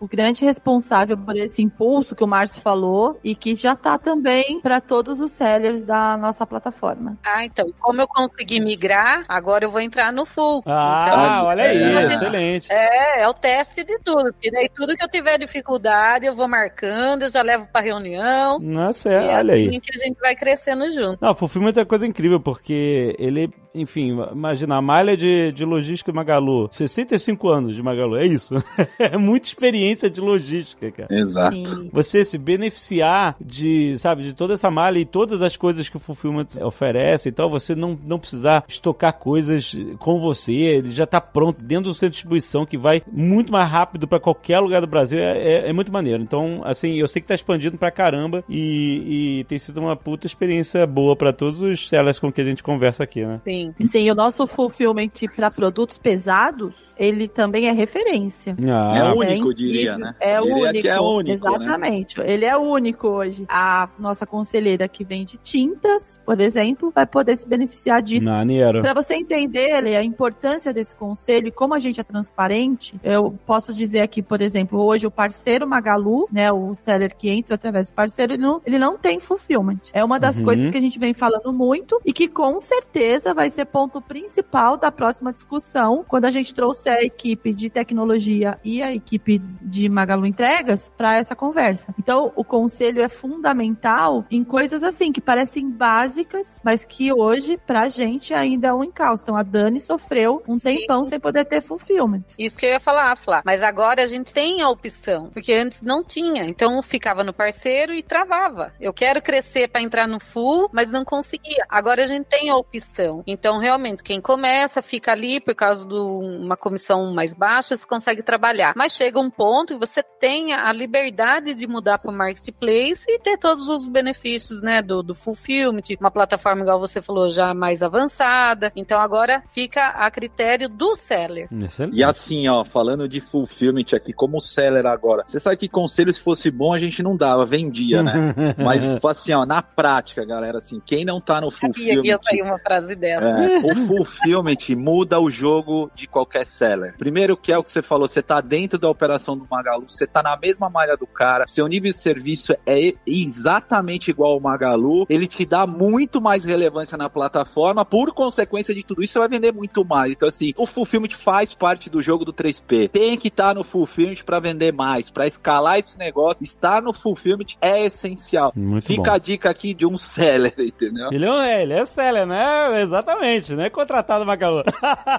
o 0.00 0.06
grande 0.06 0.44
responsável 0.44 1.16
por 1.16 1.36
esse 1.36 1.62
impulso 1.62 2.14
que 2.14 2.24
o 2.24 2.26
Márcio 2.26 2.60
falou 2.60 3.18
e 3.22 3.34
que 3.34 3.54
já 3.54 3.74
tá 3.74 3.98
também 3.98 4.60
para 4.60 4.80
todos 4.80 5.20
os 5.20 5.30
sellers 5.32 5.84
da 5.84 6.16
nossa 6.16 6.46
plataforma. 6.46 7.18
Ah, 7.24 7.44
então, 7.44 7.66
como 7.80 8.00
eu 8.00 8.08
consegui 8.08 8.60
migrar, 8.60 9.24
agora 9.28 9.64
eu 9.64 9.70
vou 9.70 9.80
entrar 9.80 10.12
no 10.12 10.24
full. 10.24 10.62
Ah, 10.66 11.04
então, 11.06 11.46
olha 11.46 11.64
aí, 11.64 11.82
é, 11.82 12.06
excelente. 12.06 12.72
É, 12.72 13.22
é 13.22 13.28
o 13.28 13.34
teste 13.34 13.84
de 13.84 13.98
tudo. 14.00 14.34
E 14.42 14.50
daí 14.50 14.68
tudo 14.68 14.96
que 14.96 15.04
eu 15.04 15.08
tiver 15.08 15.38
dificuldade, 15.38 16.26
eu 16.26 16.34
vou 16.34 16.48
marcando, 16.48 17.22
eu 17.22 17.30
já 17.30 17.42
levo 17.42 17.66
pra 17.66 17.80
reunião. 17.80 18.58
Nossa, 18.60 19.10
é, 19.10 19.36
olha 19.36 19.54
assim 19.54 19.70
aí. 19.70 19.80
que 19.80 19.90
a 19.94 20.06
gente 20.06 20.18
vai 20.20 20.34
crescendo 20.34 20.90
junto. 20.92 21.18
Não, 21.20 21.32
o 21.32 21.34
fulfillment 21.34 21.74
é 21.76 21.84
coisa 21.84 22.06
incrível, 22.06 22.40
porque 22.40 23.14
ele 23.18 23.50
enfim, 23.74 24.16
imagina, 24.32 24.76
a 24.76 24.82
malha 24.82 25.16
de, 25.16 25.50
de 25.52 25.64
logística 25.64 26.12
Magalu, 26.12 26.68
65 26.70 27.48
anos 27.48 27.74
de 27.74 27.82
Magalu, 27.82 28.16
é 28.16 28.26
isso? 28.26 28.54
é 28.98 29.18
muita 29.18 29.48
experiência 29.48 30.08
de 30.08 30.20
logística, 30.20 30.90
cara. 30.92 31.08
Exato. 31.10 31.56
Sim. 31.56 31.90
Você 31.92 32.24
se 32.24 32.38
beneficiar 32.38 33.36
de, 33.40 33.98
sabe, 33.98 34.22
de 34.22 34.32
toda 34.32 34.54
essa 34.54 34.70
malha 34.70 34.98
e 34.98 35.04
todas 35.04 35.42
as 35.42 35.56
coisas 35.56 35.88
que 35.88 35.96
o 35.96 36.00
Fulfillment 36.00 36.46
oferece, 36.62 37.28
então 37.28 37.50
você 37.50 37.74
não, 37.74 37.98
não 38.04 38.18
precisar 38.18 38.64
estocar 38.68 39.12
coisas 39.14 39.76
com 39.98 40.20
você, 40.20 40.52
ele 40.52 40.90
já 40.90 41.06
tá 41.06 41.20
pronto 41.20 41.64
dentro 41.64 41.90
do 41.90 41.94
centro 41.94 42.10
de 42.10 42.14
distribuição 42.14 42.64
que 42.64 42.78
vai 42.78 43.02
muito 43.10 43.52
mais 43.52 43.68
rápido 43.68 44.06
para 44.06 44.20
qualquer 44.20 44.60
lugar 44.60 44.80
do 44.80 44.86
Brasil, 44.86 45.18
é, 45.18 45.36
é, 45.36 45.70
é, 45.70 45.72
muito 45.72 45.92
maneiro. 45.92 46.22
Então, 46.22 46.62
assim, 46.64 46.94
eu 46.94 47.08
sei 47.08 47.20
que 47.20 47.28
tá 47.28 47.34
expandindo 47.34 47.76
pra 47.76 47.90
caramba 47.90 48.44
e, 48.48 49.40
e 49.40 49.44
tem 49.44 49.58
sido 49.58 49.80
uma 49.80 49.96
puta 49.96 50.26
experiência 50.26 50.86
boa 50.86 51.16
para 51.16 51.32
todos 51.32 51.60
os 51.60 51.88
sellers 51.88 52.18
com 52.18 52.30
que 52.30 52.40
a 52.40 52.44
gente 52.44 52.62
conversa 52.62 53.02
aqui, 53.02 53.24
né? 53.24 53.40
Sim. 53.44 53.63
Sim. 53.86 54.04
e 54.04 54.10
o 54.10 54.14
nosso 54.14 54.46
fulfillment 54.46 55.10
para 55.34 55.50
produtos 55.50 55.98
pesados 55.98 56.74
ele 56.96 57.28
também 57.28 57.68
é 57.68 57.72
referência. 57.72 58.56
Ah, 58.70 58.96
é 58.96 59.12
único, 59.12 59.50
é 59.50 59.54
diria, 59.54 59.98
né? 59.98 60.14
É 60.20 60.38
ele 60.38 60.52
único. 60.52 60.86
É 60.86 61.00
único, 61.00 61.28
né? 61.28 61.34
exatamente. 61.34 62.18
Né? 62.18 62.32
Ele 62.32 62.44
é 62.44 62.56
único 62.56 63.08
hoje. 63.08 63.44
A 63.48 63.88
nossa 63.98 64.26
conselheira 64.26 64.88
que 64.88 65.04
vende 65.04 65.36
tintas, 65.36 66.20
por 66.24 66.40
exemplo, 66.40 66.92
vai 66.94 67.06
poder 67.06 67.36
se 67.36 67.48
beneficiar 67.48 68.02
disso. 68.02 68.26
Maneiro. 68.26 68.80
Para 68.80 68.94
você 68.94 69.14
entender 69.14 69.72
a 69.72 70.02
importância 70.02 70.72
desse 70.72 70.94
conselho 70.94 71.48
e 71.48 71.52
como 71.52 71.74
a 71.74 71.78
gente 71.78 72.00
é 72.00 72.04
transparente, 72.04 72.94
eu 73.02 73.36
posso 73.46 73.72
dizer 73.72 74.00
aqui, 74.00 74.22
por 74.22 74.40
exemplo, 74.40 74.80
hoje 74.80 75.06
o 75.06 75.10
parceiro 75.10 75.66
Magalu, 75.66 76.28
né, 76.32 76.50
o 76.52 76.74
seller 76.74 77.14
que 77.16 77.30
entra 77.30 77.54
através 77.54 77.90
do 77.90 77.92
parceiro, 77.92 78.34
ele 78.34 78.42
não, 78.42 78.60
ele 78.64 78.78
não 78.78 78.96
tem 78.96 79.20
fulfillment. 79.20 79.80
É 79.92 80.04
uma 80.04 80.18
das 80.18 80.36
uhum. 80.36 80.44
coisas 80.44 80.70
que 80.70 80.78
a 80.78 80.80
gente 80.80 80.98
vem 80.98 81.14
falando 81.14 81.52
muito 81.52 82.00
e 82.04 82.12
que 82.12 82.28
com 82.28 82.58
certeza 82.58 83.34
vai 83.34 83.50
ser 83.50 83.64
ponto 83.66 84.00
principal 84.00 84.76
da 84.76 84.90
próxima 84.90 85.32
discussão 85.32 86.04
quando 86.06 86.24
a 86.24 86.30
gente 86.30 86.54
trouxe 86.54 86.83
trouxe 86.84 86.88
a 86.90 87.02
equipe 87.02 87.54
de 87.54 87.70
tecnologia 87.70 88.58
e 88.62 88.82
a 88.82 88.92
equipe 88.92 89.38
de 89.62 89.88
Magalu 89.88 90.26
Entregas 90.26 90.92
para 90.96 91.16
essa 91.16 91.34
conversa. 91.34 91.94
Então, 91.98 92.30
o 92.36 92.44
conselho 92.44 93.02
é 93.02 93.08
fundamental 93.08 94.24
em 94.30 94.44
coisas 94.44 94.82
assim 94.82 95.10
que 95.10 95.20
parecem 95.20 95.70
básicas, 95.70 96.60
mas 96.62 96.84
que 96.84 97.12
hoje 97.12 97.58
pra 97.66 97.88
gente 97.88 98.34
ainda 98.34 98.68
é 98.68 98.74
um 98.74 98.84
encalço. 98.84 99.22
Então, 99.22 99.36
a 99.36 99.42
Dani 99.42 99.80
sofreu 99.80 100.42
um 100.46 100.58
tempão 100.58 101.04
Sim. 101.04 101.10
sem 101.10 101.20
poder 101.20 101.44
ter 101.44 101.62
fulfillment. 101.62 102.24
Isso 102.38 102.58
que 102.58 102.66
eu 102.66 102.70
ia 102.70 102.80
falar, 102.80 103.16
Flá. 103.16 103.42
Mas 103.44 103.62
agora 103.62 104.02
a 104.02 104.06
gente 104.06 104.32
tem 104.32 104.60
a 104.60 104.68
opção, 104.68 105.30
porque 105.32 105.52
antes 105.52 105.80
não 105.80 106.04
tinha. 106.04 106.44
Então, 106.44 106.82
ficava 106.82 107.24
no 107.24 107.32
parceiro 107.32 107.94
e 107.94 108.02
travava. 108.02 108.72
Eu 108.80 108.92
quero 108.92 109.22
crescer 109.22 109.68
para 109.68 109.80
entrar 109.80 110.06
no 110.06 110.20
full, 110.20 110.68
mas 110.72 110.90
não 110.90 111.04
conseguia. 111.04 111.64
Agora 111.68 112.04
a 112.04 112.06
gente 112.06 112.26
tem 112.26 112.50
a 112.50 112.56
opção. 112.56 113.22
Então, 113.26 113.58
realmente, 113.58 114.02
quem 114.02 114.20
começa 114.20 114.82
fica 114.82 115.12
ali 115.12 115.40
por 115.40 115.54
causa 115.54 115.86
de 115.86 115.94
uma 115.94 116.56
comissão 116.56 116.73
mais 117.12 117.34
baixa, 117.34 117.76
você 117.76 117.86
consegue 117.86 118.22
trabalhar. 118.22 118.74
Mas 118.76 118.92
chega 118.92 119.18
um 119.18 119.30
ponto 119.30 119.74
e 119.74 119.78
você 119.78 120.02
tem 120.02 120.52
a 120.52 120.72
liberdade 120.72 121.54
de 121.54 121.66
mudar 121.66 121.98
para 121.98 122.10
o 122.10 122.14
marketplace 122.14 123.04
e 123.08 123.18
ter 123.18 123.38
todos 123.38 123.68
os 123.68 123.86
benefícios, 123.88 124.62
né, 124.62 124.82
do, 124.82 125.02
do 125.02 125.14
fulfillment, 125.14 125.82
uma 126.00 126.10
plataforma, 126.10 126.62
igual 126.62 126.78
você 126.78 127.02
falou, 127.02 127.30
já 127.30 127.52
mais 127.54 127.82
avançada. 127.82 128.72
Então 128.76 129.00
agora 129.00 129.42
fica 129.52 129.88
a 129.88 130.10
critério 130.10 130.68
do 130.68 130.96
seller. 130.96 131.48
Excelente. 131.52 131.96
E 131.96 132.04
assim, 132.04 132.48
ó, 132.48 132.64
falando 132.64 133.08
de 133.08 133.20
fulfillment 133.20 133.86
aqui, 133.94 134.12
como 134.12 134.40
seller 134.40 134.86
agora, 134.86 135.24
você 135.24 135.38
sabe 135.38 135.56
que 135.56 135.68
conselho, 135.68 136.12
se 136.12 136.20
fosse 136.20 136.50
bom, 136.50 136.72
a 136.72 136.78
gente 136.78 137.02
não 137.02 137.16
dava, 137.16 137.44
vendia, 137.44 138.02
né? 138.02 138.12
Mas 138.56 138.84
assim, 139.04 139.32
ó, 139.32 139.44
na 139.44 139.62
prática, 139.62 140.24
galera, 140.24 140.58
assim, 140.58 140.80
quem 140.84 141.04
não 141.04 141.20
tá 141.20 141.40
no 141.40 141.50
fulfillment. 141.50 142.04
Eu 142.04 142.44
uma 142.44 142.58
frase 142.58 142.94
dessa. 142.94 143.24
É, 143.24 143.58
o 143.58 143.86
fulfillment 143.86 144.76
muda 144.76 145.20
o 145.20 145.30
jogo 145.30 145.90
de 145.94 146.06
qualquer 146.06 146.46
seller 146.46 146.63
seller. 146.64 146.94
Primeiro 146.96 147.36
que 147.36 147.52
é 147.52 147.58
o 147.58 147.62
que 147.62 147.70
você 147.70 147.82
falou, 147.82 148.08
você 148.08 148.22
tá 148.22 148.40
dentro 148.40 148.78
da 148.78 148.88
operação 148.88 149.36
do 149.36 149.46
Magalu, 149.50 149.86
você 149.88 150.06
tá 150.06 150.22
na 150.22 150.36
mesma 150.36 150.70
malha 150.70 150.96
do 150.96 151.06
cara, 151.06 151.46
seu 151.46 151.66
nível 151.66 151.90
de 151.90 151.96
serviço 151.96 152.54
é 152.66 152.94
exatamente 153.06 154.10
igual 154.10 154.32
ao 154.32 154.40
Magalu, 154.40 155.06
ele 155.10 155.26
te 155.26 155.44
dá 155.44 155.66
muito 155.66 156.20
mais 156.20 156.44
relevância 156.44 156.96
na 156.96 157.10
plataforma, 157.10 157.84
por 157.84 158.12
consequência 158.12 158.74
de 158.74 158.82
tudo 158.82 159.02
isso, 159.02 159.12
você 159.12 159.18
vai 159.18 159.28
vender 159.28 159.52
muito 159.52 159.84
mais. 159.84 160.12
Então, 160.12 160.28
assim, 160.28 160.54
o 160.56 160.66
Fulfillment 160.66 161.10
faz 161.10 161.52
parte 161.52 161.90
do 161.90 162.00
jogo 162.00 162.24
do 162.24 162.32
3P. 162.32 162.88
Tem 162.90 163.16
que 163.18 163.28
estar 163.28 163.48
tá 163.48 163.54
no 163.54 163.64
Fulfillment 163.64 164.22
para 164.24 164.40
vender 164.40 164.72
mais, 164.72 165.10
para 165.10 165.26
escalar 165.26 165.78
esse 165.78 165.98
negócio. 165.98 166.42
Estar 166.42 166.80
no 166.80 166.92
Fulfillment 166.92 167.56
é 167.60 167.84
essencial. 167.84 168.52
Muito 168.56 168.86
Fica 168.86 169.10
bom. 169.10 169.12
a 169.12 169.18
dica 169.18 169.50
aqui 169.50 169.74
de 169.74 169.84
um 169.84 169.96
seller, 169.98 170.54
entendeu? 170.58 171.10
Ele 171.12 171.26
é, 171.26 171.62
ele 171.62 171.72
é 171.74 171.84
seller, 171.84 172.26
né? 172.26 172.82
Exatamente, 172.82 173.52
não 173.52 173.64
é 173.64 173.70
contratado 173.70 174.24
Magalu. 174.24 174.62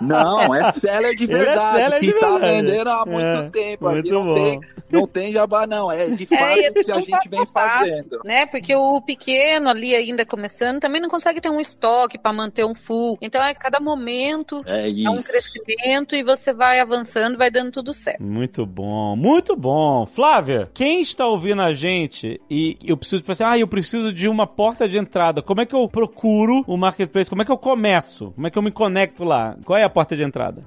Não, 0.01 0.55
é 0.55 0.71
seller 0.71 1.15
de 1.15 1.27
Ele 1.36 1.43
é 1.43 1.45
verdade, 1.47 1.77
seller 1.77 1.99
que 1.99 2.05
de 2.07 2.13
tá 2.19 2.31
verdade. 2.31 2.53
vendendo 2.61 2.88
há 2.89 3.05
muito 3.05 3.25
É, 3.25 3.49
tempo. 3.49 3.88
Aqui 3.88 3.95
muito 3.95 4.13
não 4.13 4.25
bom. 4.25 4.33
tem, 4.33 4.59
não 4.91 5.07
tem 5.07 5.31
jabá, 5.33 5.67
não. 5.67 5.91
É 5.91 6.05
de 6.07 6.25
fato 6.25 6.41
É, 6.43 6.59
e 6.59 6.65
é 6.65 6.71
que 6.71 6.91
a 6.91 7.01
gente 7.01 7.29
vem 7.29 7.45
passo, 7.45 7.79
fazendo. 7.79 8.19
Né? 8.23 8.45
Porque 8.45 8.75
o 8.75 9.01
pequeno 9.01 9.69
ali 9.69 9.95
ainda 9.95 10.25
começando 10.25 10.79
também 10.79 11.01
não 11.01 11.09
consegue 11.09 11.41
ter 11.41 11.49
um 11.49 11.59
estoque 11.59 12.17
para 12.17 12.33
manter 12.33 12.65
um 12.65 12.75
full. 12.75 13.17
Então 13.21 13.43
é 13.43 13.53
cada 13.53 13.79
momento 13.79 14.61
É 14.65 14.89
é 14.89 15.09
um 15.09 15.17
crescimento 15.17 16.15
e 16.15 16.23
você 16.23 16.53
vai 16.53 16.79
avançando, 16.79 17.38
vai 17.38 17.49
dando 17.51 17.71
tudo 17.71 17.93
certo. 17.93 18.21
Muito 18.23 18.65
bom, 18.65 19.15
muito 19.15 19.55
bom. 19.55 20.05
Flávia, 20.05 20.69
quem 20.73 21.01
está 21.01 21.27
ouvindo 21.27 21.61
a 21.61 21.73
gente 21.73 22.39
e 22.49 22.77
eu 22.83 22.97
preciso 22.97 23.21
tipo 23.21 23.31
assim, 23.31 23.43
ah, 23.43 23.57
eu 23.57 23.67
preciso 23.67 24.11
de 24.13 24.27
uma 24.27 24.47
porta 24.47 24.88
de 24.88 24.97
entrada. 24.97 25.41
Como 25.41 25.61
é 25.61 25.65
que 25.65 25.75
eu 25.75 25.88
procuro 25.88 26.63
o 26.67 26.77
marketplace? 26.77 27.29
Como 27.29 27.41
é 27.41 27.45
que 27.45 27.51
eu 27.51 27.57
começo? 27.57 28.31
Como 28.31 28.47
é 28.47 28.51
que 28.51 28.57
eu 28.57 28.61
me 28.61 28.71
conecto 28.71 29.23
lá? 29.23 29.55
Qual 29.65 29.77
é 29.77 29.83
a 29.83 29.89
porta 29.89 30.15
de 30.15 30.23
entrada? 30.23 30.63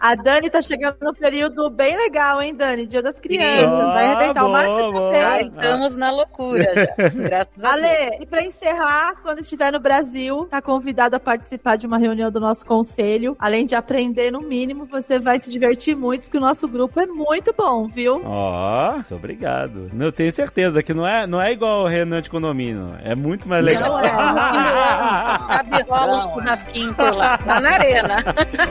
A 0.00 0.14
Dani 0.14 0.50
tá 0.50 0.62
chegando 0.62 0.96
no 1.00 1.14
período 1.14 1.70
bem 1.70 1.96
legal, 1.96 2.40
hein, 2.40 2.54
Dani? 2.54 2.86
Dia 2.86 3.02
das 3.02 3.18
Crianças. 3.18 3.84
Ah, 3.84 3.92
vai 3.92 4.06
arrebentar 4.06 4.44
o 4.44 4.48
boa, 4.48 4.52
Márcio 4.52 4.92
boa. 4.92 5.12
Já 5.12 5.30
também. 5.30 5.46
estamos 5.48 5.96
na 5.96 6.10
loucura 6.10 6.64
já. 6.74 7.08
Graças 7.08 7.64
a 7.64 7.76
Deus. 7.76 7.86
Ale, 7.86 8.22
e 8.22 8.26
pra 8.26 8.42
encerrar, 8.42 9.14
quando 9.22 9.40
estiver 9.40 9.72
no 9.72 9.80
Brasil, 9.80 10.46
tá 10.50 10.62
convidado 10.62 11.16
a 11.16 11.20
participar 11.20 11.76
de 11.76 11.86
uma 11.86 11.98
reunião 11.98 12.30
do 12.30 12.40
nosso 12.40 12.64
conselho. 12.64 13.36
Além 13.38 13.66
de 13.66 13.74
aprender, 13.74 14.30
no 14.30 14.40
mínimo, 14.40 14.86
você 14.86 15.18
vai 15.18 15.38
se 15.38 15.50
divertir 15.50 15.96
muito, 15.96 16.22
porque 16.22 16.38
o 16.38 16.40
nosso 16.40 16.66
grupo 16.68 17.00
é 17.00 17.06
muito 17.06 17.54
bom, 17.56 17.86
viu? 17.86 18.22
Ó, 18.24 18.92
muito 18.94 19.14
obrigado. 19.14 19.90
Eu 19.98 20.12
tenho 20.12 20.32
certeza 20.32 20.82
que 20.82 20.94
não 20.94 21.06
é, 21.06 21.26
não 21.26 21.40
é 21.40 21.52
igual 21.52 21.84
o 21.84 21.85
Renan 21.88 22.22
de 22.22 22.30
condomínio. 22.30 22.96
É 23.02 23.14
muito 23.14 23.48
mais 23.48 23.64
legal. 23.64 23.92
Não 23.92 24.00
é. 24.00 25.82
Rola 25.88 26.26
um 26.26 26.30
churrasquinho 26.34 26.94
por 26.94 27.12
lá. 27.12 27.38
Lá 27.46 27.60
na 27.60 27.70
arena. 27.70 28.24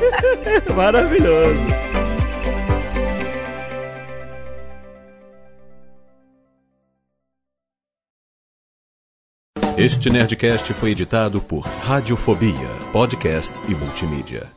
Maravilhoso. 0.75 1.65
Este 9.77 10.09
Nerdcast 10.09 10.73
foi 10.73 10.91
editado 10.91 11.41
por 11.41 11.59
Radiofobia, 11.59 12.69
podcast 12.93 13.59
e 13.67 13.75
multimídia. 13.75 14.54